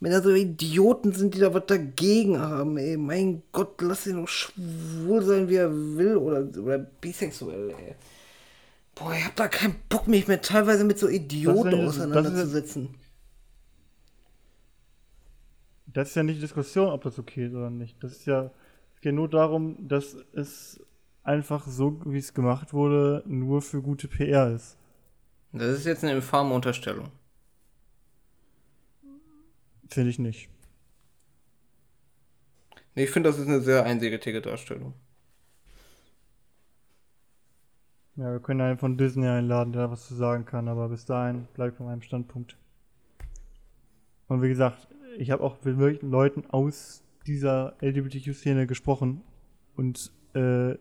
Wenn 0.00 0.12
da 0.12 0.22
so 0.22 0.30
Idioten 0.32 1.12
sind, 1.12 1.34
die 1.34 1.40
da 1.40 1.52
was 1.54 1.66
dagegen 1.66 2.38
haben, 2.38 2.76
ey. 2.76 2.96
Mein 2.96 3.42
Gott, 3.52 3.80
lass 3.80 4.06
ihn 4.06 4.16
doch 4.20 4.28
schwul 4.28 5.22
sein, 5.22 5.48
wie 5.48 5.56
er 5.56 5.72
will. 5.72 6.16
Oder, 6.16 6.46
oder 6.62 6.78
bisexuell, 6.78 7.70
ey. 7.70 7.94
Boah, 8.94 9.12
ich 9.14 9.24
hab 9.24 9.34
da 9.36 9.48
keinen 9.48 9.76
Bock, 9.88 10.06
mich 10.08 10.28
mehr 10.28 10.40
teilweise 10.42 10.84
mit 10.84 10.98
so 10.98 11.08
Idioten 11.08 11.70
Das 11.70 11.80
ist- 11.96 12.02
auseinanderzusetzen. 12.02 12.94
das 15.86 16.10
ist 16.10 16.14
ja 16.16 16.22
nicht 16.22 16.36
die 16.36 16.42
Diskussion, 16.42 16.90
ob 16.90 17.02
das 17.02 17.18
okay 17.18 17.46
ist 17.46 17.54
oder 17.54 17.70
nicht. 17.70 18.02
Das 18.02 18.12
ist 18.12 18.26
ja, 18.26 18.50
es 18.94 19.00
geht 19.00 19.14
nur 19.14 19.28
darum, 19.28 19.88
dass 19.88 20.16
es 20.32 20.80
einfach 21.28 21.66
so, 21.66 22.00
wie 22.04 22.18
es 22.18 22.34
gemacht 22.34 22.72
wurde, 22.72 23.22
nur 23.26 23.62
für 23.62 23.82
gute 23.82 24.08
PR 24.08 24.50
ist. 24.50 24.76
Das 25.52 25.78
ist 25.78 25.86
jetzt 25.86 26.02
eine 26.02 26.14
infame 26.14 26.54
Unterstellung. 26.54 27.10
Finde 29.88 30.10
ich 30.10 30.18
nicht. 30.18 30.48
Nee, 32.94 33.04
ich 33.04 33.10
finde, 33.10 33.30
das 33.30 33.38
ist 33.38 33.46
eine 33.46 33.60
sehr 33.60 33.84
einseitige 33.84 34.40
Darstellung. 34.40 34.94
Ja, 38.16 38.32
wir 38.32 38.40
können 38.40 38.60
einen 38.60 38.78
von 38.78 38.98
Disney 38.98 39.28
einladen, 39.28 39.72
der 39.72 39.90
was 39.90 40.08
zu 40.08 40.14
sagen 40.14 40.44
kann, 40.44 40.66
aber 40.66 40.88
bis 40.88 41.04
dahin 41.04 41.46
bleibt 41.54 41.76
von 41.76 41.86
meinem 41.86 42.02
Standpunkt. 42.02 42.56
Und 44.26 44.42
wie 44.42 44.48
gesagt, 44.48 44.88
ich 45.18 45.30
habe 45.30 45.44
auch 45.44 45.56
mit 45.62 45.78
wirklich 45.78 46.02
Leuten 46.02 46.44
aus 46.50 47.04
dieser 47.26 47.76
LGBTQ-Szene 47.80 48.66
gesprochen 48.66 49.22
und 49.76 50.12
äh, 50.34 50.76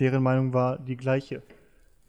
deren 0.00 0.22
Meinung 0.22 0.52
war 0.52 0.78
die 0.78 0.96
gleiche. 0.96 1.42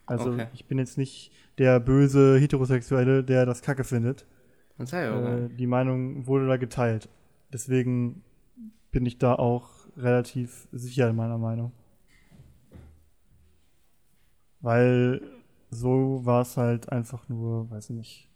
Also 0.06 0.32
Okay. 0.32 0.48
ich 0.54 0.66
bin 0.66 0.80
jetzt 0.80 0.98
nicht 0.98 1.32
der 1.58 1.80
böse 1.80 2.38
Heterosexuelle, 2.40 3.24
der 3.24 3.46
das 3.46 3.62
Kacke 3.62 3.84
findet. 3.84 4.26
Äh, 5.46 5.50
die 5.50 5.68
Meinung 5.68 6.26
wurde 6.26 6.48
da 6.48 6.58
geteilt. 6.58 7.10
Deswegen 7.54 8.24
bin 8.92 9.06
ich 9.06 9.18
da 9.18 9.36
auch 9.36 9.70
relativ 9.98 10.68
sicher 10.72 11.10
in 11.10 11.16
meiner 11.16 11.38
Meinung. 11.38 11.72
Weil 14.62 15.22
so 15.70 16.22
war 16.26 16.42
es 16.42 16.58
halt 16.58 16.92
einfach 16.92 17.30
nur, 17.30 17.70
weiß 17.70 17.90
ich 17.92 17.96
nicht. 17.96 18.29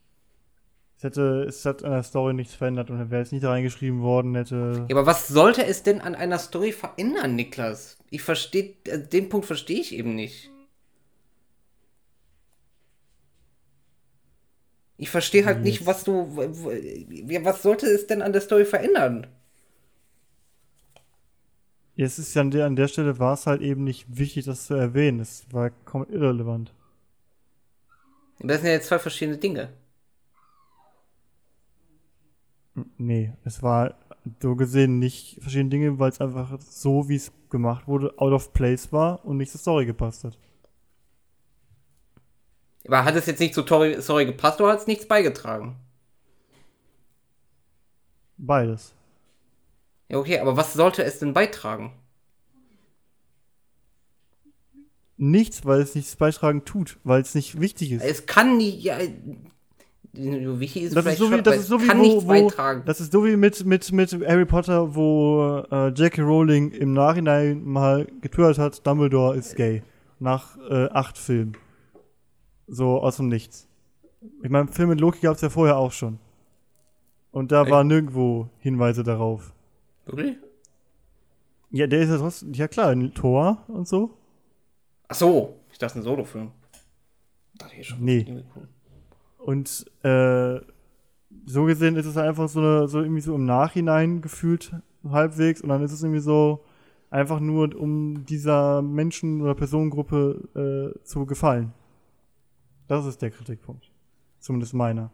Es 1.04 1.08
hätte, 1.08 1.44
es 1.50 1.66
hat 1.66 1.84
an 1.84 1.92
der 1.92 2.04
Story 2.04 2.34
nichts 2.34 2.54
verändert 2.54 2.90
und 2.90 3.12
wäre 3.12 3.22
es 3.22 3.34
nicht 3.34 3.44
reingeschrieben 3.44 4.02
worden, 4.04 4.36
hätte. 4.36 4.86
Ja, 4.88 4.96
aber 4.96 5.06
was 5.06 5.28
sollte 5.28 5.66
es 5.66 5.84
denn 5.84 6.00
an 6.00 6.16
einer 6.16 6.40
Story 6.40 6.72
verändern, 6.72 7.36
Niklas? 7.36 7.98
Ich 8.10 8.22
verstehe, 8.22 8.76
äh, 8.86 9.00
den 9.00 9.28
Punkt 9.28 9.46
verstehe 9.46 9.82
ich 9.82 9.94
eben 9.94 10.16
nicht. 10.16 10.50
Ich 14.96 15.10
verstehe 15.10 15.44
halt 15.44 15.62
nicht, 15.62 15.86
was 15.86 16.06
du, 16.06 16.38
was 16.38 17.62
sollte 17.62 17.88
es 17.88 18.08
denn 18.08 18.22
an 18.22 18.32
der 18.32 18.42
Story 18.42 18.64
verändern? 18.64 19.28
Es 21.98 22.18
ist 22.18 22.34
ja 22.34 22.44
an 22.44 22.52
der, 22.52 22.66
an 22.66 22.78
der 22.78 22.88
Stelle 22.88 23.20
war 23.20 23.34
es 23.34 23.46
halt 23.46 23.62
eben 23.62 23.84
nicht 23.84 24.06
wichtig, 24.08 24.46
das 24.46 24.68
zu 24.68 24.76
erwähnen. 24.76 25.20
Es 25.20 25.44
war 25.52 25.70
komplett 25.70 26.16
irrelevant. 26.16 26.74
Das 28.40 28.62
sind 28.62 28.68
ja 28.68 28.74
jetzt 28.74 28.88
zwei 28.88 29.00
verschiedene 29.00 29.38
Dinge. 29.38 29.74
Nee, 32.98 33.34
es 33.44 33.62
war 33.62 33.96
so 34.42 34.56
gesehen 34.56 35.00
nicht 35.00 35.38
verschiedene 35.42 35.70
Dinge, 35.70 36.00
weil 36.00 36.10
es 36.10 36.22
einfach 36.22 36.60
so, 36.60 37.08
wie 37.10 37.16
es 37.16 37.32
gemacht 37.50 37.88
wurde, 37.88 38.18
out 38.18 38.34
of 38.34 38.54
place 38.54 38.92
war 38.92 39.24
und 39.26 39.38
nicht 39.38 39.52
zur 39.52 39.62
Story 39.62 39.86
gepasst 39.86 40.24
hat. 40.24 40.38
Aber 42.86 43.06
hat 43.06 43.16
es 43.16 43.28
jetzt 43.28 43.40
nicht 43.40 43.54
zur 43.54 43.66
Story, 43.66 44.26
gepasst 44.26 44.60
oder 44.60 44.74
hat 44.74 44.80
es 44.80 44.88
nichts 44.88 45.08
beigetragen? 45.08 45.78
Beides. 48.38 48.94
Ja, 50.10 50.18
okay, 50.18 50.40
aber 50.40 50.58
was 50.58 50.74
sollte 50.74 51.04
es 51.04 51.20
denn 51.20 51.34
beitragen? 51.34 51.94
Nichts, 55.16 55.66
weil 55.66 55.80
es 55.80 55.96
nichts 55.96 56.16
beitragen 56.16 56.66
tut, 56.66 56.98
weil 57.04 57.22
es 57.22 57.36
nicht 57.36 57.62
wichtig 57.62 57.92
ist. 57.94 58.04
Es 58.04 58.26
kann 58.26 58.58
nicht, 58.58 58.82
ja, 58.84 58.98
wichtig 60.14 60.84
ist 60.84 60.96
Das 60.96 61.06
ist 61.06 61.18
so 61.18 61.32
wie, 61.32 61.42
das 61.42 61.58
ist 61.58 61.68
so 61.68 61.82
wie 61.82 61.88
wo, 61.88 62.28
wo, 62.28 62.82
das 62.86 63.02
ist 63.02 63.12
so 63.12 63.26
wie 63.26 63.36
mit, 63.36 63.66
mit, 63.66 63.92
mit 63.92 64.12
Harry 64.28 64.46
Potter, 64.46 64.96
wo 64.96 65.64
äh, 65.72 65.88
J.K. 65.90 66.22
Rowling 66.22 66.72
im 66.72 66.94
Nachhinein 66.94 67.64
mal 67.64 68.06
getwittert 68.22 68.60
hat, 68.60 68.86
Dumbledore 68.86 69.36
ist 69.36 69.56
gay. 69.56 69.82
Nach 70.20 70.58
äh, 70.70 70.90
acht 70.92 71.18
Filmen. 71.18 71.58
So 72.68 73.02
aus 73.02 73.18
dem 73.18 73.28
Nichts. 73.28 73.68
Ich 74.42 74.50
meine, 74.50 74.68
Film 74.68 74.90
mit 74.90 75.02
Loki 75.02 75.20
gab 75.20 75.36
es 75.36 75.42
ja 75.42 75.50
vorher 75.50 75.78
auch 75.78 75.92
schon. 75.92 76.20
Und 77.32 77.52
da 77.52 77.64
Echt? 77.64 77.72
waren 77.72 77.88
nirgendwo 77.88 78.50
Hinweise 78.60 79.04
darauf. 79.04 79.54
Wirklich? 80.06 80.38
Ja, 81.72 81.88
der 81.88 82.02
ist 82.02 82.10
ja 82.10 82.18
trotzdem, 82.18 82.54
ja 82.54 82.68
klar, 82.68 82.90
ein 82.90 83.14
Tor 83.14 83.64
und 83.68 83.88
so. 83.88 84.12
Ach 85.08 85.16
so, 85.16 85.60
ich 85.72 85.80
dachte 85.80 86.00
ein 86.00 86.04
Solofilm. 86.04 86.52
Nee. 88.00 88.26
cool. 88.56 88.68
Und 89.44 89.86
äh, 90.04 90.60
so 91.46 91.66
gesehen 91.66 91.98
ist 91.98 92.06
es 92.06 92.18
einfach 92.18 92.48
so, 92.48 92.88
so 92.88 93.02
irgendwie 93.02 93.22
so 93.22 93.36
im 93.36 93.46
Nachhinein 93.46 94.22
gefühlt 94.22 94.74
halbwegs 95.10 95.62
und 95.62 95.70
dann 95.70 95.84
ist 95.84 95.92
es 95.92 96.02
irgendwie 96.02 96.22
so 96.22 96.64
einfach 97.10 97.40
nur, 97.40 97.76
um 97.76 98.26
dieser 98.26 98.82
Menschen- 98.82 99.42
oder 99.42 99.54
Personengruppe 99.54 100.94
äh, 100.96 101.04
zu 101.04 101.26
gefallen. 101.26 101.74
Das 102.88 103.06
ist 103.06 103.22
der 103.22 103.32
Kritikpunkt. 103.32 103.92
Zumindest 104.40 104.74
meiner. 104.74 105.12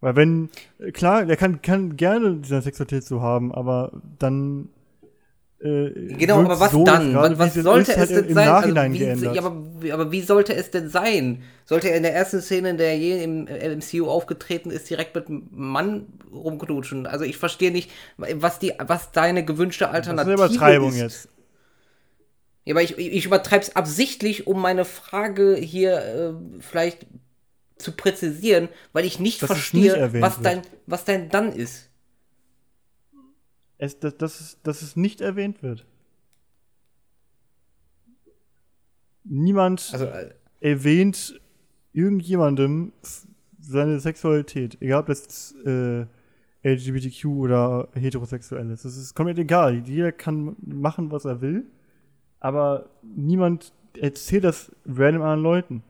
Weil 0.00 0.16
wenn, 0.16 0.50
klar, 0.92 1.24
der 1.24 1.36
kann, 1.36 1.62
kann 1.62 1.96
gerne 1.96 2.36
diese 2.36 2.60
Sexualität 2.60 3.04
so 3.04 3.22
haben, 3.22 3.52
aber 3.52 4.02
dann 4.18 4.68
äh, 5.60 5.90
Genau, 6.18 6.38
aber 6.40 6.60
was 6.60 6.72
so, 6.72 6.84
dann? 6.84 7.12
gerade 7.12 7.38
Was, 7.38 7.54
sollte 7.54 7.92
ist, 7.92 7.98
es 7.98 8.08
denn 8.08 8.32
sein? 8.32 8.46
Nachhinein 8.46 8.92
wie, 8.92 9.02
ja, 9.34 9.42
aber, 9.44 9.82
wie- 9.82 9.92
aber 9.92 10.12
wie 10.12 10.20
sollte 10.22 10.54
es 10.54 10.70
denn 10.70 10.88
sein? 10.88 11.42
Sollte 11.64 11.90
er 11.90 11.96
in 11.96 12.04
der 12.04 12.14
ersten 12.14 12.40
Szene, 12.40 12.70
in 12.70 12.76
der 12.78 12.88
er 12.90 12.96
je 12.98 13.22
im 13.24 13.46
MCU 13.48 14.08
aufgetreten 14.08 14.70
ist, 14.70 14.88
direkt 14.88 15.14
mit 15.14 15.28
einem 15.28 15.48
Mann 15.50 16.06
rumknutschen? 16.32 17.06
Also 17.06 17.24
ich 17.24 17.38
verstehe 17.38 17.72
nicht, 17.72 17.90
was 18.16 18.58
die, 18.60 18.72
was 18.78 19.10
deine 19.12 19.44
gewünschte 19.44 19.88
das 19.88 19.94
ist 19.94 19.94
Alternative 19.94 20.24
eine 20.24 20.34
Übertreibung 20.34 20.94
ist. 20.94 20.96
jetzt. 20.96 21.28
Ja, 22.64 22.74
aber 22.74 22.82
ich, 22.82 22.98
ich 22.98 23.24
übertreibe 23.26 23.62
es 23.62 23.76
absichtlich, 23.76 24.46
um 24.46 24.60
meine 24.60 24.84
Frage 24.84 25.56
hier 25.56 25.98
äh, 25.98 26.34
vielleicht 26.60 27.06
zu 27.78 27.92
präzisieren, 27.92 28.68
weil 28.92 29.04
ich 29.06 29.20
nicht 29.20 29.42
Dass 29.42 29.50
es 29.50 29.54
verstehe, 29.54 29.94
nicht 29.94 29.96
was, 30.20 30.36
wird. 30.36 30.46
dein, 30.46 30.62
was 30.86 31.04
dein 31.04 31.30
dann 31.30 31.52
ist. 31.52 31.90
Es, 33.78 33.98
dass, 33.98 34.16
dass, 34.16 34.40
es- 34.40 34.58
dass 34.62 34.82
es 34.82 34.96
nicht 34.96 35.20
erwähnt 35.20 35.62
wird. 35.62 35.86
Niemand 39.24 39.90
Also, 39.92 40.04
äh, 40.06 40.30
erwähnt 40.60 41.40
irgendjemandem 41.92 42.92
seine 43.58 43.98
Sexualität, 44.00 44.76
egal 44.80 45.00
ob 45.00 45.06
das 45.06 45.54
äh, 45.64 46.06
LGBTQ 46.62 47.24
oder 47.26 47.88
heterosexuell 47.94 48.70
ist. 48.70 48.84
Das 48.84 48.96
ist 48.96 49.14
komplett 49.14 49.38
egal. 49.38 49.82
Jeder 49.86 50.12
kann 50.12 50.56
machen, 50.64 51.10
was 51.10 51.24
er 51.24 51.40
will, 51.40 51.64
aber 52.40 52.88
niemand 53.02 53.72
erzählt 53.98 54.44
das 54.44 54.70
random 54.86 55.22
anderen 55.22 55.42
Leuten. 55.42 55.82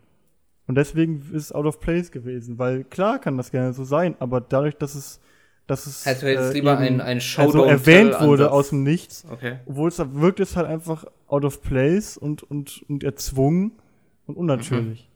Und 0.67 0.75
deswegen 0.77 1.21
ist 1.33 1.45
es 1.45 1.53
out 1.53 1.67
of 1.67 1.81
place 1.81 2.11
gewesen, 2.11 2.59
weil 2.59 2.85
klar 2.85 3.19
kann 3.21 3.37
das 3.37 3.51
gerne 3.51 3.73
so 3.73 3.85
sein, 3.85 4.17
aber 4.19 4.41
dadurch, 4.41 4.77
dass 4.77 4.95
es, 4.95 5.21
dass 5.67 5.87
es 5.87 6.07
Also 6.07 6.27
äh, 6.27 6.53
lieber 6.53 6.81
eben 6.81 7.01
einen 7.01 7.21
Show 7.21 7.43
also 7.43 7.65
erwähnt 7.65 8.13
wurde 8.21 8.45
Ansatz. 8.45 8.53
aus 8.53 8.69
dem 8.71 8.83
Nichts, 8.83 9.25
okay. 9.31 9.59
obwohl 9.67 9.89
es 9.89 9.97
da 9.97 10.15
wirkt 10.15 10.41
es 10.41 10.57
halt 10.57 10.67
einfach 10.67 11.05
out 11.27 11.45
of 11.45 11.63
place 11.63 12.17
und, 12.17 12.43
und, 12.43 12.85
und 12.89 13.03
erzwungen 13.03 13.73
und 14.27 14.37
unnatürlich. 14.37 15.11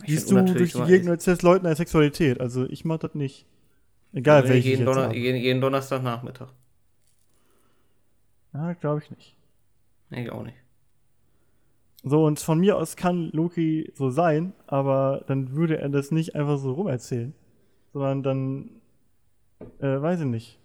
Ich 0.00 0.06
Gehst 0.06 0.28
find 0.28 0.30
du 0.30 0.40
unnatürlich 0.40 0.72
durch 0.72 0.84
die 0.84 0.90
Gegend 0.90 1.08
erzählst 1.08 1.42
Leuten 1.42 1.66
eine 1.66 1.76
Sexualität. 1.76 2.40
Also 2.40 2.64
ich 2.68 2.84
mach 2.84 2.98
das 2.98 3.14
nicht. 3.14 3.46
Egal 4.12 4.44
welche 4.44 4.58
ich 4.58 4.64
jeden, 4.64 4.84
Donner 4.84 5.14
jeden, 5.14 5.40
jeden 5.40 5.60
Donnerstagnachmittag. 5.60 6.48
Ja, 8.52 8.72
glaube 8.74 9.00
ich 9.02 9.10
nicht. 9.10 9.36
Nee, 10.10 10.24
ich 10.24 10.32
auch 10.32 10.42
nicht. 10.42 10.56
So, 12.04 12.26
und 12.26 12.40
von 12.40 12.58
mir 12.58 12.76
aus 12.76 12.96
kann 12.96 13.30
Loki 13.32 13.92
so 13.94 14.10
sein, 14.10 14.52
aber 14.66 15.24
dann 15.28 15.52
würde 15.52 15.78
er 15.78 15.88
das 15.88 16.10
nicht 16.10 16.34
einfach 16.34 16.58
so 16.58 16.72
rumerzählen. 16.72 17.32
Sondern 17.92 18.22
dann, 18.22 18.70
äh, 19.80 20.00
weiß 20.00 20.20
ich 20.20 20.26
nicht. 20.26 20.58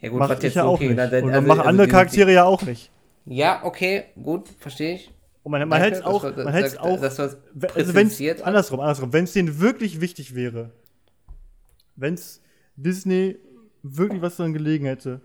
Ja 0.00 0.10
gut, 0.10 0.18
Mach 0.18 0.28
was 0.28 0.38
ich 0.38 0.44
jetzt 0.44 0.54
ja 0.54 0.64
auch 0.64 0.74
okay, 0.74 0.88
nicht. 0.88 0.96
na, 0.96 1.06
dann- 1.06 1.24
Und 1.24 1.30
also- 1.32 1.46
machen 1.46 1.58
also 1.60 1.68
andere 1.70 1.88
Charaktere 1.88 2.32
ja 2.32 2.44
auch 2.44 2.62
nicht. 2.62 2.90
Ja, 3.24 3.64
okay, 3.64 4.04
gut, 4.22 4.48
verstehe 4.58 4.94
ich. 4.96 5.12
Und 5.42 5.52
man, 5.52 5.68
man 5.68 5.80
hätte 5.80 5.98
es 5.98 6.02
auch, 6.04 6.22
man 6.22 6.34
dass- 6.52 6.76
auch, 6.76 7.00
das 7.00 7.18
also 7.20 7.94
wenn's, 7.94 8.20
andersrum, 8.42 8.80
andersrum, 8.80 9.12
wenn 9.12 9.24
es 9.24 9.32
denen 9.32 9.60
wirklich 9.60 10.00
wichtig 10.00 10.34
wäre, 10.34 10.70
wenn 11.94 12.14
es 12.14 12.42
Disney 12.76 13.36
wirklich 13.82 14.20
was 14.22 14.36
daran 14.36 14.52
gelegen 14.52 14.86
hätte, 14.86 15.20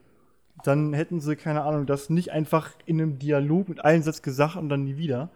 dann 0.63 0.93
hätten 0.93 1.19
sie, 1.21 1.35
keine 1.35 1.63
Ahnung, 1.63 1.85
das 1.87 2.09
nicht 2.11 2.31
einfach 2.31 2.69
in 2.85 3.01
einem 3.01 3.17
Dialog 3.19 3.67
mit 3.67 3.83
einem 3.83 4.03
Satz 4.03 4.21
gesagt 4.21 4.55
und 4.57 4.69
dann 4.69 4.83
nie 4.83 4.95
wieder, 4.97 5.29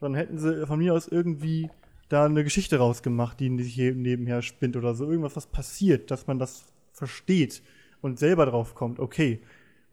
sondern 0.00 0.18
hätten 0.20 0.38
sie 0.38 0.66
von 0.66 0.78
mir 0.78 0.94
aus 0.94 1.06
irgendwie 1.06 1.70
da 2.10 2.26
eine 2.26 2.44
Geschichte 2.44 2.76
rausgemacht, 2.76 3.40
die 3.40 3.56
sich 3.62 3.72
hier 3.72 3.94
nebenher 3.94 4.42
spinnt 4.42 4.76
oder 4.76 4.94
so, 4.94 5.08
irgendwas, 5.08 5.36
was 5.36 5.46
passiert, 5.46 6.10
dass 6.10 6.26
man 6.26 6.38
das 6.38 6.66
versteht 6.92 7.62
und 8.02 8.18
selber 8.18 8.44
drauf 8.46 8.74
kommt, 8.74 8.98
okay. 8.98 9.40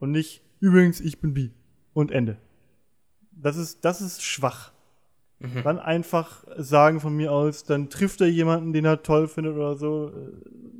Und 0.00 0.10
nicht, 0.10 0.42
übrigens, 0.60 1.00
ich 1.00 1.20
bin 1.20 1.32
bi. 1.32 1.52
Und 1.94 2.10
Ende. 2.10 2.36
Das 3.32 3.56
ist, 3.56 3.84
das 3.84 4.00
ist 4.00 4.22
schwach. 4.22 4.72
Dann 5.62 5.78
einfach 5.78 6.44
sagen 6.56 7.00
von 7.00 7.14
mir 7.14 7.32
aus, 7.32 7.62
dann 7.62 7.88
trifft 7.90 8.20
er 8.20 8.28
jemanden, 8.28 8.72
den 8.72 8.84
er 8.84 9.02
toll 9.02 9.28
findet 9.28 9.54
oder 9.54 9.76
so, 9.76 10.12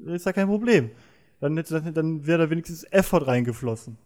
äh, 0.06 0.14
ist 0.14 0.26
ja 0.26 0.32
kein 0.32 0.48
Problem. 0.48 0.90
Dann, 1.40 1.54
dann, 1.54 1.94
dann 1.94 2.26
wäre 2.26 2.38
da 2.38 2.50
wenigstens 2.50 2.82
Effort 2.90 3.26
reingeflossen. 3.26 3.96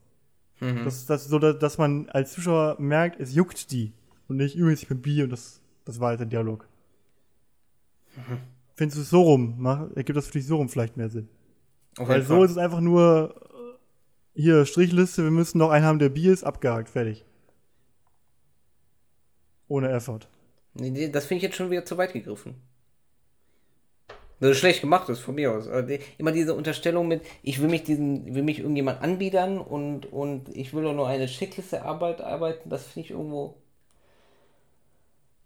Mhm. 0.60 0.84
Das, 0.84 1.06
das, 1.06 1.24
so, 1.26 1.38
dass 1.38 1.58
dass 1.58 1.78
man 1.78 2.10
als 2.10 2.32
Zuschauer 2.32 2.76
merkt, 2.78 3.18
es 3.18 3.34
juckt 3.34 3.70
die. 3.72 3.92
Und 4.28 4.36
nicht, 4.36 4.54
übrigens, 4.54 4.82
ich 4.82 4.88
bin 4.88 5.00
bi 5.00 5.22
und 5.22 5.30
das, 5.30 5.62
das 5.86 6.00
war 6.00 6.12
jetzt 6.12 6.20
ein 6.20 6.28
Dialog. 6.28 6.68
Findest 8.74 8.98
du 8.98 9.02
es 9.02 9.10
so 9.10 9.22
rum? 9.22 9.54
Mach, 9.58 9.90
ergibt 9.94 10.16
das 10.16 10.26
für 10.26 10.32
dich 10.32 10.46
so 10.46 10.56
rum 10.56 10.68
vielleicht 10.68 10.96
mehr 10.96 11.08
Sinn? 11.08 11.28
Auf 11.98 12.08
Weil 12.08 12.22
so 12.22 12.42
ist 12.44 12.52
es 12.52 12.58
einfach 12.58 12.80
nur, 12.80 13.34
äh, 14.34 14.40
hier, 14.40 14.64
Strichliste, 14.66 15.24
wir 15.24 15.30
müssen 15.30 15.58
noch 15.58 15.70
einen 15.70 15.84
haben, 15.84 15.98
der 15.98 16.08
bi 16.08 16.28
ist, 16.28 16.44
abgehakt, 16.44 16.88
fertig. 16.88 17.24
ohne 19.68 19.90
Effort. 19.90 20.20
Nee, 20.74 20.90
nee, 20.90 21.08
das 21.08 21.26
finde 21.26 21.38
ich 21.38 21.42
jetzt 21.44 21.56
schon 21.56 21.70
wieder 21.70 21.84
zu 21.84 21.96
weit 21.98 22.12
gegriffen. 22.12 22.54
Das 24.40 24.50
ist 24.50 24.58
schlecht 24.58 24.80
gemacht 24.80 25.08
ist 25.08 25.20
von 25.20 25.36
mir 25.36 25.52
aus. 25.52 25.68
Also 25.68 25.96
immer 26.18 26.32
diese 26.32 26.54
Unterstellung 26.54 27.06
mit, 27.08 27.22
ich 27.42 27.60
will 27.60 27.68
mich 27.68 27.84
diesen, 27.84 28.34
will 28.34 28.42
mich 28.42 28.58
irgendjemand 28.58 29.00
anbiedern 29.00 29.58
und, 29.58 30.12
und 30.12 30.48
ich 30.48 30.74
will 30.74 30.82
doch 30.82 30.94
nur 30.94 31.06
eine 31.08 31.26
Checkliste 31.26 31.82
Arbeit 31.84 32.20
arbeiten, 32.20 32.68
das 32.68 32.84
finde 32.86 33.06
ich 33.06 33.10
irgendwo. 33.12 33.61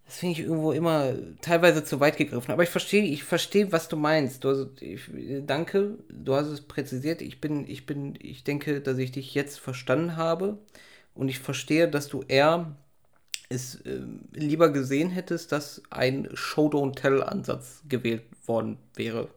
Das 0.07 0.19
finde 0.19 0.41
ich 0.41 0.47
irgendwo 0.47 0.71
immer 0.73 1.15
teilweise 1.41 1.83
zu 1.83 1.99
weit 1.99 2.17
gegriffen. 2.17 2.53
Aber 2.53 2.63
ich 2.63 2.69
verstehe, 2.69 3.03
ich 3.03 3.25
verstehe, 3.25 3.73
was 3.73 3.89
du 3.89 3.97
meinst. 3.97 4.45
Du 4.45 4.51
hast, 4.51 4.81
ich, 4.81 5.01
danke, 5.45 5.99
du 6.09 6.35
hast 6.35 6.47
es 6.47 6.61
präzisiert. 6.61 7.21
Ich 7.23 7.41
bin, 7.41 7.69
ich 7.69 7.87
bin, 7.87 8.17
ich 8.21 8.45
denke, 8.45 8.81
dass 8.81 8.99
ich 8.99 9.11
dich 9.11 9.35
jetzt 9.35 9.59
verstanden 9.59 10.17
habe. 10.17 10.59
Und 11.15 11.29
ich 11.29 11.41
verstehe, 11.41 11.89
dass 11.89 12.07
du 12.07 12.23
eher 12.29 12.77
es 13.49 13.77
äh, 13.83 14.01
lieber 14.33 14.71
gesehen 14.71 15.11
hättest, 15.11 15.51
dass 15.53 15.83
ein 15.91 16.29
Show-Don't-Tell-Ansatz 16.33 17.83
gewählt 17.89 18.23
worden 18.47 18.79
wäre. 18.95 19.29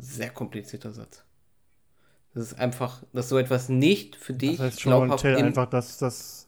Sehr 0.00 0.30
komplizierter 0.30 0.92
Satz. 0.92 1.22
Das 2.34 2.52
ist 2.52 2.58
einfach, 2.58 3.02
dass 3.12 3.28
so 3.28 3.38
etwas 3.38 3.68
nicht 3.68 4.16
für 4.16 4.32
dich 4.32 4.58
das 4.58 4.66
heißt 4.66 4.82
glaubhaft 4.82 5.24
einfach, 5.24 5.68
dass 5.68 5.98
das. 5.98 6.45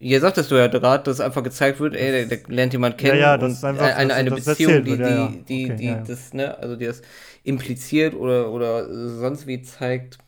Hier 0.00 0.20
sagtest 0.20 0.50
du 0.50 0.54
ja 0.54 0.68
gerade, 0.68 1.02
dass 1.02 1.20
einfach 1.20 1.42
gezeigt 1.42 1.80
wird, 1.80 1.96
ey, 1.96 2.28
der, 2.28 2.38
lernt 2.46 2.72
jemand 2.72 2.98
kennen 2.98 3.18
ja, 3.18 3.32
ja, 3.32 3.36
das 3.36 3.44
und 3.44 3.52
ist 3.52 3.64
einfach, 3.64 3.96
eine, 3.96 4.14
eine 4.14 4.30
Beziehung, 4.30 4.84
die, 4.84 4.94
ja, 4.94 5.28
die, 5.28 5.42
die, 5.42 5.64
okay, 5.64 5.76
die 5.76 6.06
das, 6.06 6.32
ne, 6.32 6.56
also 6.56 6.76
die 6.76 6.86
das 6.86 7.02
impliziert 7.42 8.14
oder, 8.14 8.52
oder 8.52 8.88
sonst 9.18 9.48
wie 9.48 9.60
zeigt. 9.62 10.18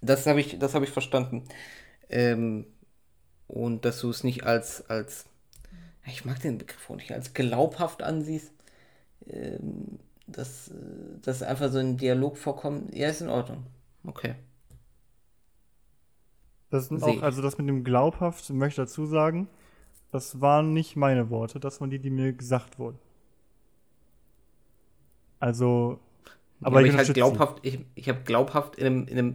Das 0.00 0.26
habe 0.26 0.40
ich, 0.40 0.60
das 0.60 0.74
habe 0.74 0.84
ich 0.84 0.92
verstanden. 0.92 1.42
Ähm, 2.08 2.66
und 3.48 3.84
dass 3.84 4.00
du 4.00 4.10
es 4.10 4.22
nicht 4.22 4.44
als, 4.44 4.88
als, 4.88 5.24
ich 6.06 6.24
mag 6.24 6.40
den 6.40 6.58
Begriff 6.58 6.88
auch 6.88 6.96
nicht, 6.96 7.10
als 7.10 7.34
glaubhaft 7.34 8.04
ansiehst, 8.04 8.52
ähm, 9.26 9.98
dass, 10.28 10.68
äh, 10.68 10.74
dass 11.22 11.42
einfach 11.42 11.72
so 11.72 11.78
ein 11.78 11.96
Dialog 11.96 12.36
vorkommt, 12.38 12.94
ja, 12.94 13.08
ist 13.08 13.22
in 13.22 13.28
Ordnung. 13.28 13.66
Okay. 14.04 14.36
Das 16.70 16.88
sind 16.88 17.02
auch, 17.02 17.22
also 17.22 17.40
das 17.40 17.56
mit 17.58 17.68
dem 17.68 17.84
glaubhaft, 17.84 18.50
möchte 18.50 18.82
ich 18.82 18.88
dazu 18.88 19.06
sagen, 19.06 19.48
das 20.10 20.40
waren 20.40 20.72
nicht 20.72 20.96
meine 20.96 21.30
Worte, 21.30 21.60
das 21.60 21.80
waren 21.80 21.90
die, 21.90 21.98
die 21.98 22.10
mir 22.10 22.32
gesagt 22.32 22.78
wurden. 22.78 22.98
Also, 25.40 26.00
aber, 26.60 26.80
ja, 26.80 26.80
aber 26.80 26.82
ich, 26.82 26.92
ich 26.92 26.96
halt 26.96 27.14
glaubhaft, 27.14 27.58
ich, 27.62 27.84
ich 27.94 28.08
habe 28.08 28.20
glaubhaft 28.24 28.76
in 28.76 28.86
einem, 28.86 29.08
in 29.08 29.18
einem, 29.18 29.34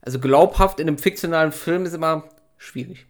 also 0.00 0.20
glaubhaft 0.20 0.80
in 0.80 0.88
einem 0.88 0.98
fiktionalen 0.98 1.52
Film 1.52 1.86
ist 1.86 1.94
immer, 1.94 2.24
schwierig. 2.56 3.06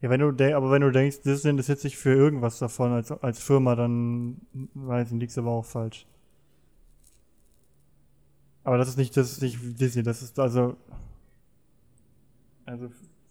Ja, 0.00 0.08
wenn 0.08 0.20
du 0.20 0.56
aber 0.56 0.70
wenn 0.70 0.82
du 0.82 0.90
denkst, 0.90 1.20
Disney 1.22 1.50
interessiert 1.50 1.78
sich 1.78 1.96
für 1.96 2.14
irgendwas 2.14 2.58
davon 2.58 2.92
als, 2.92 3.10
als 3.10 3.42
Firma, 3.42 3.74
dann 3.74 4.40
weiß 4.74 5.12
ich, 5.12 5.18
liegst 5.18 5.36
aber 5.36 5.50
auch 5.50 5.64
falsch. 5.64 6.06
Aber 8.64 8.78
das 8.78 8.88
ist 8.88 8.98
nicht, 8.98 9.16
das 9.16 9.32
ist 9.32 9.42
nicht 9.42 9.58
Disney, 9.80 10.02
das 10.02 10.22
ist 10.22 10.38
also. 10.38 10.76
Also, 12.66 12.90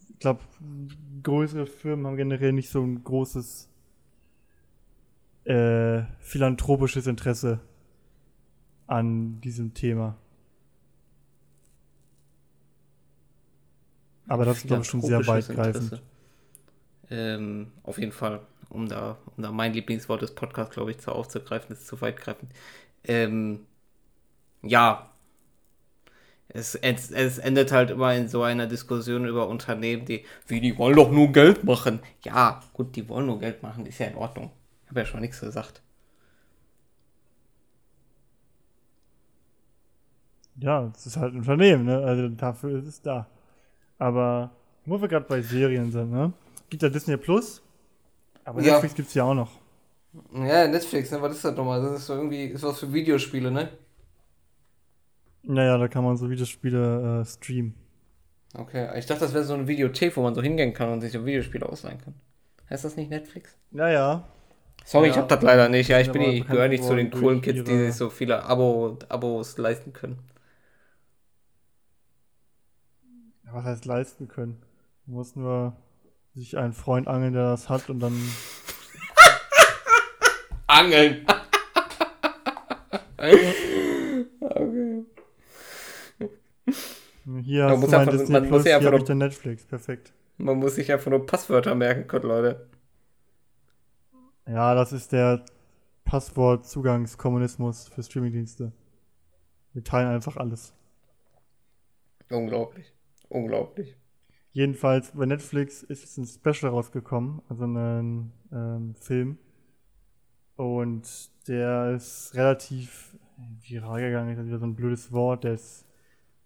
ich 0.09 0.19
glaube, 0.19 0.41
größere 1.23 1.65
Firmen 1.65 2.07
haben 2.07 2.17
generell 2.17 2.51
nicht 2.51 2.69
so 2.69 2.81
ein 2.81 3.03
großes 3.03 3.69
äh, 5.45 6.03
philanthropisches 6.19 7.07
Interesse 7.07 7.59
an 8.87 9.39
diesem 9.39 9.73
Thema. 9.73 10.17
Aber 14.27 14.45
das 14.45 14.57
ist, 14.57 14.67
glaube 14.67 14.83
ich, 14.83 14.89
schon 14.89 15.01
sehr 15.01 15.25
weitgreifend. 15.25 16.01
Ähm, 17.09 17.71
auf 17.83 17.97
jeden 17.97 18.11
Fall, 18.11 18.41
um 18.69 18.87
da, 18.87 19.17
um 19.35 19.43
da 19.43 19.51
mein 19.51 19.73
Lieblingswort 19.73 20.21
des 20.21 20.35
Podcasts, 20.35 20.73
glaube 20.73 20.91
ich, 20.91 20.99
zu 20.99 21.11
aufzugreifen, 21.11 21.73
ist 21.73 21.87
zu 21.87 21.99
weitgreifend. 22.01 22.51
Ähm, 23.03 23.61
ja, 24.61 25.09
es, 26.49 26.75
es, 26.75 27.11
es, 27.11 27.37
endet 27.37 27.71
halt 27.71 27.91
immer 27.91 28.13
in 28.15 28.27
so 28.27 28.41
einer 28.41 28.65
Diskussion 28.65 29.25
über 29.25 29.47
Unternehmen, 29.47 30.05
die, 30.05 30.25
wie, 30.47 30.59
die 30.59 30.77
wollen 30.77 30.95
doch 30.95 31.11
nur 31.11 31.31
Geld 31.31 31.63
machen. 31.63 31.99
Ja, 32.23 32.61
gut, 32.73 32.95
die 32.95 33.07
wollen 33.07 33.27
nur 33.27 33.39
Geld 33.39 33.61
machen, 33.61 33.85
ist 33.85 33.99
ja 33.99 34.07
in 34.07 34.15
Ordnung. 34.15 34.51
Ich 34.83 34.89
habe 34.89 35.01
ja 35.01 35.05
schon 35.05 35.21
nichts 35.21 35.39
gesagt. 35.39 35.83
Ja, 40.55 40.91
es 40.95 41.05
ist 41.05 41.17
halt 41.17 41.33
ein 41.33 41.39
Unternehmen, 41.39 41.85
ne? 41.85 41.99
Also 41.99 42.27
dafür 42.29 42.79
ist 42.79 42.87
es 42.87 43.01
da. 43.01 43.27
Aber 43.99 44.49
wo 44.85 44.99
wir 44.99 45.07
gerade 45.07 45.27
bei 45.27 45.41
Serien 45.41 45.91
sind, 45.91 46.11
ne? 46.11 46.33
Gibt 46.69 46.81
ja 46.81 46.89
Disney 46.89 47.15
Plus, 47.15 47.61
aber 48.43 48.61
ja. 48.61 48.73
Netflix 48.73 48.95
gibt's 48.95 49.13
ja 49.13 49.23
auch 49.23 49.35
noch. 49.35 49.51
Ja, 50.33 50.67
Netflix, 50.67 51.11
ne? 51.11 51.21
Was 51.21 51.35
ist 51.35 51.45
das 51.45 51.55
nochmal? 51.55 51.81
Das 51.81 51.99
ist 51.99 52.07
so 52.07 52.15
irgendwie, 52.15 52.45
ist 52.45 52.63
was 52.63 52.79
für 52.79 52.91
Videospiele, 52.91 53.51
ne? 53.51 53.69
Naja, 55.43 55.77
da 55.77 55.87
kann 55.87 56.03
man 56.03 56.17
so 56.17 56.29
Videospiele 56.29 57.21
äh, 57.21 57.25
streamen. 57.25 57.73
Okay, 58.53 58.89
ich 58.97 59.05
dachte, 59.05 59.21
das 59.21 59.33
wäre 59.33 59.43
so 59.43 59.53
eine 59.53 59.67
Videothek, 59.67 60.17
wo 60.17 60.21
man 60.21 60.33
so 60.33 60.41
hingehen 60.41 60.73
kann 60.73 60.89
und 60.89 61.01
sich 61.01 61.11
so 61.11 61.25
Videospiele 61.25 61.67
ausleihen 61.67 62.01
kann. 62.01 62.15
Heißt 62.69 62.83
das 62.83 62.95
nicht 62.95 63.09
Netflix? 63.09 63.55
Naja. 63.71 64.27
Sorry, 64.85 65.07
ja, 65.07 65.13
ich 65.13 65.17
hab 65.17 65.29
das 65.29 65.41
leider 65.41 65.69
nicht. 65.69 65.89
Ja, 65.89 65.99
ich 65.99 66.11
bin 66.11 66.21
ich 66.21 66.47
gehöre 66.47 66.67
nicht 66.67 66.83
zu 66.83 66.95
den 66.95 67.11
coolen 67.11 67.41
Kids, 67.41 67.63
die 67.63 67.77
sich 67.77 67.95
so 67.95 68.09
viele 68.09 68.43
Abo, 68.43 68.97
Abos 69.09 69.57
leisten 69.57 69.93
können. 69.93 70.19
was 73.51 73.65
heißt 73.65 73.85
leisten 73.85 74.27
können? 74.27 74.61
Du 75.05 75.13
musst 75.13 75.35
nur 75.35 75.75
sich 76.35 76.57
einen 76.57 76.73
Freund 76.73 77.07
angeln, 77.07 77.33
der 77.33 77.45
das 77.45 77.67
hat 77.67 77.89
und 77.89 77.99
dann. 77.99 78.13
Angeln! 80.67 81.25
Hier 87.41 87.67
du 87.67 87.77
mein 87.77 87.93
einfach, 87.93 88.11
Disney 88.11 88.31
man 88.31 88.47
Plus, 88.47 88.63
muss 88.63 88.73
habe 88.73 88.97
ich 88.97 89.03
dann 89.03 89.17
Netflix. 89.17 89.65
Perfekt. 89.65 90.13
Man 90.37 90.57
muss 90.57 90.75
sich 90.75 90.91
einfach 90.91 91.11
nur 91.11 91.25
Passwörter 91.25 91.75
merken 91.75 92.07
können, 92.07 92.25
Leute. 92.25 92.67
Ja, 94.47 94.73
das 94.73 94.93
ist 94.93 95.11
der 95.11 95.45
Passwortzugangskommunismus 96.05 97.89
für 97.89 98.01
Streamingdienste. 98.01 98.71
Wir 99.73 99.83
teilen 99.83 100.07
einfach 100.07 100.37
alles. 100.37 100.73
Unglaublich. 102.29 102.93
Unglaublich. 103.27 103.95
Jedenfalls 104.51 105.11
bei 105.11 105.25
Netflix 105.25 105.83
ist 105.83 106.01
jetzt 106.01 106.17
ein 106.17 106.25
Special 106.25 106.71
rausgekommen, 106.71 107.41
also 107.47 107.65
ein 107.65 108.31
ähm, 108.51 108.95
Film. 108.95 109.37
Und 110.55 111.29
der 111.47 111.91
ist 111.95 112.33
relativ 112.33 113.15
viral 113.37 114.01
gegangen, 114.01 114.35
ist 114.35 114.45
wieder 114.45 114.59
so 114.59 114.65
ein 114.65 114.75
blödes 114.75 115.11
Wort. 115.11 115.43
Der 115.43 115.53
ist, 115.53 115.85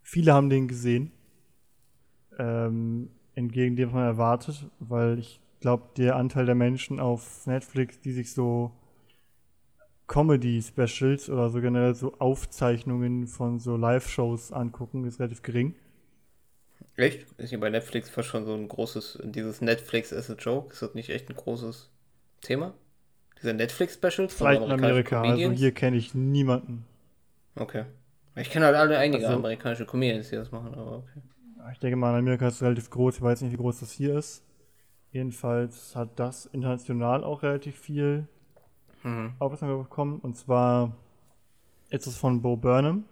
viele 0.03 0.33
haben 0.33 0.49
den 0.49 0.67
gesehen. 0.67 1.11
Ähm, 2.37 3.09
entgegen 3.35 3.75
dem, 3.75 3.89
was 3.89 3.95
man 3.95 4.05
erwartet, 4.05 4.67
weil 4.79 5.17
ich 5.19 5.39
glaube, 5.59 5.85
der 5.97 6.15
Anteil 6.15 6.45
der 6.45 6.55
Menschen 6.55 6.99
auf 6.99 7.47
Netflix, 7.47 7.99
die 7.99 8.11
sich 8.11 8.33
so 8.33 8.71
Comedy-Specials 10.07 11.29
oder 11.29 11.49
so 11.49 11.61
generell 11.61 11.95
so 11.95 12.13
Aufzeichnungen 12.19 13.27
von 13.27 13.59
so 13.59 13.77
Live-Shows 13.77 14.51
angucken, 14.51 15.05
ist 15.05 15.19
relativ 15.19 15.41
gering. 15.41 15.75
Echt? 16.95 17.25
Ist 17.37 17.49
hier 17.49 17.59
bei 17.59 17.69
Netflix 17.69 18.09
fast 18.09 18.27
schon 18.27 18.45
so 18.45 18.53
ein 18.53 18.67
großes, 18.67 19.19
dieses 19.23 19.61
Netflix 19.61 20.13
as 20.13 20.29
a 20.29 20.35
Joke? 20.35 20.73
Ist 20.73 20.81
das 20.81 20.93
nicht 20.93 21.09
echt 21.09 21.29
ein 21.29 21.35
großes 21.35 21.89
Thema? 22.41 22.73
Diese 23.41 23.53
Netflix-Specials 23.53 24.33
von 24.33 24.47
Vielleicht 24.47 24.61
in 24.61 24.71
Amerika, 24.71 25.21
also 25.21 25.29
Comedians? 25.31 25.51
also 25.51 25.61
hier 25.61 25.71
kenne 25.71 25.97
ich 25.97 26.13
niemanden. 26.13 26.85
Okay. 27.55 27.85
Ich 28.35 28.49
kenne 28.49 28.65
halt 28.65 28.75
alle 28.75 28.97
einige 28.97 29.25
also, 29.25 29.37
amerikanische 29.37 29.85
Comedians, 29.85 30.29
die 30.29 30.35
das 30.35 30.51
machen, 30.51 30.73
aber 30.73 30.97
okay. 30.97 31.21
Ich 31.71 31.79
denke 31.79 31.95
mal, 31.95 32.11
in 32.11 32.19
Amerika 32.19 32.47
ist 32.47 32.55
es 32.55 32.61
relativ 32.61 32.89
groß. 32.89 33.17
Ich 33.17 33.21
weiß 33.21 33.41
nicht, 33.41 33.53
wie 33.53 33.57
groß 33.57 33.79
das 33.79 33.91
hier 33.91 34.17
ist. 34.17 34.43
Jedenfalls 35.11 35.95
hat 35.95 36.19
das 36.19 36.47
international 36.47 37.23
auch 37.23 37.43
relativ 37.43 37.77
viel 37.77 38.27
mhm. 39.03 39.33
Aufmerksamkeit 39.39 39.89
bekommen. 39.89 40.19
Und 40.19 40.35
zwar 40.35 40.91
ist 41.89 42.07
es 42.07 42.17
von 42.17 42.41
Bo 42.41 42.57
Burnham. 42.57 43.05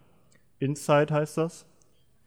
Inside 0.59 1.13
heißt 1.13 1.37
das. 1.37 1.65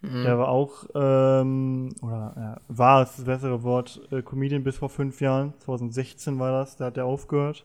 Mhm. 0.00 0.22
Der 0.22 0.38
war 0.38 0.48
auch, 0.48 0.84
ähm, 0.94 1.94
oder 2.02 2.32
ja, 2.36 2.60
war 2.68 3.02
es 3.02 3.16
das 3.16 3.24
bessere 3.24 3.62
Wort, 3.62 4.00
äh, 4.10 4.22
Comedian 4.22 4.62
bis 4.62 4.76
vor 4.76 4.88
fünf 4.88 5.20
Jahren. 5.20 5.54
2016 5.60 6.38
war 6.38 6.52
das, 6.52 6.76
da 6.76 6.86
hat 6.86 6.96
er 6.96 7.06
aufgehört. 7.06 7.64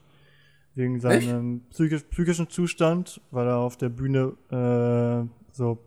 Wegen 0.80 1.00
seinem 1.00 1.62
psychisch, 1.72 2.04
psychischen 2.04 2.50
Zustand, 2.50 3.20
weil 3.32 3.48
er 3.48 3.58
auf 3.58 3.76
der 3.76 3.90
Bühne 3.90 4.38
äh, 4.50 5.28
so 5.52 5.78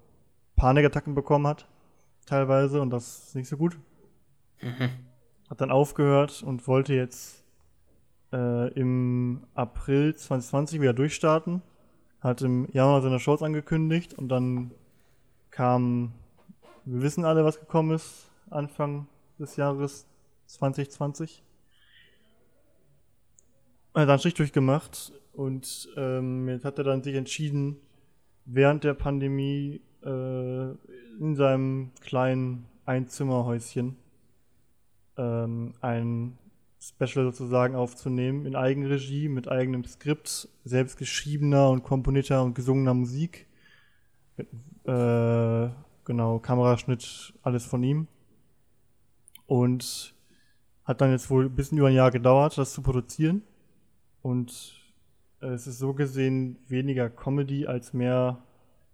Panikattacken 0.56 1.14
bekommen 1.14 1.46
hat, 1.46 1.66
teilweise, 2.26 2.82
und 2.82 2.90
das 2.90 3.28
ist 3.28 3.34
nicht 3.34 3.48
so 3.48 3.56
gut. 3.56 3.78
Mhm. 4.60 4.90
Hat 5.48 5.60
dann 5.60 5.70
aufgehört 5.70 6.42
und 6.42 6.68
wollte 6.68 6.92
jetzt 6.94 7.42
äh, 8.32 8.70
im 8.74 9.44
April 9.54 10.14
2020 10.14 10.80
wieder 10.80 10.92
durchstarten. 10.92 11.62
Hat 12.20 12.42
im 12.42 12.68
Januar 12.72 13.00
seine 13.00 13.18
Shows 13.18 13.42
angekündigt 13.42 14.12
und 14.14 14.28
dann 14.28 14.72
kam 15.50 16.12
wir 16.84 17.02
wissen 17.02 17.24
alle, 17.24 17.44
was 17.44 17.60
gekommen 17.60 17.92
ist. 17.92 18.28
Anfang 18.50 19.06
des 19.38 19.56
Jahres 19.56 20.06
2020. 20.46 21.42
Er 23.94 24.02
hat 24.02 24.08
einen 24.08 24.18
Strich 24.20 24.34
durchgemacht 24.34 25.12
und 25.32 25.88
ähm, 25.96 26.48
jetzt 26.48 26.64
hat 26.64 26.78
er 26.78 26.84
dann 26.84 27.02
sich 27.02 27.14
entschieden, 27.14 27.76
während 28.46 28.84
der 28.84 28.94
Pandemie 28.94 29.82
äh, 30.02 30.70
in 31.20 31.36
seinem 31.36 31.92
kleinen 32.00 32.66
Einzimmerhäuschen 32.86 33.96
ähm, 35.18 35.74
ein 35.80 36.38
Special 36.80 37.26
sozusagen 37.26 37.76
aufzunehmen 37.76 38.44
in 38.46 38.56
Eigenregie 38.56 39.28
mit 39.28 39.46
eigenem 39.46 39.84
Skript, 39.84 40.48
selbst 40.64 40.96
geschriebener 40.96 41.68
und 41.70 41.84
komponierter 41.84 42.42
und 42.42 42.54
gesungener 42.54 42.94
Musik. 42.94 43.46
Mit, 44.36 44.48
äh, 44.84 45.68
genau, 46.04 46.38
Kameraschnitt, 46.40 47.34
alles 47.42 47.64
von 47.64 47.82
ihm. 47.84 48.08
Und 49.46 50.14
hat 50.84 51.00
dann 51.00 51.10
jetzt 51.12 51.30
wohl 51.30 51.44
ein 51.44 51.54
bisschen 51.54 51.78
über 51.78 51.88
ein 51.88 51.94
Jahr 51.94 52.10
gedauert, 52.10 52.58
das 52.58 52.72
zu 52.72 52.82
produzieren. 52.82 53.42
Und 54.22 54.80
äh, 55.40 55.48
es 55.48 55.66
ist 55.66 55.78
so 55.78 55.92
gesehen 55.92 56.58
weniger 56.68 57.10
Comedy 57.10 57.66
als 57.66 57.92
mehr 57.92 58.42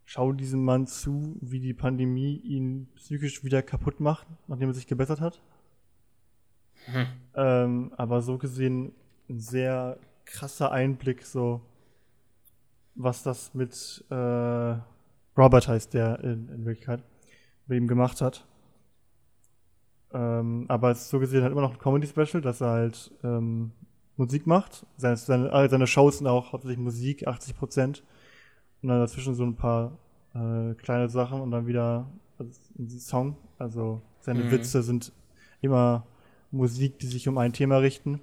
schau 0.05 0.33
diesem 0.33 0.65
Mann 0.65 0.87
zu, 0.87 1.37
wie 1.43 1.61
die 1.61 1.75
Pandemie 1.75 2.37
ihn 2.39 2.89
psychisch 2.97 3.45
wieder 3.45 3.63
kaputt 3.63 4.01
macht, 4.01 4.27
nachdem 4.47 4.71
er 4.71 4.75
sich 4.75 4.87
gebessert 4.87 5.21
hat. 5.21 5.43
Hm. 6.87 7.07
Ähm, 7.35 7.93
aber 7.97 8.23
so 8.23 8.39
gesehen 8.39 8.95
ein 9.29 9.39
sehr 9.39 9.99
krasser 10.25 10.73
Einblick, 10.73 11.25
so 11.25 11.61
was 12.95 13.23
das 13.23 13.53
mit 13.53 14.05
äh, 14.11 14.77
Robert 15.37 15.69
heißt 15.69 15.93
der 15.93 16.21
in, 16.21 16.49
in 16.49 16.65
Wirklichkeit, 16.65 17.03
mit 17.67 17.77
ihm 17.77 17.87
gemacht 17.87 18.23
hat. 18.23 18.47
Ähm, 20.13 20.65
aber 20.69 20.91
es 20.91 21.03
ist 21.03 21.11
so 21.11 21.19
gesehen 21.21 21.43
halt 21.43 21.53
immer 21.53 21.61
noch 21.61 21.73
ein 21.73 21.79
Comedy-Special, 21.79 22.41
dass 22.41 22.63
er 22.63 22.71
halt 22.71 23.13
ähm, 23.23 23.73
Musik 24.19 24.47
macht. 24.47 24.85
Seine, 24.97 25.17
seine, 25.17 25.69
seine 25.69 25.87
Shows 25.87 26.19
sind 26.19 26.27
auch 26.27 26.53
hauptsächlich 26.53 26.79
Musik, 26.79 27.27
80 27.27 27.57
Prozent. 27.57 28.03
Und 28.83 28.91
dann 28.91 29.01
dazwischen 29.01 29.35
so 29.35 29.45
ein 29.45 29.57
paar 29.57 29.99
äh, 30.35 30.75
kleine 30.75 31.09
Sachen 31.09 31.41
und 31.41 31.51
dann 31.51 31.67
wieder 31.67 32.07
also 32.39 32.53
ein 32.79 32.89
Song. 32.89 33.37
Also 33.59 34.03
seine 34.21 34.45
mhm. 34.45 34.51
Witze 34.51 34.83
sind 34.83 35.13
immer 35.61 36.07
Musik, 36.51 36.99
die 36.99 37.07
sich 37.07 37.29
um 37.29 37.39
ein 37.39 37.53
Thema 37.53 37.79
richten. 37.79 38.21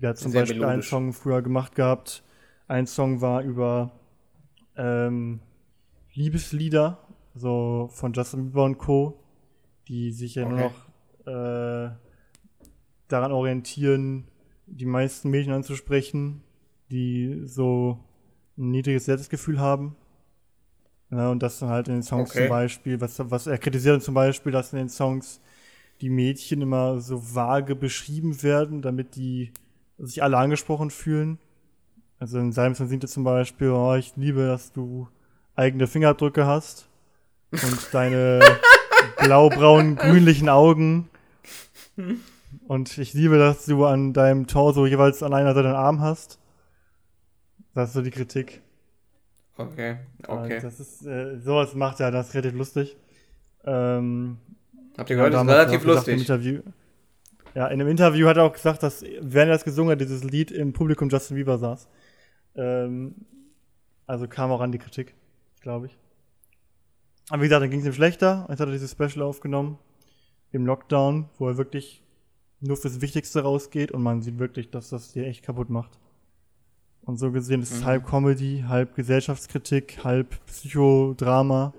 Er 0.00 0.10
hat 0.10 0.18
zum 0.18 0.32
Sehr 0.32 0.42
Beispiel 0.42 0.60
melodisch. 0.60 0.74
einen 0.74 0.82
Song 0.82 1.12
früher 1.12 1.42
gemacht 1.42 1.74
gehabt. 1.74 2.22
Ein 2.68 2.86
Song 2.86 3.20
war 3.20 3.42
über 3.42 3.92
ähm, 4.76 5.40
Liebeslieder, 6.14 6.98
so 7.34 7.88
von 7.92 8.12
Justin 8.12 8.46
Bieber 8.46 8.64
und 8.64 8.78
Co., 8.78 9.18
die 9.88 10.12
sich 10.12 10.36
ja 10.36 10.44
okay. 10.44 10.52
nur 10.52 10.60
noch 10.60 10.72
äh, 11.26 11.90
daran 13.08 13.32
orientieren, 13.32 14.26
die 14.72 14.86
meisten 14.86 15.30
Mädchen 15.30 15.52
anzusprechen, 15.52 16.42
die 16.90 17.42
so 17.44 17.98
ein 18.56 18.70
niedriges 18.70 19.04
Selbstgefühl 19.04 19.60
haben. 19.60 19.96
Ja, 21.10 21.30
und 21.30 21.42
das 21.42 21.58
dann 21.58 21.68
halt 21.68 21.88
in 21.88 21.94
den 21.94 22.02
Songs 22.02 22.30
okay. 22.30 22.40
zum 22.40 22.48
Beispiel, 22.48 23.00
was, 23.00 23.18
was 23.18 23.46
er 23.46 23.58
kritisiert 23.58 24.02
zum 24.02 24.14
Beispiel, 24.14 24.50
dass 24.50 24.72
in 24.72 24.78
den 24.78 24.88
Songs 24.88 25.40
die 26.00 26.08
Mädchen 26.08 26.62
immer 26.62 27.00
so 27.00 27.34
vage 27.34 27.76
beschrieben 27.76 28.42
werden, 28.42 28.80
damit 28.80 29.14
die 29.14 29.52
sich 29.98 30.22
alle 30.22 30.38
angesprochen 30.38 30.90
fühlen. 30.90 31.38
Also 32.18 32.38
in 32.38 32.52
seinem 32.52 32.74
Song 32.74 32.88
singt 32.88 33.04
er 33.04 33.08
zum 33.08 33.24
Beispiel, 33.24 33.70
oh, 33.70 33.94
ich 33.94 34.16
liebe, 34.16 34.46
dass 34.46 34.72
du 34.72 35.08
eigene 35.54 35.86
Fingerabdrücke 35.86 36.46
hast 36.46 36.88
und 37.50 37.88
deine 37.92 38.40
blau-braunen, 39.18 39.96
grünlichen 39.96 40.48
Augen. 40.48 41.10
Und 42.66 42.96
ich 42.98 43.14
liebe, 43.14 43.38
dass 43.38 43.66
du 43.66 43.84
an 43.84 44.12
deinem 44.12 44.46
Torso 44.46 44.86
jeweils 44.86 45.22
an 45.22 45.34
einer 45.34 45.54
Seite 45.54 45.68
einen 45.68 45.76
Arm 45.76 46.00
hast. 46.00 46.38
Das 47.74 47.88
ist 47.88 47.94
so 47.94 48.02
die 48.02 48.10
Kritik. 48.10 48.62
Okay, 49.56 49.98
okay. 50.26 50.60
Das 50.60 50.80
ist, 50.80 51.04
äh, 51.06 51.38
sowas 51.38 51.74
macht 51.74 52.00
ja 52.00 52.10
das 52.10 52.34
relativ 52.34 52.54
lustig. 52.54 52.96
Ähm, 53.64 54.38
Habt 54.96 55.10
ihr 55.10 55.16
gehört, 55.16 55.34
das 55.34 55.42
ist 55.42 55.48
relativ 55.48 55.84
lustig. 55.84 56.20
Interview, 56.20 56.60
ja, 57.54 57.66
in 57.66 57.80
einem 57.80 57.88
Interview 57.88 58.26
hat 58.28 58.38
er 58.38 58.44
auch 58.44 58.52
gesagt, 58.52 58.82
dass 58.82 59.02
während 59.02 59.50
er 59.50 59.54
das 59.54 59.64
gesungen 59.64 59.92
hat, 59.92 60.00
dieses 60.00 60.24
Lied 60.24 60.50
im 60.50 60.72
Publikum 60.72 61.08
Justin 61.10 61.36
Bieber 61.36 61.58
saß. 61.58 61.88
Ähm, 62.56 63.14
also 64.06 64.26
kam 64.26 64.50
auch 64.50 64.60
an 64.60 64.72
die 64.72 64.78
Kritik, 64.78 65.14
glaube 65.60 65.86
ich. 65.86 65.98
Aber 67.28 67.42
wie 67.42 67.46
gesagt, 67.46 67.62
dann 67.62 67.70
ging 67.70 67.80
es 67.80 67.86
ihm 67.86 67.92
schlechter. 67.92 68.46
Jetzt 68.48 68.60
hat 68.60 68.68
er 68.68 68.72
dieses 68.72 68.92
Special 68.92 69.22
aufgenommen 69.22 69.78
im 70.50 70.66
Lockdown, 70.66 71.28
wo 71.38 71.48
er 71.48 71.56
wirklich 71.56 72.02
nur 72.62 72.76
fürs 72.76 73.00
Wichtigste 73.00 73.42
rausgeht 73.42 73.92
und 73.92 74.02
man 74.02 74.22
sieht 74.22 74.38
wirklich, 74.38 74.70
dass 74.70 74.88
das 74.88 75.12
dir 75.12 75.26
echt 75.26 75.44
kaputt 75.44 75.68
macht. 75.68 75.98
Und 77.04 77.18
so 77.18 77.32
gesehen 77.32 77.62
ist 77.62 77.72
es 77.72 77.80
mhm. 77.80 77.86
halb 77.86 78.06
Comedy, 78.06 78.64
halb 78.66 78.94
Gesellschaftskritik, 78.94 80.04
halb 80.04 80.44
Psychodrama. 80.46 81.74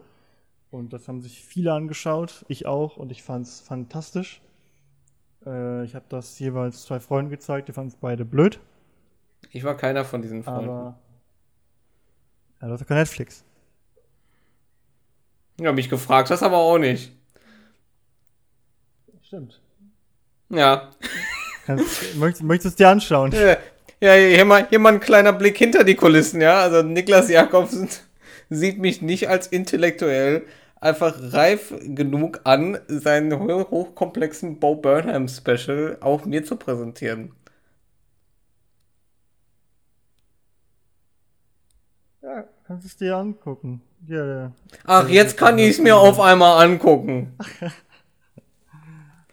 Und 0.69 0.91
das 0.91 1.07
haben 1.07 1.21
sich 1.21 1.43
viele 1.43 1.71
angeschaut, 1.71 2.45
ich 2.49 2.65
auch, 2.65 2.97
und 2.97 3.11
ich 3.11 3.23
fand 3.23 3.45
es 3.45 3.61
fantastisch. 3.61 4.41
Äh, 5.45 5.85
ich 5.85 5.95
habe 5.95 6.05
das 6.09 6.37
jeweils 6.39 6.83
zwei 6.83 6.99
Freunden 6.99 7.29
gezeigt, 7.29 7.69
die 7.69 7.73
fanden 7.73 7.89
es 7.89 7.95
beide 7.95 8.25
blöd. 8.25 8.59
Ich 9.51 9.63
war 9.63 9.77
keiner 9.77 10.03
von 10.03 10.21
diesen 10.21 10.43
Freunden. 10.43 10.69
Aber. 10.69 10.99
Ja, 12.61 12.67
du 12.67 12.73
hast 12.73 12.85
kein 12.85 12.97
Netflix. 12.97 13.45
Ja, 15.59 15.71
mich 15.71 15.89
gefragt 15.89 16.31
hast 16.31 16.43
aber 16.43 16.57
auch 16.57 16.79
nicht. 16.79 17.15
Stimmt. 19.21 19.62
Ja. 20.53 20.89
Kannst, 21.65 22.15
möchtest, 22.15 22.43
möchtest 22.43 22.79
du 22.79 22.83
dir 22.83 22.89
anschauen? 22.89 23.31
Ja, 23.31 23.57
ja 23.99 24.13
hier, 24.13 24.45
mal, 24.45 24.67
hier 24.69 24.79
mal 24.79 24.93
ein 24.93 24.99
kleiner 24.99 25.33
Blick 25.33 25.57
hinter 25.57 25.83
die 25.83 25.95
Kulissen, 25.95 26.41
ja. 26.41 26.61
Also 26.61 26.83
Niklas 26.83 27.29
Jakobsen 27.29 27.89
sieht 28.49 28.77
mich 28.79 29.01
nicht 29.01 29.29
als 29.29 29.47
intellektuell 29.47 30.45
einfach 30.79 31.15
reif 31.17 31.73
genug 31.81 32.41
an, 32.43 32.77
seinen 32.87 33.39
hochkomplexen 33.39 34.59
Bo 34.59 34.75
Burnham 34.75 35.27
Special 35.27 35.97
auch 36.01 36.25
mir 36.25 36.43
zu 36.43 36.57
präsentieren. 36.57 37.31
Ja, 42.21 42.43
kannst 42.67 42.83
du 42.83 42.87
es 42.87 42.97
dir 42.97 43.15
angucken. 43.15 43.81
Ja, 44.07 44.25
ja. 44.25 44.51
Ach, 44.85 45.07
jetzt 45.07 45.37
kann 45.37 45.57
ich 45.57 45.71
es 45.71 45.79
mir 45.79 45.95
auf 45.95 46.19
einmal 46.19 46.63
angucken. 46.63 47.37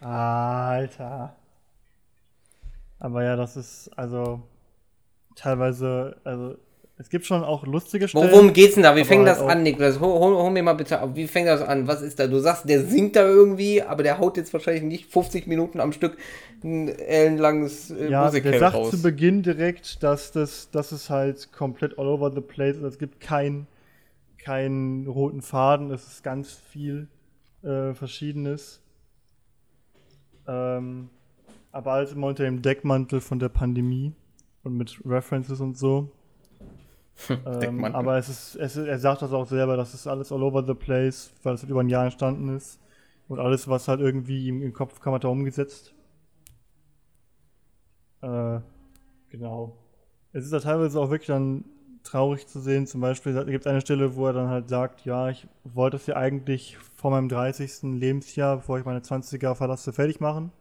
Alter. 0.01 1.36
Aber 2.98 3.24
ja, 3.24 3.36
das 3.36 3.57
ist 3.57 3.90
also 3.96 4.42
teilweise, 5.34 6.16
also 6.24 6.57
es 7.01 7.09
gibt 7.09 7.24
schon 7.24 7.42
auch 7.42 7.66
lustige 7.66 8.09
Stellen. 8.09 8.30
Worum 8.30 8.53
geht's 8.53 8.74
denn 8.74 8.82
da? 8.82 8.94
Wie 8.94 9.05
fängt 9.05 9.26
halt 9.26 9.38
das 9.38 9.46
an, 9.46 9.62
Niklas? 9.62 10.01
Hol, 10.01 10.18
hol, 10.18 10.34
hol, 10.36 10.51
mir 10.51 10.62
mal 10.62 10.74
bitte 10.74 11.01
auf. 11.01 11.14
Wie 11.14 11.26
fängt 11.26 11.48
das 11.48 11.62
an? 11.62 11.86
Was 11.86 12.03
ist 12.03 12.18
da? 12.18 12.26
Du 12.26 12.38
sagst, 12.40 12.68
der 12.68 12.84
singt 12.84 13.16
da 13.16 13.26
irgendwie, 13.26 13.80
aber 13.80 14.03
der 14.03 14.18
haut 14.18 14.36
jetzt 14.36 14.53
wahrscheinlich 14.53 14.82
nicht 14.82 15.11
50 15.11 15.46
Minuten 15.46 15.80
am 15.80 15.92
Stück 15.92 16.18
ein 16.62 16.88
ellenlanges 16.88 17.90
äh, 17.90 18.11
ja, 18.11 18.26
Musical 18.26 18.51
der 18.51 18.61
sagt 18.61 18.76
raus. 18.76 18.90
zu 18.90 19.01
Beginn 19.01 19.42
direkt, 19.42 20.03
dass 20.03 20.30
das, 20.30 20.70
dass 20.70 20.92
es 20.92 21.09
halt 21.09 21.53
komplett 21.53 21.98
all 21.98 22.07
over 22.07 22.30
the 22.30 22.42
place 22.42 22.76
ist. 22.76 22.82
Es 22.82 22.98
gibt 22.98 23.20
keinen 23.20 23.66
keinen 24.36 25.07
roten 25.07 25.40
Faden. 25.40 25.90
Es 25.90 26.07
ist 26.07 26.22
ganz 26.22 26.53
viel 26.53 27.09
äh, 27.62 27.94
Verschiedenes. 27.94 28.82
Ähm, 30.51 31.11
aber 31.70 31.92
alles 31.92 32.12
immer 32.12 32.26
unter 32.26 32.42
dem 32.42 32.61
Deckmantel 32.61 33.20
von 33.20 33.38
der 33.38 33.48
Pandemie 33.48 34.12
und 34.64 34.76
mit 34.76 35.01
References 35.07 35.61
und 35.61 35.78
so. 35.78 36.11
ähm, 37.46 37.84
aber 37.84 38.18
es 38.18 38.28
ist, 38.28 38.57
es 38.57 38.76
er 38.76 38.98
sagt 38.98 39.22
das 39.22 39.32
auch 39.32 39.46
selber, 39.46 39.76
das 39.76 39.94
ist 39.94 40.09
alles 40.09 40.32
all 40.32 40.42
over 40.42 40.64
the 40.66 40.74
place, 40.74 41.32
weil 41.44 41.55
es 41.55 41.62
halt 41.62 41.70
über 41.70 41.80
ein 41.80 41.88
Jahr 41.88 42.05
entstanden 42.05 42.57
ist. 42.57 42.80
Und 43.28 43.38
alles, 43.38 43.68
was 43.68 43.86
halt 43.86 44.01
irgendwie 44.01 44.48
ihm 44.48 44.61
im 44.61 44.72
Kopf 44.72 44.98
kam, 45.01 45.14
hat 45.14 45.22
er 45.22 45.30
umgesetzt. 45.30 45.94
Äh, 48.22 48.59
genau. 49.28 49.76
Es 50.32 50.44
ist 50.44 50.53
ja 50.53 50.59
teilweise 50.59 50.98
auch 51.01 51.11
wirklich 51.11 51.28
dann 51.28 51.64
traurig 52.03 52.46
zu 52.46 52.61
sehen. 52.61 52.86
Zum 52.86 53.01
Beispiel 53.01 53.34
gibt 53.46 53.66
es 53.66 53.70
eine 53.70 53.80
Stelle, 53.80 54.16
wo 54.16 54.26
er 54.26 54.32
dann 54.32 54.48
halt 54.48 54.68
sagt, 54.68 55.05
ja, 55.05 55.28
ich 55.28 55.46
wollte 55.64 55.96
es 55.96 56.07
ja 56.07 56.16
eigentlich 56.16 56.76
vor 56.96 57.11
meinem 57.11 57.28
30. 57.28 57.82
Lebensjahr, 57.98 58.57
bevor 58.57 58.78
ich 58.78 58.84
meine 58.84 59.01
20er 59.01 59.55
verlasse, 59.55 59.92
fertig 59.92 60.20
machen. 60.20 60.53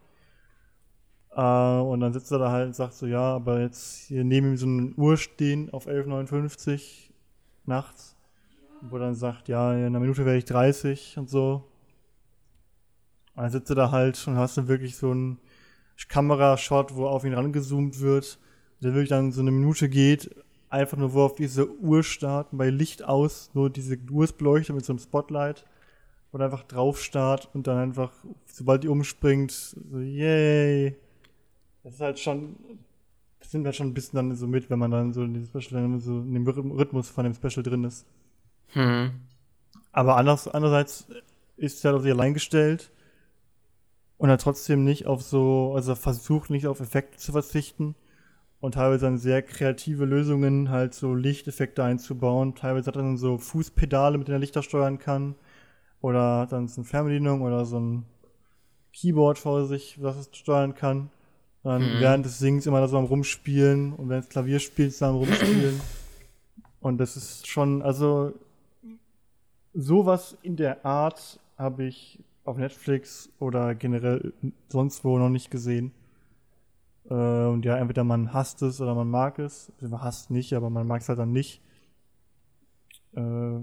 Äh, 1.31 1.41
und 1.41 1.99
dann 1.99 2.13
sitzt 2.13 2.31
er 2.31 2.39
da 2.39 2.51
halt 2.51 2.67
und 2.67 2.75
sagt 2.75 2.93
so, 2.93 3.05
ja, 3.05 3.35
aber 3.35 3.61
jetzt 3.61 4.07
hier 4.07 4.23
neben 4.23 4.51
ihm 4.51 4.57
so 4.57 4.67
eine 4.67 4.93
Uhr 4.95 5.17
stehen 5.17 5.69
auf 5.71 5.87
11.59 5.87 7.11
nachts, 7.65 8.15
wo 8.81 8.97
er 8.97 9.01
dann 9.01 9.15
sagt, 9.15 9.47
ja, 9.47 9.73
in 9.73 9.85
einer 9.85 9.99
Minute 9.99 10.25
werde 10.25 10.37
ich 10.37 10.45
30 10.45 11.17
und 11.17 11.29
so. 11.29 11.63
Und 13.35 13.43
dann 13.43 13.51
sitzt 13.51 13.69
er 13.69 13.75
da 13.75 13.91
halt 13.91 14.27
und 14.27 14.35
hast 14.35 14.57
dann 14.57 14.67
wirklich 14.67 14.97
so 14.97 15.11
einen 15.11 15.39
Kamerashot, 16.07 16.95
wo 16.95 17.07
auf 17.07 17.23
ihn 17.23 17.33
rangezoomt 17.33 17.99
wird, 17.99 18.39
der 18.81 18.93
wirklich 18.93 19.09
dann 19.09 19.31
so 19.31 19.41
eine 19.41 19.51
Minute 19.51 19.89
geht 19.89 20.35
einfach 20.69 20.97
nur 20.97 21.13
wo 21.13 21.23
auf 21.23 21.35
diese 21.35 21.69
Uhr 21.79 22.03
starten, 22.03 22.57
bei 22.57 22.69
Licht 22.69 23.03
aus, 23.03 23.49
nur 23.53 23.69
diese 23.69 23.97
Uhr 24.11 24.27
beleuchtet 24.27 24.75
mit 24.75 24.85
so 24.85 24.93
einem 24.93 24.99
Spotlight. 24.99 25.65
und 26.31 26.41
einfach 26.41 26.63
drauf 26.63 27.01
starrt 27.01 27.49
und 27.53 27.65
dann 27.65 27.77
einfach, 27.77 28.11
sobald 28.45 28.83
die 28.83 28.87
umspringt, 28.87 29.51
so, 29.51 29.97
yay. 29.97 30.95
Das 31.83 31.95
ist 31.95 32.01
halt 32.01 32.19
schon, 32.19 32.55
das 33.39 33.51
nimmt 33.51 33.65
halt 33.65 33.75
schon 33.75 33.87
ein 33.87 33.93
bisschen 33.95 34.17
dann 34.17 34.35
so 34.35 34.47
mit, 34.47 34.69
wenn 34.69 34.77
man 34.77 34.91
dann 34.91 35.11
so 35.11 35.23
in 35.23 35.33
dem 35.33 35.45
Special, 35.45 35.99
so 35.99 36.19
in 36.19 36.33
dem 36.35 36.47
Rhythmus 36.47 37.09
von 37.09 37.23
dem 37.23 37.33
Special 37.33 37.63
drin 37.63 37.83
ist. 37.83 38.05
Hm. 38.73 39.11
Aber 39.91 40.17
anders, 40.17 40.47
andererseits 40.47 41.07
ist 41.57 41.83
er 41.83 41.95
auf 41.95 42.03
sich 42.03 42.11
allein 42.11 42.35
gestellt 42.35 42.91
und 44.19 44.29
er 44.29 44.37
trotzdem 44.37 44.83
nicht 44.83 45.07
auf 45.07 45.23
so, 45.23 45.73
also 45.75 45.95
versucht 45.95 46.51
nicht 46.51 46.67
auf 46.67 46.79
Effekte 46.79 47.17
zu 47.17 47.31
verzichten 47.31 47.95
und 48.61 48.73
teilweise 48.73 49.05
dann 49.05 49.17
sehr 49.17 49.41
kreative 49.41 50.05
Lösungen, 50.05 50.69
halt 50.69 50.93
so 50.93 51.13
Lichteffekte 51.13 51.83
einzubauen. 51.83 52.55
Teilweise 52.55 52.87
hat 52.87 52.95
er 52.95 53.03
dann 53.03 53.17
so 53.17 53.37
Fußpedale, 53.37 54.17
mit 54.17 54.27
denen 54.27 54.35
er 54.35 54.39
Lichter 54.39 54.63
steuern 54.63 54.99
kann. 54.99 55.35
Oder 56.01 56.47
dann 56.47 56.67
so 56.67 56.81
eine 56.81 56.85
Fernbedienung 56.85 57.41
oder 57.41 57.65
so 57.65 57.79
ein 57.79 58.05
Keyboard 58.93 59.37
vor 59.37 59.65
sich, 59.65 60.01
was 60.01 60.17
es 60.17 60.29
steuern 60.33 60.75
kann. 60.75 61.09
Dann 61.63 61.81
mhm. 61.81 61.99
während 61.99 62.25
des 62.25 62.39
Sings 62.39 62.65
immer 62.65 62.79
da 62.79 62.87
so 62.87 62.97
am 62.97 63.05
Rumspielen 63.05 63.93
und 63.93 64.09
wenn 64.09 64.19
es 64.19 64.29
Klavier 64.29 64.59
spielt, 64.59 64.99
er 65.01 65.09
am 65.09 65.15
Rumspielen. 65.15 65.81
und 66.81 66.97
das 66.97 67.17
ist 67.17 67.47
schon, 67.47 67.81
also 67.81 68.33
sowas 69.73 70.37
in 70.41 70.55
der 70.55 70.85
Art 70.85 71.39
habe 71.57 71.83
ich 71.83 72.19
auf 72.45 72.57
Netflix 72.57 73.29
oder 73.39 73.75
generell 73.75 74.33
sonst 74.69 75.03
wo 75.03 75.17
noch 75.17 75.29
nicht 75.29 75.51
gesehen. 75.51 75.91
Äh, 77.09 77.13
und 77.13 77.65
ja, 77.65 77.77
entweder 77.77 78.03
man 78.03 78.33
hasst 78.33 78.61
es 78.61 78.79
oder 78.79 78.95
man 78.95 79.09
mag 79.09 79.39
es. 79.39 79.71
Also 79.81 79.89
man 79.89 80.03
hasst 80.03 80.31
nicht, 80.31 80.53
aber 80.53 80.69
man 80.69 80.87
mag 80.87 81.01
es 81.01 81.09
halt 81.09 81.19
dann 81.19 81.31
nicht. 81.31 81.61
Äh, 83.15 83.59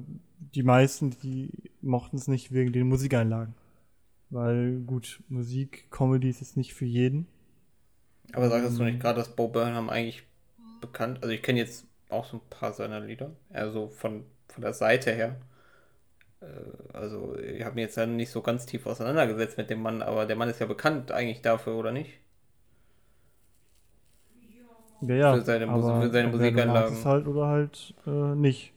die 0.55 0.62
meisten, 0.62 1.11
die 1.22 1.70
mochten 1.80 2.16
es 2.16 2.28
nicht 2.28 2.53
wegen 2.53 2.72
den 2.72 2.88
Musikeinlagen. 2.88 3.55
Weil, 4.30 4.80
gut, 4.80 5.22
Musik, 5.28 5.90
Comedy 5.90 6.28
ist 6.28 6.40
jetzt 6.40 6.57
nicht 6.57 6.74
für 6.74 6.84
jeden. 6.84 7.28
Aber 8.32 8.51
sagst 8.51 8.78
du 8.78 8.82
nicht 8.82 9.01
gerade, 9.01 9.18
dass 9.20 9.34
Bo 9.34 9.49
Burnham 9.49 9.88
eigentlich 9.88 10.24
bekannt, 10.80 11.18
also 11.22 11.32
ich 11.32 11.42
kenne 11.42 11.61
jetzt 11.61 11.86
auch 12.09 12.24
so 12.24 12.38
ein 12.38 12.51
paar 12.51 12.72
seiner 12.72 13.01
Lieder, 13.01 13.30
also 13.51 13.88
von, 13.88 14.24
von 14.49 14.62
der 14.62 14.72
Seite 14.72 15.12
her. 15.12 15.36
Äh, 16.40 16.92
also 16.92 17.38
ich 17.38 17.64
habe 17.64 17.76
mich 17.76 17.84
jetzt 17.84 17.97
ja 17.97 18.07
nicht 18.07 18.30
so 18.30 18.42
ganz 18.42 18.66
tief 18.66 18.86
auseinandergesetzt 18.86 19.59
mit 19.59 19.70
dem 19.70 19.80
Mann, 19.80 20.03
aber 20.03 20.26
der 20.26 20.36
Mann 20.36 20.49
ist 20.49 20.61
ja 20.61 20.66
bekannt 20.66 21.12
eigentlich 21.12 21.40
dafür, 21.40 21.76
oder 21.76 21.92
nicht? 21.92 22.18
Ja, 25.01 25.14
ja. 25.14 25.34
Für 25.34 25.42
seine, 25.42 25.68
aber 25.68 26.03
für 26.03 26.11
seine 26.11 26.28
Musikanlagen. 26.28 27.05
halt 27.05 27.26
oder 27.26 27.47
halt 27.47 27.94
äh, 28.07 28.34
nicht. 28.34 28.72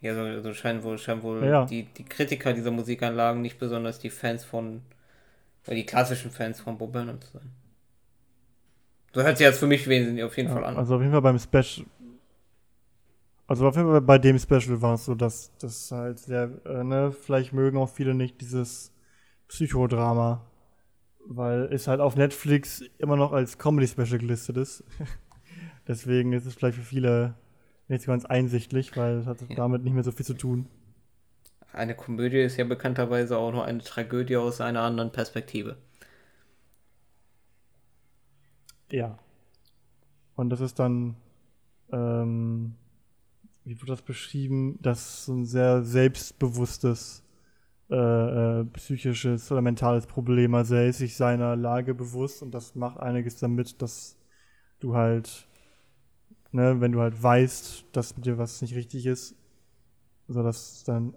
Ja, 0.00 0.14
so, 0.14 0.20
also 0.20 0.54
scheinen 0.54 0.82
wohl, 0.82 0.96
scheinen 0.98 1.22
wohl 1.22 1.42
ja, 1.42 1.50
ja. 1.50 1.64
Die, 1.66 1.84
die 1.84 2.04
Kritiker 2.04 2.52
dieser 2.52 2.70
Musikanlagen 2.70 3.42
nicht 3.42 3.58
besonders 3.58 3.98
die 3.98 4.10
Fans 4.10 4.44
von, 4.44 4.82
oder 5.66 5.74
die 5.74 5.84
klassischen 5.84 6.30
Fans 6.30 6.60
von 6.60 6.78
Bob 6.78 6.92
Burnham 6.92 7.20
zu 7.20 7.32
sein. 7.32 7.50
So 9.12 9.22
hört 9.22 9.38
sich 9.38 9.46
jetzt 9.46 9.58
für 9.58 9.66
mich 9.66 9.88
wesentlich 9.88 10.24
auf 10.24 10.36
jeden 10.36 10.48
ja, 10.48 10.54
Fall 10.54 10.64
an. 10.64 10.76
Also 10.76 10.96
auf 10.96 11.00
jeden 11.00 11.12
Fall 11.12 11.22
beim 11.22 11.38
Special, 11.38 11.86
also 13.48 13.66
auf 13.66 13.76
jeden 13.76 13.88
Fall 13.88 14.02
bei 14.02 14.18
dem 14.18 14.38
Special 14.38 14.80
war 14.82 14.94
es 14.94 15.06
so, 15.06 15.14
dass 15.14 15.50
das 15.58 15.90
halt 15.90 16.18
sehr, 16.18 16.50
äh, 16.66 16.84
ne, 16.84 17.12
vielleicht 17.12 17.52
mögen 17.52 17.78
auch 17.78 17.88
viele 17.88 18.14
nicht 18.14 18.40
dieses 18.40 18.92
Psychodrama, 19.48 20.44
weil 21.26 21.64
es 21.72 21.88
halt 21.88 22.00
auf 22.00 22.14
Netflix 22.14 22.84
immer 22.98 23.16
noch 23.16 23.32
als 23.32 23.58
Comedy-Special 23.58 24.18
gelistet 24.18 24.58
ist. 24.58 24.84
Deswegen 25.88 26.32
ist 26.32 26.46
es 26.46 26.54
vielleicht 26.54 26.76
für 26.76 26.84
viele 26.84 27.34
nicht 27.88 28.02
so 28.02 28.12
ganz 28.12 28.24
einsichtlich, 28.24 28.96
weil 28.96 29.18
es 29.18 29.26
hat 29.26 29.40
ja. 29.48 29.56
damit 29.56 29.82
nicht 29.82 29.94
mehr 29.94 30.04
so 30.04 30.12
viel 30.12 30.26
zu 30.26 30.34
tun. 30.34 30.66
Eine 31.72 31.94
Komödie 31.94 32.40
ist 32.40 32.56
ja 32.56 32.64
bekannterweise 32.64 33.38
auch 33.38 33.50
nur 33.50 33.64
eine 33.64 33.82
Tragödie 33.82 34.36
aus 34.36 34.60
einer 34.60 34.82
anderen 34.82 35.10
Perspektive. 35.10 35.76
Ja. 38.90 39.18
Und 40.34 40.50
das 40.50 40.60
ist 40.60 40.78
dann 40.78 41.16
ähm, 41.92 42.74
wie 43.68 43.78
wird 43.78 43.90
das 43.90 44.02
beschrieben, 44.02 44.78
dass 44.80 45.26
so 45.26 45.34
ein 45.34 45.44
sehr 45.44 45.82
selbstbewusstes 45.82 47.22
äh, 47.90 47.94
äh, 48.60 48.64
psychisches 48.64 49.52
oder 49.52 49.62
mentales 49.62 50.06
Problem. 50.06 50.54
Also 50.54 50.74
er 50.74 50.86
ist 50.88 50.98
sich 50.98 51.16
seiner 51.16 51.54
Lage 51.54 51.94
bewusst 51.94 52.42
und 52.42 52.52
das 52.52 52.74
macht 52.74 52.98
einiges 52.98 53.36
damit, 53.36 53.80
dass 53.82 54.16
du 54.80 54.94
halt, 54.94 55.46
ne, 56.52 56.80
wenn 56.80 56.92
du 56.92 57.00
halt 57.00 57.20
weißt, 57.22 57.86
dass 57.92 58.16
mit 58.16 58.26
dir 58.26 58.38
was 58.38 58.62
nicht 58.62 58.74
richtig 58.74 59.06
ist, 59.06 59.34
so 60.28 60.42
dass 60.42 60.84
dann 60.84 61.14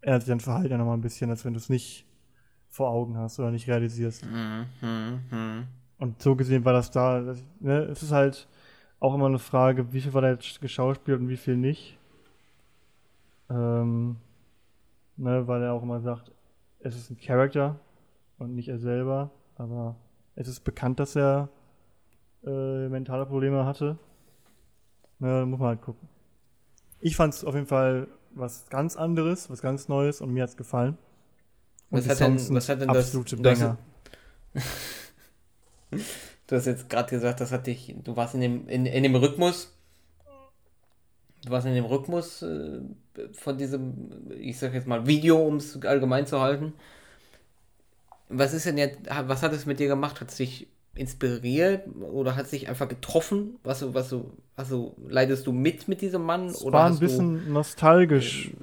ändert 0.00 0.22
sich 0.22 0.28
dein 0.28 0.40
Verhalten 0.40 0.70
ja 0.70 0.78
nochmal 0.78 0.96
ein 0.96 1.02
bisschen, 1.02 1.30
als 1.30 1.44
wenn 1.44 1.54
du 1.54 1.58
es 1.58 1.68
nicht 1.68 2.06
vor 2.68 2.90
Augen 2.90 3.16
hast 3.16 3.38
oder 3.38 3.50
nicht 3.50 3.68
realisierst. 3.68 4.24
Mhm, 4.24 4.66
mh. 5.30 5.64
Und 5.98 6.22
so 6.22 6.36
gesehen 6.36 6.64
war 6.64 6.72
das 6.72 6.90
da, 6.90 7.20
das, 7.20 7.44
ne, 7.60 7.82
es 7.84 8.02
ist 8.02 8.12
halt, 8.12 8.48
auch 9.00 9.14
immer 9.14 9.26
eine 9.26 9.38
Frage, 9.38 9.92
wie 9.92 10.00
viel 10.00 10.12
war 10.12 10.22
da 10.22 10.30
jetzt 10.30 10.60
geschauspielt 10.60 11.20
und 11.20 11.28
wie 11.28 11.36
viel 11.36 11.56
nicht. 11.56 11.98
Ähm, 13.50 14.16
ne, 15.16 15.46
weil 15.46 15.62
er 15.62 15.72
auch 15.72 15.82
immer 15.82 16.00
sagt, 16.00 16.32
es 16.80 16.96
ist 16.96 17.10
ein 17.10 17.18
Charakter 17.18 17.78
und 18.38 18.54
nicht 18.54 18.68
er 18.68 18.78
selber, 18.78 19.30
aber 19.56 19.96
es 20.34 20.48
ist 20.48 20.60
bekannt, 20.60 21.00
dass 21.00 21.16
er 21.16 21.48
äh, 22.44 22.88
mentale 22.88 23.26
Probleme 23.26 23.64
hatte. 23.64 23.98
Ne, 25.18 25.46
muss 25.46 25.58
man 25.58 25.68
halt 25.68 25.82
gucken. 25.82 26.08
Ich 27.00 27.16
fand 27.16 27.34
es 27.34 27.44
auf 27.44 27.54
jeden 27.54 27.66
Fall 27.66 28.08
was 28.30 28.66
ganz 28.68 28.96
anderes, 28.96 29.50
was 29.50 29.62
ganz 29.62 29.88
Neues 29.88 30.20
und 30.20 30.32
mir 30.32 30.42
hat 30.42 30.50
es 30.50 30.56
gefallen. 30.56 30.96
Und 31.90 32.06
was, 32.06 32.08
hat 32.08 32.20
denn, 32.20 32.54
was 32.54 32.68
hat 32.68 32.80
denn 32.80 32.88
das, 32.88 33.12
Banger. 33.36 33.78
Du 36.46 36.56
hast 36.56 36.64
jetzt 36.64 36.88
gerade 36.88 37.10
gesagt, 37.10 37.42
das 37.42 37.52
hat 37.52 37.66
dich, 37.66 37.94
du 38.02 38.16
warst 38.16 38.34
in 38.34 38.40
dem, 38.40 38.68
in, 38.68 38.86
in 38.86 39.02
dem 39.02 39.14
Rhythmus, 39.14 39.70
du 41.44 41.50
warst 41.50 41.66
in 41.66 41.74
dem 41.74 41.84
Rhythmus 41.84 42.40
äh, 42.40 42.80
von 43.32 43.58
diesem, 43.58 44.30
ich 44.30 44.58
sag 44.58 44.72
jetzt 44.72 44.86
mal, 44.86 45.06
Video, 45.06 45.46
um 45.46 45.56
es 45.56 45.82
allgemein 45.84 46.26
zu 46.26 46.40
halten. 46.40 46.72
Was 48.30 48.54
ist 48.54 48.64
denn 48.64 48.78
jetzt, 48.78 48.98
was 49.06 49.42
hat 49.42 49.52
es 49.52 49.66
mit 49.66 49.78
dir 49.78 49.88
gemacht? 49.88 50.22
Hat 50.22 50.30
es 50.30 50.36
dich 50.36 50.68
inspiriert 50.98 51.86
oder 52.00 52.36
hat 52.36 52.46
es 52.46 52.50
dich 52.50 52.68
einfach 52.68 52.88
getroffen? 52.88 53.56
Was 53.62 53.80
du, 53.80 53.94
was 53.94 54.08
du, 54.10 54.32
also 54.56 54.94
leidest 55.08 55.46
du 55.46 55.52
mit 55.52 55.88
mit 55.88 56.00
diesem 56.00 56.22
Mann? 56.22 56.46
Es 56.46 56.62
oder 56.62 56.78
war 56.78 56.86
ein 56.86 56.98
bisschen 56.98 57.46
du, 57.46 57.52
nostalgisch. 57.52 58.50
Äh, 58.50 58.54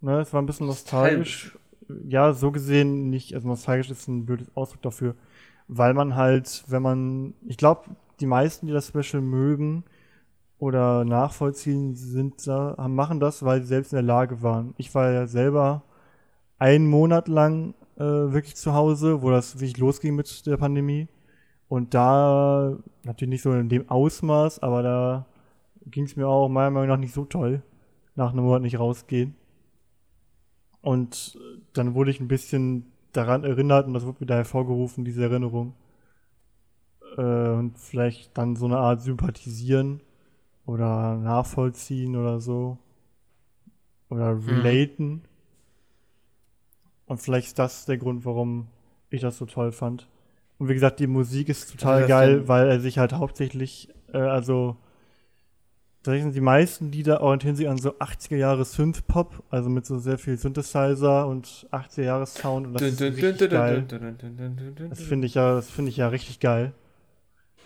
ne, 0.00 0.20
es 0.20 0.32
war 0.32 0.42
ein 0.42 0.46
bisschen 0.46 0.66
nostalgisch. 0.66 1.54
nostalgisch 1.54 1.64
ja, 2.06 2.32
so 2.32 2.50
gesehen 2.50 3.10
nicht, 3.10 3.34
also 3.34 3.48
nostalgisch 3.48 3.90
ist 3.90 4.08
ein 4.08 4.26
blödes 4.26 4.54
Ausdruck 4.56 4.82
dafür, 4.82 5.14
weil 5.68 5.94
man 5.94 6.14
halt, 6.14 6.64
wenn 6.68 6.82
man, 6.82 7.34
ich 7.46 7.56
glaube, 7.56 7.90
die 8.20 8.26
meisten, 8.26 8.66
die 8.66 8.72
das 8.72 8.88
Special 8.88 9.22
mögen 9.22 9.84
oder 10.58 11.04
nachvollziehen, 11.04 11.94
sind 11.94 12.46
da, 12.46 12.76
machen 12.88 13.20
das, 13.20 13.44
weil 13.44 13.62
sie 13.62 13.68
selbst 13.68 13.92
in 13.92 13.96
der 13.96 14.02
Lage 14.02 14.42
waren. 14.42 14.74
Ich 14.78 14.94
war 14.94 15.10
ja 15.10 15.26
selber 15.26 15.82
einen 16.58 16.86
Monat 16.88 17.28
lang 17.28 17.74
äh, 17.96 18.02
wirklich 18.02 18.56
zu 18.56 18.74
Hause, 18.74 19.22
wo 19.22 19.30
das 19.30 19.54
wirklich 19.56 19.78
losging 19.78 20.14
mit 20.14 20.46
der 20.46 20.56
Pandemie. 20.56 21.08
Und 21.68 21.94
da, 21.94 22.76
natürlich 23.04 23.30
nicht 23.30 23.42
so 23.42 23.52
in 23.52 23.68
dem 23.68 23.88
Ausmaß, 23.88 24.60
aber 24.60 24.82
da 24.82 25.26
ging 25.86 26.04
es 26.04 26.16
mir 26.16 26.28
auch 26.28 26.48
meiner 26.48 26.70
Meinung 26.70 26.88
nach 26.88 26.98
nicht 26.98 27.14
so 27.14 27.24
toll, 27.24 27.62
nach 28.14 28.32
einem 28.32 28.44
Monat 28.44 28.62
nicht 28.62 28.78
rausgehen. 28.78 29.34
Und 30.82 31.38
dann 31.72 31.94
wurde 31.94 32.10
ich 32.10 32.20
ein 32.20 32.28
bisschen 32.28 32.92
daran 33.12 33.44
erinnert 33.44 33.86
und 33.86 33.94
das 33.94 34.04
wurde 34.04 34.20
wieder 34.20 34.36
hervorgerufen, 34.36 35.04
diese 35.04 35.24
Erinnerung. 35.24 35.74
Äh, 37.16 37.50
und 37.50 37.78
vielleicht 37.78 38.36
dann 38.36 38.56
so 38.56 38.66
eine 38.66 38.78
Art 38.78 39.00
sympathisieren 39.02 40.00
oder 40.66 41.16
nachvollziehen 41.16 42.16
oder 42.16 42.40
so. 42.40 42.78
Oder 44.10 44.34
mhm. 44.34 44.48
relaten. 44.48 45.08
Mhm. 45.08 45.22
Und 47.06 47.20
vielleicht 47.20 47.48
ist 47.48 47.58
das 47.58 47.84
der 47.86 47.98
Grund, 47.98 48.24
warum 48.24 48.68
ich 49.10 49.20
das 49.20 49.38
so 49.38 49.46
toll 49.46 49.72
fand. 49.72 50.08
Und 50.58 50.68
wie 50.68 50.74
gesagt, 50.74 51.00
die 51.00 51.06
Musik 51.06 51.48
ist 51.48 51.70
total 51.70 52.06
geil, 52.06 52.48
weil 52.48 52.68
er 52.68 52.80
sich 52.80 52.98
halt 52.98 53.12
hauptsächlich, 53.12 53.88
äh, 54.12 54.18
also 54.18 54.76
die 56.06 56.40
meisten 56.40 56.92
Lieder 56.92 57.22
orientieren 57.22 57.56
sich 57.56 57.68
an 57.68 57.78
so 57.78 57.92
80er 57.94 58.36
Jahre 58.36 58.64
Synth-Pop, 58.64 59.42
also 59.48 59.70
mit 59.70 59.86
so 59.86 59.98
sehr 59.98 60.18
viel 60.18 60.36
Synthesizer 60.36 61.26
und 61.26 61.66
80er 61.72 62.02
Jahre 62.02 62.26
Sound 62.26 62.66
und 62.66 62.74
das 62.74 62.82
ist 62.82 63.00
richtig 63.00 63.50
geil. 63.50 63.86
Das 64.90 65.00
finde 65.00 65.26
ich 65.26 65.34
ja, 65.34 65.54
das 65.54 65.70
finde 65.70 65.90
ich 65.90 65.96
ja 65.96 66.08
richtig 66.08 66.40
geil. 66.40 66.74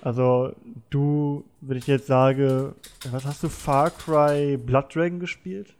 Also 0.02 0.54
du, 0.90 1.44
wenn 1.60 1.76
ich 1.76 1.88
jetzt 1.88 2.06
sage, 2.06 2.74
was 3.10 3.24
hast 3.24 3.42
du 3.42 3.48
Far 3.48 3.90
Cry 3.90 4.56
Blood 4.56 4.94
Dragon 4.94 5.18
gespielt? 5.18 5.74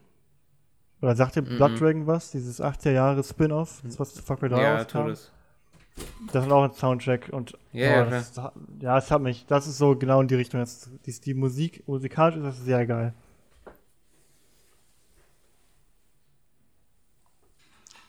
Oder 1.01 1.15
sagt 1.15 1.37
dir 1.37 1.43
Blood 1.43 1.73
mm 1.73 1.77
Dragon 1.77 2.07
was? 2.07 2.31
Dieses 2.33 2.61
80er 2.61 2.91
Jahre 2.91 3.23
Spin-off, 3.23 3.81
das 3.85 4.01
was 4.01 4.19
Far 4.19 4.37
Cry 4.37 4.49
da 4.49 4.61
ja, 4.61 4.77
rauskam? 4.79 5.15
Das 6.33 6.47
ist 6.47 6.53
auch 6.53 6.63
ein 6.63 6.73
Soundtrack 6.73 7.29
und 7.33 7.59
yeah, 7.75 8.07
oh, 8.07 8.11
das, 8.11 8.33
ja, 8.81 8.99
es 8.99 9.11
hat 9.11 9.21
mich, 9.21 9.47
das 9.47 9.67
ist 9.67 9.79
so 9.79 9.97
genau 9.97 10.21
in 10.21 10.29
die 10.29 10.37
Richtung. 10.37 10.61
Das, 10.61 10.91
die, 11.05 11.21
die 11.21 11.35
Musik, 11.35 11.83
musikalisch 11.89 12.37
ist 12.37 12.45
das 12.45 12.65
sehr 12.65 12.87
geil. 12.87 13.15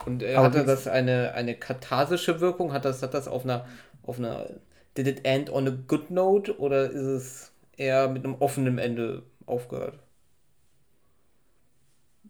Und 0.05 0.23
äh, 0.23 0.37
hatte 0.37 0.65
das 0.65 0.87
eine, 0.87 1.33
eine 1.33 1.55
katharsische 1.55 2.39
Wirkung? 2.41 2.73
Hat 2.73 2.85
das, 2.85 3.01
hat 3.01 3.13
das 3.13 3.27
auf 3.27 3.43
einer, 3.43 3.65
auf 4.03 4.17
einer, 4.17 4.47
did 4.95 5.07
it 5.07 5.25
end 5.25 5.51
on 5.51 5.67
a 5.67 5.71
good 5.87 6.09
note 6.09 6.57
oder 6.59 6.89
ist 6.89 6.95
es 6.95 7.51
eher 7.75 8.07
mit 8.07 8.23
einem 8.23 8.35
offenen 8.35 8.77
Ende 8.77 9.23
aufgehört? 9.45 9.99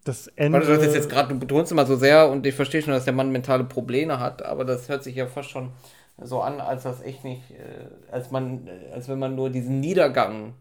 Das 0.10 0.26
Ende. 0.30 0.58
Weil 0.58 0.66
du 0.66 0.84
das 0.84 0.96
jetzt 0.96 1.08
gerade, 1.08 1.32
du 1.36 1.40
betonst 1.40 1.72
immer 1.72 1.86
so 1.86 1.96
sehr 1.96 2.32
und 2.32 2.44
ich 2.44 2.56
verstehe 2.56 2.82
schon, 2.82 2.94
dass 2.94 3.06
der 3.06 3.14
Mann 3.14 3.32
mentale 3.32 3.64
Probleme 3.64 4.20
hat, 4.20 4.42
aber 4.42 4.66
das 4.66 4.90
hört 4.90 5.04
sich 5.04 5.16
ja 5.16 5.28
fast 5.28 5.52
schon 5.52 5.70
so 6.18 6.42
an, 6.42 6.60
als 6.60 6.82
das 6.82 7.04
echt 7.04 7.24
nicht, 7.24 7.52
äh, 7.52 7.86
als 8.12 8.32
man, 8.32 8.66
äh, 8.66 8.92
als 8.92 9.08
wenn 9.08 9.20
man 9.20 9.36
nur 9.36 9.52
diesen 9.52 9.80
Niedergang 9.80 10.56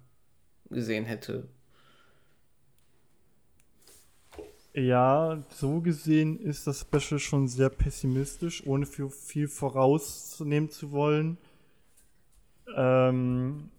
gesehen 0.68 1.06
hätte. 1.06 1.48
Ja, 4.74 5.42
so 5.48 5.80
gesehen 5.80 6.38
ist 6.38 6.66
das 6.66 6.80
Special 6.82 7.18
schon 7.18 7.48
sehr 7.48 7.70
pessimistisch, 7.70 8.66
ohne 8.66 8.84
viel, 8.84 9.08
viel 9.08 9.48
vorausnehmen 9.48 10.68
zu 10.68 10.92
wollen. 10.92 11.38
Ähm, 12.76 13.70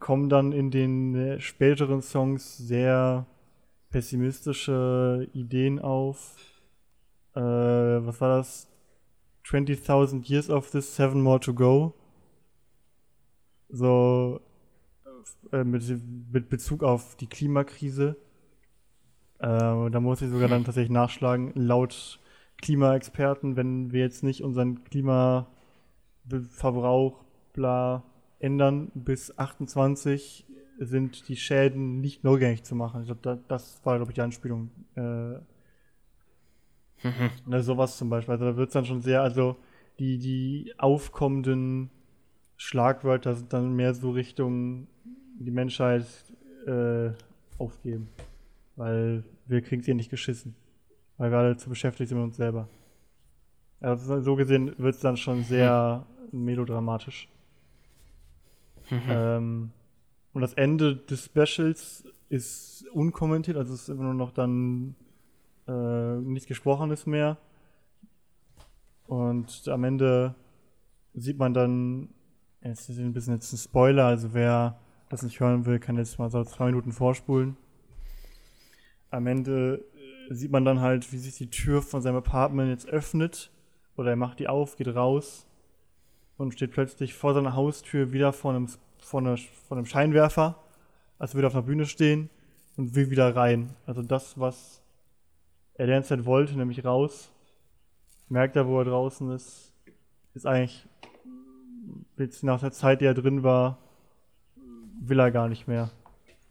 kommen 0.00 0.28
dann 0.28 0.50
in 0.50 0.72
den 0.72 1.14
äh, 1.14 1.40
späteren 1.40 2.02
Songs 2.02 2.58
sehr 2.58 3.24
pessimistische 3.90 5.28
Ideen 5.32 5.78
auf. 5.78 6.36
Äh, 7.34 7.40
was 7.40 8.20
war 8.20 8.36
das? 8.36 8.68
20.000 9.44 10.28
Years 10.28 10.50
of 10.50 10.70
this, 10.70 10.94
seven 10.94 11.22
more 11.22 11.40
to 11.40 11.54
go. 11.54 11.94
So 13.70 14.40
äh, 15.52 15.64
mit, 15.64 15.84
mit 16.32 16.48
Bezug 16.48 16.82
auf 16.82 17.16
die 17.16 17.26
Klimakrise. 17.26 18.16
Äh, 19.38 19.90
da 19.90 20.00
muss 20.00 20.22
ich 20.22 20.30
sogar 20.30 20.48
dann 20.48 20.64
tatsächlich 20.64 20.90
nachschlagen, 20.90 21.52
laut 21.54 22.18
Klimaexperten, 22.58 23.56
wenn 23.56 23.92
wir 23.92 24.00
jetzt 24.00 24.24
nicht 24.24 24.42
unseren 24.42 24.82
Klimaverbrauch 24.84 27.24
bla 27.52 28.02
ändern 28.40 28.90
bis 28.94 29.36
28, 29.38 30.46
sind 30.78 31.28
die 31.28 31.36
Schäden 31.36 32.00
nicht 32.00 32.24
nur 32.24 32.34
rückgängig 32.34 32.64
zu 32.64 32.74
machen. 32.74 33.02
Ich 33.02 33.06
glaube, 33.06 33.20
da, 33.22 33.38
das 33.48 33.80
war, 33.84 33.96
glaube 33.96 34.12
ich, 34.12 34.14
die 34.14 34.22
Anspielung. 34.22 34.70
Äh, 34.94 35.38
ne, 37.46 37.62
sowas 37.62 37.96
zum 37.96 38.10
Beispiel. 38.10 38.32
Also 38.32 38.44
da 38.44 38.56
wird 38.56 38.68
es 38.68 38.74
dann 38.74 38.84
schon 38.84 39.00
sehr, 39.00 39.22
also 39.22 39.56
die, 39.98 40.18
die 40.18 40.72
aufkommenden 40.78 41.90
Schlagwörter 42.56 43.34
sind 43.34 43.52
dann 43.52 43.74
mehr 43.74 43.94
so 43.94 44.10
Richtung 44.10 44.86
die 45.38 45.50
Menschheit 45.50 46.06
äh, 46.66 47.10
aufgeben. 47.58 48.08
Weil 48.76 49.24
wir 49.46 49.62
kriegen 49.62 49.82
sie 49.82 49.94
nicht 49.94 50.10
geschissen. 50.10 50.54
Weil 51.16 51.30
wir 51.30 51.38
alle 51.38 51.56
zu 51.56 51.68
beschäftigt 51.68 52.08
sind 52.08 52.18
mit 52.18 52.26
uns 52.26 52.36
selber. 52.36 52.68
Also 53.80 54.20
so 54.20 54.36
gesehen 54.36 54.74
wird 54.78 54.94
es 54.96 55.00
dann 55.00 55.16
schon 55.16 55.42
sehr 55.44 56.06
melodramatisch. 56.32 57.28
Mhm. 58.90 59.02
Ähm, 59.08 59.70
und 60.38 60.42
das 60.42 60.54
Ende 60.54 60.94
des 60.94 61.24
Specials 61.24 62.04
ist 62.28 62.86
unkommentiert, 62.92 63.56
also 63.56 63.74
es 63.74 63.82
ist 63.82 63.88
immer 63.88 64.04
nur 64.04 64.14
noch 64.14 64.30
dann 64.30 64.94
äh, 65.66 66.20
nichts 66.20 66.46
Gesprochenes 66.46 67.06
mehr. 67.06 67.38
Und 69.08 69.66
am 69.66 69.82
Ende 69.82 70.36
sieht 71.12 71.40
man 71.40 71.54
dann, 71.54 72.10
jetzt 72.62 72.88
ist 72.88 73.00
ein 73.00 73.12
bisschen 73.12 73.34
jetzt 73.34 73.52
ein 73.52 73.56
Spoiler, 73.56 74.04
also 74.04 74.32
wer 74.32 74.78
das 75.08 75.24
nicht 75.24 75.40
hören 75.40 75.66
will, 75.66 75.80
kann 75.80 75.96
jetzt 75.96 76.20
mal 76.20 76.30
so 76.30 76.44
zwei 76.44 76.66
Minuten 76.66 76.92
vorspulen. 76.92 77.56
Am 79.10 79.26
Ende 79.26 79.84
äh, 80.30 80.34
sieht 80.34 80.52
man 80.52 80.64
dann 80.64 80.78
halt, 80.78 81.12
wie 81.12 81.18
sich 81.18 81.34
die 81.34 81.50
Tür 81.50 81.82
von 81.82 82.00
seinem 82.00 82.18
Apartment 82.18 82.70
jetzt 82.70 82.86
öffnet. 82.86 83.50
Oder 83.96 84.10
er 84.10 84.16
macht 84.16 84.38
die 84.38 84.46
auf, 84.46 84.76
geht 84.76 84.94
raus 84.94 85.48
und 86.36 86.52
steht 86.52 86.70
plötzlich 86.70 87.14
vor 87.14 87.34
seiner 87.34 87.56
Haustür 87.56 88.12
wieder 88.12 88.32
vor 88.32 88.52
einem, 88.52 88.68
vor 89.08 89.20
einer, 89.20 89.36
vor 89.36 89.76
einem 89.76 89.86
Scheinwerfer, 89.86 90.56
als 91.18 91.34
würde 91.34 91.46
auf 91.46 91.54
einer 91.54 91.62
Bühne 91.62 91.86
stehen 91.86 92.28
und 92.76 92.94
will 92.94 93.10
wieder 93.10 93.34
rein. 93.34 93.70
Also 93.86 94.02
das, 94.02 94.38
was 94.38 94.82
er 95.74 95.86
die 95.86 95.92
ganze 95.92 96.10
Zeit 96.10 96.26
wollte, 96.26 96.56
nämlich 96.56 96.84
raus, 96.84 97.30
merkt 98.28 98.56
er, 98.56 98.66
wo 98.66 98.78
er 98.78 98.84
draußen 98.84 99.30
ist, 99.30 99.72
ist 100.34 100.46
eigentlich 100.46 100.86
jetzt 102.18 102.44
nach 102.44 102.60
der 102.60 102.72
Zeit, 102.72 103.00
die 103.00 103.06
er 103.06 103.14
drin 103.14 103.42
war, 103.42 103.78
will 105.00 105.18
er 105.18 105.30
gar 105.30 105.48
nicht 105.48 105.66
mehr. 105.66 105.90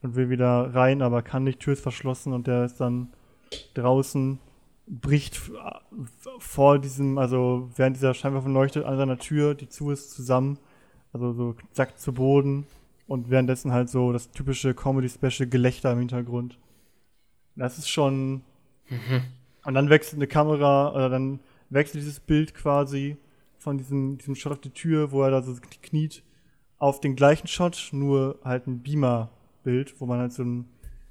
Und 0.02 0.16
will 0.16 0.30
wieder 0.30 0.74
rein, 0.74 1.02
aber 1.02 1.22
kann 1.22 1.44
nicht, 1.44 1.60
Tür 1.60 1.74
ist 1.74 1.82
verschlossen 1.82 2.34
und 2.34 2.48
der 2.48 2.66
ist 2.66 2.80
dann 2.80 3.14
draußen, 3.74 4.40
bricht 4.88 5.42
vor 6.40 6.80
diesem, 6.80 7.18
also 7.18 7.70
während 7.76 7.98
dieser 7.98 8.14
Scheinwerfer 8.14 8.50
leuchtet 8.50 8.86
an 8.86 8.98
seiner 8.98 9.18
Tür, 9.18 9.54
die 9.54 9.70
zu 9.70 9.92
ist, 9.92 10.12
zusammen. 10.12 10.58
Also 11.14 11.34
so 11.34 11.56
sackt 11.72 12.00
zu 12.00 12.14
Boden 12.14 12.66
und 13.08 13.30
währenddessen 13.30 13.72
halt 13.72 13.90
so 13.90 14.12
das 14.12 14.32
typische 14.32 14.74
Comedy-Special 14.74 15.50
Gelächter 15.50 15.92
im 15.94 16.00
Hintergrund. 16.00 16.58
Das 17.56 17.78
ist 17.78 17.90
schon. 17.90 18.42
Mhm. 18.90 19.24
Und 19.66 19.74
dann 19.74 19.90
wechselt 19.90 20.20
eine 20.20 20.28
Kamera, 20.28 20.94
oder 20.94 21.10
dann 21.10 21.40
wechselt 21.70 22.02
dieses 22.02 22.20
Bild 22.20 22.54
quasi 22.54 23.18
von 23.58 23.78
diesem, 23.78 24.18
diesem 24.18 24.36
Shot 24.36 24.54
auf 24.54 24.62
die 24.62 24.70
Tür, 24.70 25.12
wo 25.12 25.24
er 25.24 25.32
da 25.32 25.42
so 25.42 25.54
kniet 25.82 26.24
auf 26.78 27.02
den 27.02 27.16
gleichen 27.16 27.48
Shot, 27.48 27.90
nur 27.92 28.40
halt 28.44 28.68
ein 28.68 28.82
Beamer-Bild, 28.82 30.00
wo 30.00 30.06
man 30.06 30.20
halt 30.20 30.32
so 30.32 30.44
ein, 30.44 30.66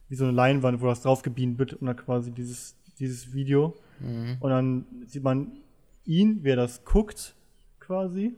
wie 0.09 0.15
so 0.15 0.25
eine 0.25 0.33
Leinwand, 0.33 0.81
wo 0.81 0.87
das 0.87 1.03
drauf 1.03 1.23
gebeamt 1.23 1.59
wird 1.59 1.75
und 1.75 1.87
dann 1.87 1.97
quasi 1.97 2.31
dieses, 2.31 2.77
dieses 2.99 3.35
Video. 3.35 3.75
Mhm. 4.01 4.37
Und 4.41 4.51
dann 4.51 4.87
sieht 5.07 5.25
man 5.25 5.53
ihn, 6.05 6.45
wie 6.45 6.51
er 6.51 6.57
das 6.57 6.85
guckt, 6.85 7.35
quasi. 7.81 8.35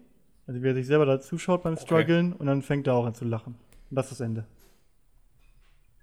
Also 0.48 0.60
wie 0.60 0.66
er 0.66 0.74
sich 0.74 0.88
selber 0.88 1.06
da 1.06 1.20
zuschaut 1.20 1.62
beim 1.62 1.76
Struggeln 1.76 2.32
okay. 2.32 2.40
und 2.40 2.46
dann 2.46 2.62
fängt 2.62 2.88
er 2.88 2.94
auch 2.94 3.06
an 3.06 3.14
zu 3.14 3.24
lachen. 3.24 3.54
Und 3.90 3.96
das 3.96 4.06
ist 4.06 4.18
das 4.18 4.26
Ende. 4.26 4.44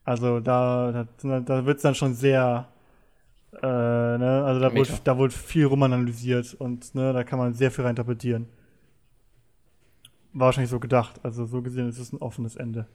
Also 0.05 0.39
da, 0.39 1.07
da, 1.21 1.39
da 1.41 1.65
wird 1.65 1.77
es 1.77 1.83
dann 1.83 1.95
schon 1.95 2.13
sehr, 2.13 2.69
äh, 3.61 3.65
ne, 3.65 4.43
also 4.45 4.61
da 4.61 4.73
wurde, 4.73 4.89
da 5.03 5.17
wurde 5.17 5.33
viel 5.33 5.65
rum 5.65 5.83
analysiert 5.83 6.53
und 6.53 6.95
ne, 6.95 7.11
da 7.11 7.25
kann 7.25 7.39
man 7.39 7.53
sehr 7.53 7.71
viel 7.71 7.83
reinterpretieren 7.83 8.47
wahrscheinlich 10.35 10.69
so 10.69 10.79
gedacht. 10.79 11.19
Also 11.23 11.45
so 11.45 11.61
gesehen 11.61 11.89
ist 11.89 11.97
es 11.97 12.13
ein 12.13 12.21
offenes 12.21 12.55
Ende. 12.55 12.85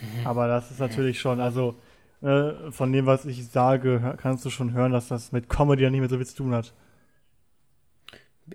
Mhm. 0.00 0.26
Aber 0.26 0.48
das 0.48 0.70
ist 0.70 0.80
natürlich 0.80 1.20
schon, 1.20 1.40
also 1.40 1.74
äh, 2.22 2.70
von 2.70 2.92
dem, 2.92 3.06
was 3.06 3.26
ich 3.26 3.48
sage, 3.48 4.14
kannst 4.16 4.44
du 4.44 4.50
schon 4.50 4.72
hören, 4.72 4.92
dass 4.92 5.08
das 5.08 5.32
mit 5.32 5.48
Comedy 5.48 5.82
ja 5.82 5.90
nicht 5.90 6.00
mehr 6.00 6.08
so 6.08 6.16
viel 6.16 6.26
zu 6.26 6.36
tun 6.36 6.54
hat. 6.54 6.72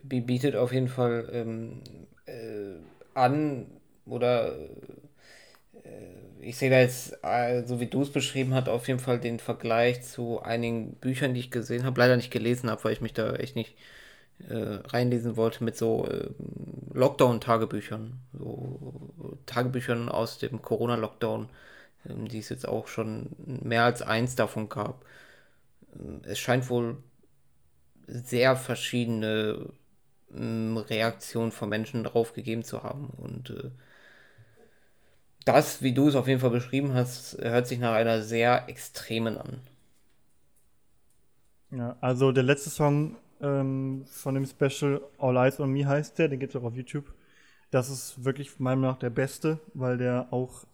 Bietet 0.03 0.55
auf 0.55 0.73
jeden 0.73 0.87
Fall 0.87 1.29
ähm, 1.31 1.81
äh, 2.25 2.75
an 3.13 3.67
oder 4.05 4.55
äh, 5.83 6.15
ich 6.41 6.57
sehe 6.57 6.69
da 6.69 6.79
jetzt, 6.79 7.17
äh, 7.23 7.63
so 7.65 7.79
wie 7.79 7.87
du 7.87 8.01
es 8.03 8.11
beschrieben 8.11 8.53
hast, 8.53 8.69
auf 8.69 8.87
jeden 8.87 8.99
Fall 8.99 9.19
den 9.19 9.39
Vergleich 9.39 10.03
zu 10.03 10.41
einigen 10.41 10.93
Büchern, 10.95 11.33
die 11.33 11.39
ich 11.39 11.51
gesehen 11.51 11.85
habe, 11.85 11.99
leider 11.99 12.15
nicht 12.17 12.31
gelesen 12.31 12.69
habe, 12.69 12.83
weil 12.83 12.93
ich 12.93 13.01
mich 13.01 13.13
da 13.13 13.33
echt 13.35 13.55
nicht 13.55 13.75
äh, 14.49 14.79
reinlesen 14.85 15.37
wollte 15.37 15.63
mit 15.63 15.77
so 15.77 16.07
äh, 16.07 16.29
Lockdown-Tagebüchern, 16.93 18.19
so 18.33 19.01
Tagebüchern 19.45 20.09
aus 20.09 20.37
dem 20.37 20.61
Corona-Lockdown, 20.61 21.49
ähm, 22.09 22.27
die 22.27 22.39
es 22.39 22.49
jetzt 22.49 22.67
auch 22.67 22.87
schon 22.87 23.29
mehr 23.37 23.83
als 23.85 24.01
eins 24.01 24.35
davon 24.35 24.69
gab. 24.69 25.05
Ähm, 25.99 26.21
es 26.25 26.39
scheint 26.39 26.69
wohl 26.69 26.97
sehr 28.07 28.55
verschiedene 28.55 29.57
ähm, 29.59 29.73
Reaktionen 30.35 31.51
von 31.51 31.69
Menschen 31.69 32.03
darauf 32.03 32.33
gegeben 32.33 32.63
zu 32.63 32.83
haben 32.83 33.09
und 33.17 33.49
äh, 33.49 33.71
das, 35.45 35.83
wie 35.83 35.93
du 35.93 36.07
es 36.07 36.15
auf 36.15 36.27
jeden 36.27 36.41
Fall 36.41 36.49
beschrieben 36.49 36.93
hast, 36.93 37.37
hört 37.39 37.67
sich 37.67 37.79
nach 37.79 37.93
einer 37.93 38.21
sehr 38.23 38.67
extremen 38.67 39.37
an. 39.37 39.61
Ja, 41.71 41.95
also 42.01 42.31
der 42.31 42.43
letzte 42.43 42.71
Song 42.71 43.15
ähm, 43.41 44.05
von 44.07 44.33
dem 44.33 44.45
Special 44.45 45.01
All 45.19 45.37
Eyes 45.37 45.59
on 45.59 45.71
Me 45.71 45.85
heißt 45.85 46.17
der, 46.17 46.29
den 46.29 46.39
gibt 46.39 46.55
es 46.55 46.61
auch 46.61 46.65
auf 46.65 46.75
YouTube. 46.75 47.13
Das 47.69 47.89
ist 47.89 48.23
wirklich 48.23 48.59
meiner 48.59 48.77
Meinung 48.77 48.91
nach 48.93 48.99
der 48.99 49.09
beste, 49.11 49.59
weil 49.73 49.97
der 49.97 50.27
auch 50.31 50.65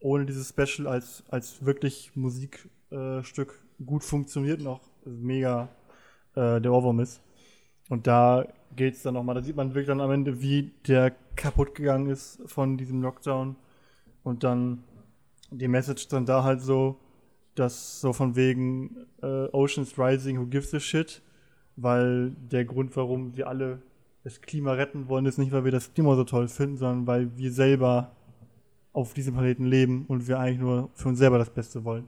ohne 0.00 0.24
dieses 0.24 0.48
Special 0.50 0.86
als, 0.86 1.24
als 1.28 1.64
wirklich 1.64 2.12
Musikstück 2.14 2.58
äh, 2.90 3.84
gut 3.84 4.04
funktioniert 4.04 4.60
und 4.60 4.68
auch 4.68 4.80
mega 5.04 5.68
äh, 6.34 6.60
der 6.60 6.72
Ohrwurm 6.72 7.00
ist. 7.00 7.20
Und 7.88 8.06
da 8.06 8.46
geht 8.76 8.94
es 8.94 9.02
dann 9.02 9.14
nochmal, 9.14 9.34
da 9.34 9.42
sieht 9.42 9.56
man 9.56 9.70
wirklich 9.70 9.86
dann 9.86 10.00
am 10.00 10.10
Ende, 10.10 10.40
wie 10.40 10.72
der 10.86 11.12
kaputt 11.36 11.74
gegangen 11.74 12.08
ist 12.08 12.40
von 12.46 12.76
diesem 12.76 13.02
Lockdown. 13.02 13.56
Und 14.22 14.42
dann 14.44 14.84
die 15.50 15.68
Message 15.68 16.08
dann 16.08 16.26
da 16.26 16.44
halt 16.44 16.60
so, 16.60 16.96
dass 17.54 18.00
so 18.00 18.12
von 18.12 18.36
wegen 18.36 19.06
äh, 19.22 19.46
Oceans 19.52 19.98
Rising, 19.98 20.38
who 20.38 20.46
gives 20.46 20.74
a 20.74 20.80
shit? 20.80 21.22
weil 21.76 22.30
der 22.30 22.64
Grund, 22.64 22.96
warum 22.96 23.36
wir 23.36 23.48
alle 23.48 23.82
das 24.22 24.40
Klima 24.40 24.72
retten 24.72 25.08
wollen, 25.08 25.26
ist 25.26 25.38
nicht, 25.38 25.52
weil 25.52 25.64
wir 25.64 25.72
das 25.72 25.92
Klima 25.92 26.14
so 26.14 26.24
toll 26.24 26.48
finden, 26.48 26.76
sondern 26.76 27.06
weil 27.06 27.36
wir 27.36 27.52
selber 27.52 28.12
auf 28.92 29.12
diesem 29.12 29.34
Planeten 29.34 29.66
leben 29.66 30.06
und 30.06 30.28
wir 30.28 30.38
eigentlich 30.38 30.60
nur 30.60 30.90
für 30.94 31.08
uns 31.08 31.18
selber 31.18 31.38
das 31.38 31.50
Beste 31.50 31.84
wollen. 31.84 32.06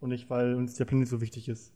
Und 0.00 0.10
nicht, 0.10 0.30
weil 0.30 0.54
uns 0.54 0.76
der 0.76 0.84
Planet 0.84 1.08
so 1.08 1.20
wichtig 1.20 1.48
ist. 1.48 1.72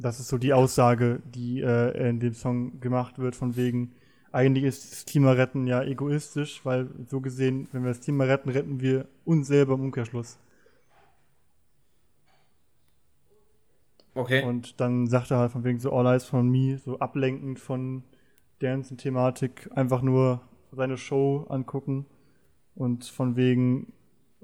Das 0.00 0.18
ist 0.18 0.28
so 0.28 0.38
die 0.38 0.54
Aussage, 0.54 1.20
die 1.26 1.60
äh, 1.60 2.08
in 2.08 2.20
dem 2.20 2.32
Song 2.32 2.80
gemacht 2.80 3.18
wird, 3.18 3.36
von 3.36 3.56
wegen, 3.56 3.92
eigentlich 4.32 4.64
ist 4.64 4.90
das 4.90 5.04
Klima 5.04 5.32
retten 5.32 5.66
ja 5.66 5.82
egoistisch, 5.82 6.64
weil 6.64 6.88
so 7.06 7.20
gesehen, 7.20 7.68
wenn 7.72 7.82
wir 7.82 7.90
das 7.90 8.00
Klima 8.00 8.24
retten, 8.24 8.48
retten 8.48 8.80
wir 8.80 9.06
uns 9.26 9.48
selber 9.48 9.74
im 9.74 9.82
Umkehrschluss. 9.82 10.38
Okay. 14.14 14.42
Und 14.42 14.80
dann 14.80 15.06
sagt 15.06 15.30
er 15.30 15.38
halt 15.38 15.52
von 15.52 15.64
wegen 15.64 15.78
so 15.78 15.92
All 15.92 16.06
Eyes 16.06 16.32
on 16.32 16.48
Me, 16.48 16.78
so 16.78 16.98
ablenkend 16.98 17.60
von 17.60 18.02
der 18.60 18.72
ganzen 18.72 18.96
Thematik, 18.96 19.68
einfach 19.74 20.00
nur 20.00 20.40
seine 20.72 20.96
Show 20.96 21.46
angucken 21.48 22.06
und 22.74 23.04
von 23.04 23.36
wegen, 23.36 23.92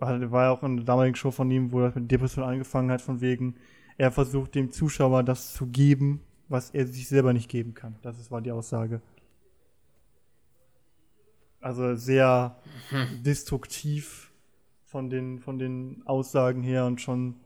halt, 0.00 0.30
war 0.30 0.44
ja 0.44 0.50
auch 0.50 0.62
in 0.62 0.76
der 0.76 0.84
damaligen 0.84 1.16
Show 1.16 1.30
von 1.30 1.50
ihm, 1.50 1.72
wo 1.72 1.80
er 1.80 1.92
mit 1.94 2.10
Depression 2.10 2.44
angefangen 2.44 2.90
hat, 2.90 3.00
von 3.00 3.20
wegen, 3.22 3.56
er 3.98 4.12
versucht 4.12 4.54
dem 4.54 4.70
Zuschauer 4.70 5.22
das 5.22 5.54
zu 5.54 5.66
geben, 5.66 6.20
was 6.48 6.70
er 6.70 6.86
sich 6.86 7.08
selber 7.08 7.32
nicht 7.32 7.48
geben 7.48 7.74
kann. 7.74 7.96
Das 8.02 8.18
ist, 8.18 8.30
war 8.30 8.40
die 8.40 8.52
Aussage. 8.52 9.00
Also 11.60 11.96
sehr 11.96 12.56
hm. 12.90 13.22
destruktiv 13.22 14.30
von 14.84 15.10
den, 15.10 15.40
von 15.40 15.58
den 15.58 16.02
Aussagen 16.04 16.62
her 16.62 16.86
und 16.86 17.00
schon 17.00 17.36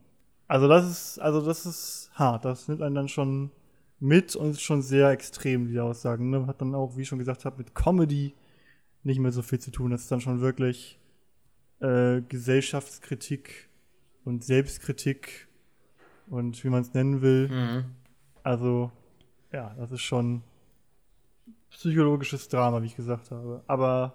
also 0.51 0.67
das 0.67 0.91
ist, 0.91 1.19
also 1.21 1.41
das 1.41 1.65
ist 1.65 2.11
hart. 2.15 2.45
Das 2.45 2.67
nimmt 2.67 2.83
einen 2.83 2.97
dann 2.97 3.09
schon 3.09 3.53
mit 4.01 4.35
und 4.35 4.51
ist 4.51 4.63
schon 4.63 4.83
sehr 4.83 5.11
extrem, 5.11 5.69
die 5.69 5.79
Aussagen. 5.79 6.29
Ne? 6.31 6.49
Hat 6.49 6.61
dann 6.61 6.75
auch, 6.75 6.97
wie 6.97 7.03
ich 7.03 7.09
schon 7.09 7.21
gesagt 7.21 7.45
habe, 7.45 7.59
mit 7.59 7.73
Comedy 7.73 8.35
nicht 9.05 9.21
mehr 9.21 9.31
so 9.31 9.43
viel 9.43 9.61
zu 9.61 9.71
tun. 9.71 9.93
Das 9.93 10.03
ist 10.03 10.11
dann 10.11 10.21
schon 10.21 10.41
wirklich 10.41 10.99
äh, 11.79 12.21
Gesellschaftskritik 12.23 13.69
und 14.25 14.43
Selbstkritik 14.43 15.47
und 16.31 16.63
wie 16.65 16.69
man 16.69 16.83
es 16.83 16.95
nennen 16.95 17.21
will. 17.21 17.49
Mhm. 17.49 17.85
Also, 18.43 18.91
ja, 19.53 19.75
das 19.79 19.93
ist 19.93 20.03
schon 20.03 20.43
psychologisches 21.71 22.49
Drama, 22.49 22.81
wie 22.83 22.87
ich 22.87 22.97
gesagt 22.97 23.31
habe. 23.31 23.63
Aber 23.67 24.15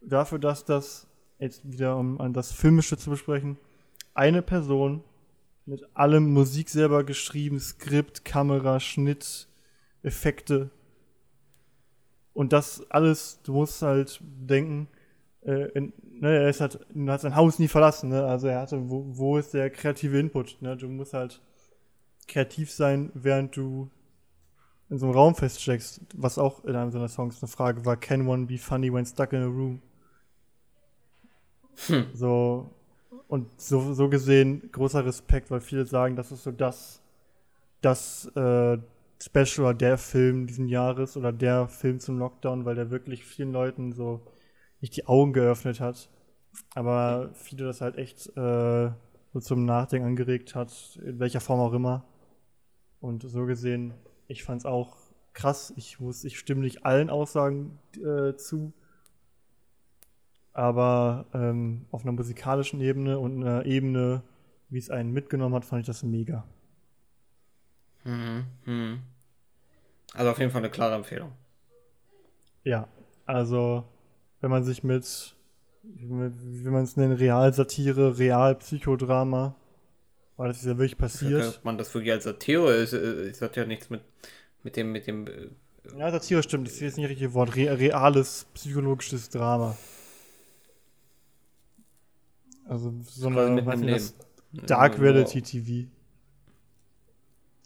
dafür, 0.00 0.38
dass 0.38 0.64
das 0.64 1.06
jetzt 1.38 1.70
wieder, 1.70 1.96
um 1.96 2.20
an 2.20 2.32
das 2.32 2.52
Filmische 2.52 2.96
zu 2.96 3.10
besprechen, 3.10 3.58
eine 4.14 4.42
Person 4.42 5.02
mit 5.66 5.84
allem 5.94 6.32
Musik 6.32 6.68
selber 6.68 7.04
geschrieben, 7.04 7.58
Skript, 7.60 8.24
Kamera, 8.24 8.80
Schnitt, 8.80 9.48
Effekte. 10.02 10.70
Und 12.34 12.52
das 12.52 12.88
alles, 12.90 13.40
du 13.42 13.52
musst 13.52 13.82
halt 13.82 14.20
denken, 14.22 14.88
äh, 15.44 15.70
in, 15.72 15.92
ne, 16.20 16.36
er 16.42 16.48
ist 16.48 16.60
halt, 16.60 16.78
hat 17.06 17.20
sein 17.20 17.36
Haus 17.36 17.58
nie 17.58 17.68
verlassen, 17.68 18.10
ne? 18.10 18.24
Also 18.24 18.48
er 18.48 18.60
hatte, 18.60 18.90
wo, 18.90 19.04
wo 19.08 19.38
ist 19.38 19.54
der 19.54 19.70
kreative 19.70 20.18
Input? 20.18 20.58
Ne? 20.60 20.76
Du 20.76 20.88
musst 20.88 21.14
halt 21.14 21.40
kreativ 22.28 22.70
sein, 22.70 23.10
während 23.14 23.56
du 23.56 23.90
in 24.88 24.98
so 24.98 25.06
einem 25.06 25.14
Raum 25.14 25.34
feststeckst, 25.34 26.00
was 26.14 26.38
auch 26.38 26.64
in 26.64 26.76
einem 26.76 26.90
seiner 26.90 27.08
Songs 27.08 27.42
eine 27.42 27.48
Frage 27.48 27.84
war, 27.84 27.96
can 27.96 28.26
one 28.28 28.46
be 28.46 28.58
funny 28.58 28.92
when 28.92 29.06
stuck 29.06 29.32
in 29.32 29.42
a 29.42 29.46
room? 29.46 29.82
Hm. 31.86 32.06
So, 32.14 32.70
und 33.28 33.48
so, 33.60 33.94
so 33.94 34.08
gesehen 34.08 34.70
großer 34.70 35.04
Respekt, 35.04 35.50
weil 35.50 35.60
viele 35.60 35.86
sagen, 35.86 36.16
das 36.16 36.30
ist 36.30 36.44
so 36.44 36.50
das, 36.50 37.00
das 37.80 38.26
äh, 38.36 38.78
Special 39.20 39.66
oder 39.66 39.74
der 39.74 39.98
Film 39.98 40.46
diesen 40.46 40.68
Jahres 40.68 41.16
oder 41.16 41.32
der 41.32 41.68
Film 41.68 41.98
zum 41.98 42.18
Lockdown, 42.18 42.64
weil 42.64 42.74
der 42.74 42.90
wirklich 42.90 43.24
vielen 43.24 43.52
Leuten 43.52 43.92
so 43.92 44.20
nicht 44.82 44.96
die 44.96 45.06
Augen 45.06 45.32
geöffnet 45.32 45.80
hat. 45.80 46.10
Aber 46.74 47.30
viele 47.32 47.64
das 47.64 47.80
halt 47.80 47.96
echt 47.96 48.26
äh, 48.36 48.90
so 49.32 49.40
zum 49.40 49.64
Nachdenken 49.64 50.08
angeregt 50.08 50.54
hat, 50.54 51.00
in 51.02 51.18
welcher 51.18 51.40
Form 51.40 51.60
auch 51.60 51.72
immer. 51.72 52.04
Und 53.00 53.22
so 53.22 53.46
gesehen, 53.46 53.94
ich 54.28 54.44
fand's 54.44 54.66
auch 54.66 54.96
krass. 55.32 55.72
Ich 55.76 55.98
muss, 55.98 56.24
ich 56.24 56.38
stimme 56.38 56.60
nicht 56.60 56.84
allen 56.84 57.08
Aussagen 57.08 57.78
äh, 57.96 58.36
zu, 58.36 58.74
aber 60.52 61.26
ähm, 61.32 61.86
auf 61.90 62.02
einer 62.02 62.12
musikalischen 62.12 62.80
Ebene 62.80 63.18
und 63.18 63.42
einer 63.42 63.64
Ebene, 63.64 64.22
wie 64.68 64.78
es 64.78 64.90
einen 64.90 65.12
mitgenommen 65.12 65.54
hat, 65.54 65.64
fand 65.64 65.80
ich 65.80 65.86
das 65.86 66.02
mega. 66.02 66.44
Mhm. 68.04 68.44
Mhm. 68.66 69.02
Also 70.12 70.30
auf 70.30 70.38
jeden 70.38 70.50
Fall 70.50 70.60
eine 70.60 70.70
klare 70.70 70.94
Empfehlung. 70.94 71.32
Ja, 72.64 72.86
also 73.24 73.84
wenn 74.42 74.50
man 74.50 74.64
sich 74.64 74.82
mit, 74.82 75.34
mit 75.82 76.34
wie 76.42 76.68
man 76.68 76.82
es 76.82 76.96
nennt, 76.96 77.18
Realsatire, 77.18 78.18
Realpsychodrama, 78.18 79.54
weil 80.36 80.48
das 80.48 80.58
ist 80.58 80.66
ja 80.66 80.76
wirklich 80.76 80.98
passiert. 80.98 81.54
Ja, 81.54 81.60
man 81.62 81.78
das 81.78 81.94
wirklich 81.94 82.12
als 82.12 82.24
Satire 82.24 82.74
ist, 82.74 82.92
ist 82.92 83.40
das 83.40 83.54
ja 83.54 83.64
nichts 83.64 83.88
mit, 83.88 84.02
mit 84.64 84.76
dem, 84.76 84.92
mit 84.92 85.06
dem. 85.06 85.26
Äh, 85.28 85.48
ja, 85.96 86.10
Satire 86.10 86.42
stimmt, 86.42 86.66
das 86.66 86.74
ist 86.74 86.80
jetzt 86.80 86.96
nicht 86.96 87.06
das 87.06 87.12
richtige 87.12 87.34
Wort. 87.34 87.56
Re 87.56 87.78
reales 87.78 88.46
psychologisches 88.54 89.30
Drama. 89.30 89.76
Also 92.66 92.92
so 93.04 93.28
eine, 93.28 93.64
weiß 93.64 93.80
nicht, 93.80 94.14
Dark 94.52 95.00
Reality 95.00 95.40
TV. 95.40 95.88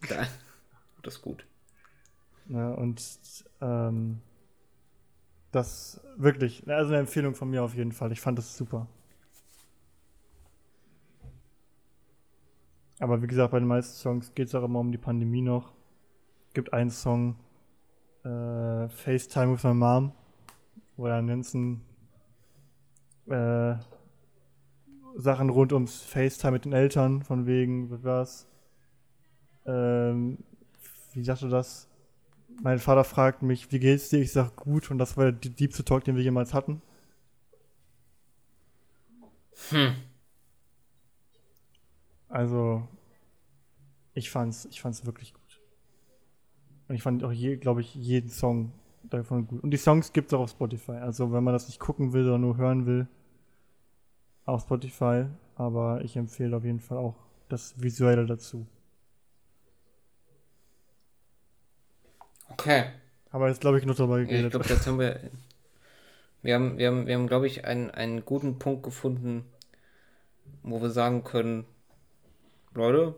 Das 1.03 1.15
ist 1.15 1.23
gut. 1.23 1.47
Ja, 2.49 2.73
und 2.73 3.01
ähm, 3.61 4.21
das 5.57 6.01
wirklich, 6.17 6.69
also 6.69 6.93
eine 6.93 7.01
Empfehlung 7.01 7.35
von 7.35 7.51
mir 7.51 7.63
auf 7.63 7.75
jeden 7.75 7.93
Fall. 7.93 8.13
Ich 8.13 8.21
fand 8.21 8.39
das 8.39 8.57
super. 8.57 8.87
Aber 12.99 13.23
wie 13.23 13.27
gesagt, 13.27 13.51
bei 13.51 13.59
den 13.59 13.69
meisten 13.69 13.95
Songs 13.95 14.35
geht 14.35 14.49
es 14.49 14.55
auch 14.55 14.63
immer 14.63 14.81
um 14.81 14.93
die 14.93 14.99
Pandemie 14.99 15.43
noch. 15.43 15.73
Gibt 16.55 16.73
einen 16.73 16.91
Song, 16.91 17.37
äh, 18.25 18.89
FaceTime 18.89 19.53
with 19.53 19.65
my 19.65 19.75
mom, 19.75 20.13
wo 20.97 21.07
er 21.07 21.21
Nansen 21.21 21.83
äh, 23.27 23.75
Sachen 25.17 25.51
rund 25.51 25.73
ums 25.73 26.03
FaceTime 26.03 26.53
mit 26.53 26.65
den 26.65 26.73
Eltern, 26.73 27.23
von 27.23 27.47
wegen, 27.47 28.03
was, 28.03 28.47
ähm, 29.67 30.39
wie 31.13 31.25
sagst 31.25 31.43
du 31.43 31.49
das? 31.49 31.89
Mein 32.63 32.79
Vater 32.79 33.05
fragt 33.05 33.43
mich, 33.43 33.71
wie 33.73 33.79
geht's 33.79 34.09
dir? 34.09 34.21
Ich 34.21 34.33
sag 34.33 34.57
gut 34.57 34.91
und 34.91 34.99
das 34.99 35.17
war 35.17 35.31
der 35.33 35.51
diebste 35.51 35.85
Talk, 35.85 36.05
den 36.05 36.17
wir 36.17 36.23
jemals 36.23 36.55
hatten. 36.55 36.83
Hm. 39.71 39.95
Also, 42.29 42.87
ich 44.15 44.31
fand's, 44.31 44.67
ich 44.71 44.81
fand's 44.81 45.07
wirklich 45.07 45.33
gut. 45.35 45.61
Und 46.89 46.95
ich 46.95 47.03
fand 47.03 47.25
auch, 47.25 47.33
glaube 47.61 47.81
ich, 47.81 47.95
jeden 47.95 48.31
Song 48.31 48.73
davon 49.05 49.47
gut. 49.47 49.63
Und 49.63 49.71
die 49.71 49.77
Songs 49.77 50.13
gibt's 50.13 50.33
auch 50.33 50.41
auf 50.41 50.51
Spotify. 50.51 50.93
Also, 50.93 51.33
wenn 51.33 51.45
man 51.45 51.55
das 51.55 51.69
nicht 51.69 51.81
gucken 51.81 52.13
will, 52.13 52.25
sondern 52.25 52.43
nur 52.43 52.57
hören 52.57 52.87
will, 52.87 53.09
auf 54.45 54.63
Spotify, 54.63 55.27
aber 55.57 56.03
ich 56.05 56.17
empfehle 56.17 56.57
auf 56.57 56.65
jeden 56.65 56.81
Fall 56.81 56.99
auch 56.99 57.17
das 57.49 57.81
Visuelle 57.81 58.27
dazu. 58.27 58.67
Okay. 62.49 62.87
Aber 63.31 63.49
jetzt 63.49 63.61
glaube 63.61 63.79
ich 63.79 63.87
noch 63.87 63.97
dabei 63.97 64.25
geredet. 64.25 64.47
Ich 64.47 64.51
glaube, 64.51 64.69
jetzt 64.69 64.87
haben 64.87 64.99
wir. 64.99 65.21
Wir 66.43 66.55
haben, 66.55 66.79
wir 66.79 66.87
haben, 66.87 67.09
wir 67.09 67.15
haben 67.17 67.27
glaube 67.27 67.49
ich, 67.49 67.65
einen, 67.65 67.91
einen 67.91 68.25
guten 68.25 68.61
Punkt 68.61 68.85
gefunden, 68.85 69.45
wo 70.63 70.81
wir 70.81 70.91
sagen 70.91 71.25
können, 71.25 71.65
Leute, 72.73 73.17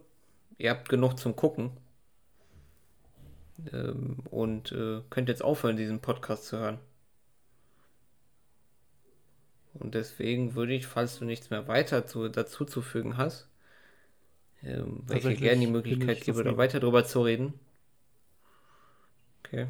ihr 0.56 0.70
habt 0.70 0.88
genug 0.88 1.18
zum 1.18 1.36
Gucken. 1.36 1.72
Ähm, 3.72 4.18
und 4.30 4.72
äh, 4.72 5.02
könnt 5.10 5.28
jetzt 5.28 5.44
aufhören, 5.44 5.76
diesen 5.76 6.00
Podcast 6.00 6.46
zu 6.46 6.58
hören. 6.58 6.78
Und 9.74 9.94
deswegen 9.94 10.54
würde 10.54 10.74
ich, 10.74 10.86
falls 10.86 11.18
du 11.18 11.24
nichts 11.24 11.50
mehr 11.50 11.68
weiter 11.68 12.06
zu, 12.06 12.28
dazu 12.28 12.64
zu 12.64 12.82
fügen 12.82 13.16
hast, 13.16 13.48
ähm, 14.62 15.02
weil 15.06 15.18
ich 15.18 15.24
dir 15.24 15.36
gerne 15.36 15.60
die 15.60 15.66
Möglichkeit 15.66 16.20
gebe, 16.22 16.42
da 16.42 16.56
weiter 16.56 16.80
drüber 16.80 17.04
zu 17.04 17.22
reden. 17.22 17.54
Okay. 19.48 19.66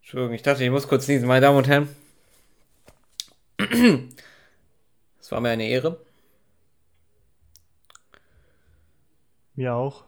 Entschuldigung, 0.00 0.34
ich 0.34 0.42
dachte, 0.42 0.64
ich 0.64 0.70
muss 0.70 0.88
kurz 0.88 1.06
niesen, 1.08 1.28
meine 1.28 1.42
Damen 1.42 1.58
und 1.58 1.68
Herren. 1.68 1.88
Es 5.20 5.30
war 5.30 5.40
mir 5.40 5.50
eine 5.50 5.68
Ehre. 5.68 6.00
Mir 9.54 9.74
auch. 9.74 10.04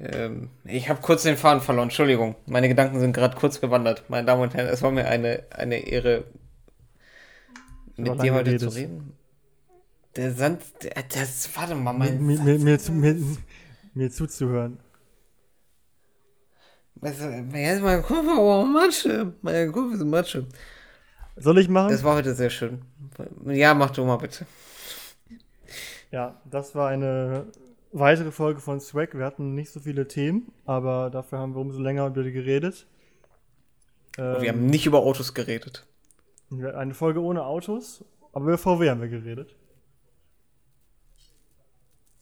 Ähm, 0.00 0.50
ich 0.64 0.88
habe 0.88 1.00
kurz 1.00 1.22
den 1.22 1.36
Faden 1.36 1.60
verloren, 1.60 1.86
Entschuldigung. 1.88 2.34
Meine 2.46 2.68
Gedanken 2.68 2.98
sind 2.98 3.12
gerade 3.12 3.36
kurz 3.36 3.60
gewandert. 3.60 4.08
Meine 4.08 4.26
Damen 4.26 4.42
und 4.42 4.54
Herren, 4.54 4.68
es 4.68 4.82
war 4.82 4.90
mir 4.90 5.06
eine, 5.06 5.44
eine 5.50 5.86
Ehre, 5.86 6.24
mit 7.96 8.20
dir 8.22 8.34
heute 8.34 8.56
zu 8.58 8.68
reden. 8.68 9.16
Der 10.16 10.32
Sand, 10.32 10.62
der, 10.82 11.02
das, 11.08 11.48
warte 11.54 11.74
mal, 11.74 11.92
mein. 11.92 12.24
Mir, 12.24 12.40
mir, 12.40 12.58
mir, 12.58 12.78
mir, 12.90 13.16
mir 13.94 14.10
zuzuhören. 14.10 14.78
Also, 17.00 17.28
jetzt 17.28 17.82
meine 17.82 18.02
Kurve, 18.02 18.30
oh, 18.38 18.64
Matsche. 18.64 19.32
Meine 19.40 19.70
Kurve 19.70 19.94
ist 19.94 20.04
Matsche. 20.04 20.46
Soll 21.36 21.58
ich 21.58 21.68
machen? 21.68 21.90
Das 21.90 22.04
war 22.04 22.16
heute 22.16 22.34
sehr 22.34 22.50
schön. 22.50 22.82
Ja, 23.46 23.72
mach 23.72 23.90
du 23.90 24.04
mal 24.04 24.16
bitte. 24.16 24.46
Ja, 26.10 26.40
das 26.44 26.74
war 26.74 26.88
eine 26.88 27.46
weitere 27.92 28.32
Folge 28.32 28.60
von 28.60 28.80
Swag. 28.80 29.16
Wir 29.16 29.24
hatten 29.24 29.54
nicht 29.54 29.70
so 29.70 29.80
viele 29.80 30.08
Themen, 30.08 30.52
aber 30.66 31.08
dafür 31.08 31.38
haben 31.38 31.54
wir 31.54 31.60
umso 31.60 31.80
länger 31.80 32.06
über 32.06 32.22
die 32.22 32.32
geredet. 32.32 32.86
Ähm, 34.18 34.42
wir 34.42 34.48
haben 34.50 34.66
nicht 34.66 34.86
über 34.86 34.98
Autos 34.98 35.34
geredet. 35.34 35.86
Eine 36.50 36.94
Folge 36.94 37.22
ohne 37.22 37.44
Autos, 37.44 38.04
aber 38.32 38.46
über 38.46 38.58
VW 38.58 38.90
haben 38.90 39.00
wir 39.00 39.08
geredet. 39.08 39.54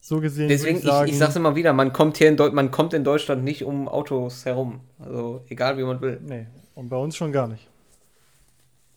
So 0.09 0.23
gesehen. 0.23 0.49
Deswegen, 0.49 0.79
ich, 0.79 0.85
sagen, 0.85 1.07
ich, 1.07 1.13
ich 1.13 1.19
sag's 1.19 1.37
immer 1.37 1.55
wieder, 1.55 1.75
man 1.75 1.93
kommt 1.93 2.17
hier 2.17 2.31
in 2.31 2.39
Deu 2.39 2.51
man 2.51 2.71
kommt 2.71 2.95
in 2.95 3.05
Deutschland 3.05 3.45
nicht 3.45 3.63
um 3.63 3.89
Autos 3.89 4.47
herum. 4.47 4.81
Also 4.99 5.45
egal 5.51 5.77
wie 5.77 5.83
man 5.83 6.01
will. 6.01 6.19
Nee, 6.25 6.47
und 6.75 6.89
bei 6.89 6.97
uns 6.97 7.15
schon 7.15 7.31
gar 7.31 7.47
nicht. 7.47 7.69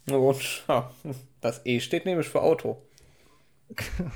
Und 0.09 0.63
das 1.41 1.65
E 1.65 1.81
steht 1.81 2.05
nämlich 2.05 2.29
für 2.29 2.41
Auto. 2.41 2.81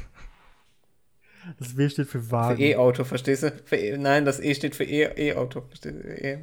Das 1.60 1.78
W 1.78 1.88
steht 1.90 2.08
für 2.08 2.32
Wagen. 2.32 2.58
Für 2.58 2.64
E-Auto, 2.64 3.04
verstehst 3.04 3.44
du? 3.44 3.52
E 3.76 3.98
Nein, 4.00 4.26
das 4.26 4.40
E 4.40 4.56
steht 4.56 4.76
für 4.76 4.84
E-Auto. 4.84 5.62
E 5.86 6.40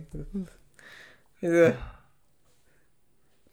e 1.41 1.73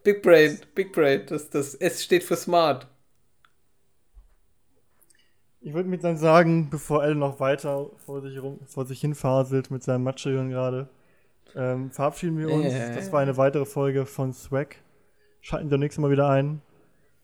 Big 0.04 0.22
Brain, 0.22 0.60
Big 0.76 0.94
Brain. 0.94 1.24
Das, 1.26 1.50
das 1.50 1.74
S 1.74 2.04
steht 2.04 2.24
für 2.24 2.36
Smart. 2.36 2.86
Ich 5.70 5.76
würde 5.76 5.88
mir 5.88 6.00
dann 6.00 6.18
sagen, 6.18 6.68
bevor 6.72 7.04
Elle 7.04 7.14
noch 7.14 7.40
weiter 7.40 7.92
vor 8.04 8.22
sich, 8.22 8.42
rum, 8.42 8.58
vor 8.66 8.88
sich 8.88 9.02
hinfaselt 9.02 9.70
mit 9.70 9.84
seinem 9.84 10.04
Matschehirn 10.04 10.50
gerade, 10.50 10.90
ähm, 11.56 11.92
verabschieden 11.92 12.40
wir 12.40 12.50
uns. 12.52 12.74
Yeah. 12.74 12.96
Das 12.96 13.12
war 13.12 13.20
eine 13.20 13.38
weitere 13.38 13.68
Folge 13.68 14.08
von 14.08 14.34
Swag. 14.34 14.78
Schalten 15.42 15.70
wir 15.70 15.78
nächstes 15.78 16.02
Mal 16.02 16.10
wieder 16.10 16.28
ein. 16.28 16.64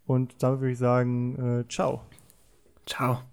Und 0.06 0.44
damit 0.44 0.60
würde 0.60 0.74
ich 0.74 0.78
sagen, 0.78 1.64
äh, 1.64 1.68
ciao. 1.70 2.02
Ciao. 2.86 3.24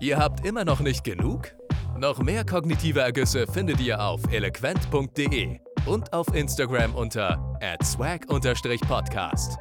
Ihr 0.00 0.18
habt 0.18 0.44
immer 0.44 0.64
noch 0.64 0.80
nicht 0.80 1.04
genug? 1.04 1.54
Noch 1.96 2.18
mehr 2.18 2.44
kognitive 2.44 2.98
Ergüsse 2.98 3.46
findet 3.46 3.80
ihr 3.80 4.02
auf 4.02 4.22
eloquent.de 4.32 5.60
und 5.86 6.12
auf 6.12 6.34
Instagram 6.34 6.96
unter 6.96 7.38
swag-podcast. 7.80 9.56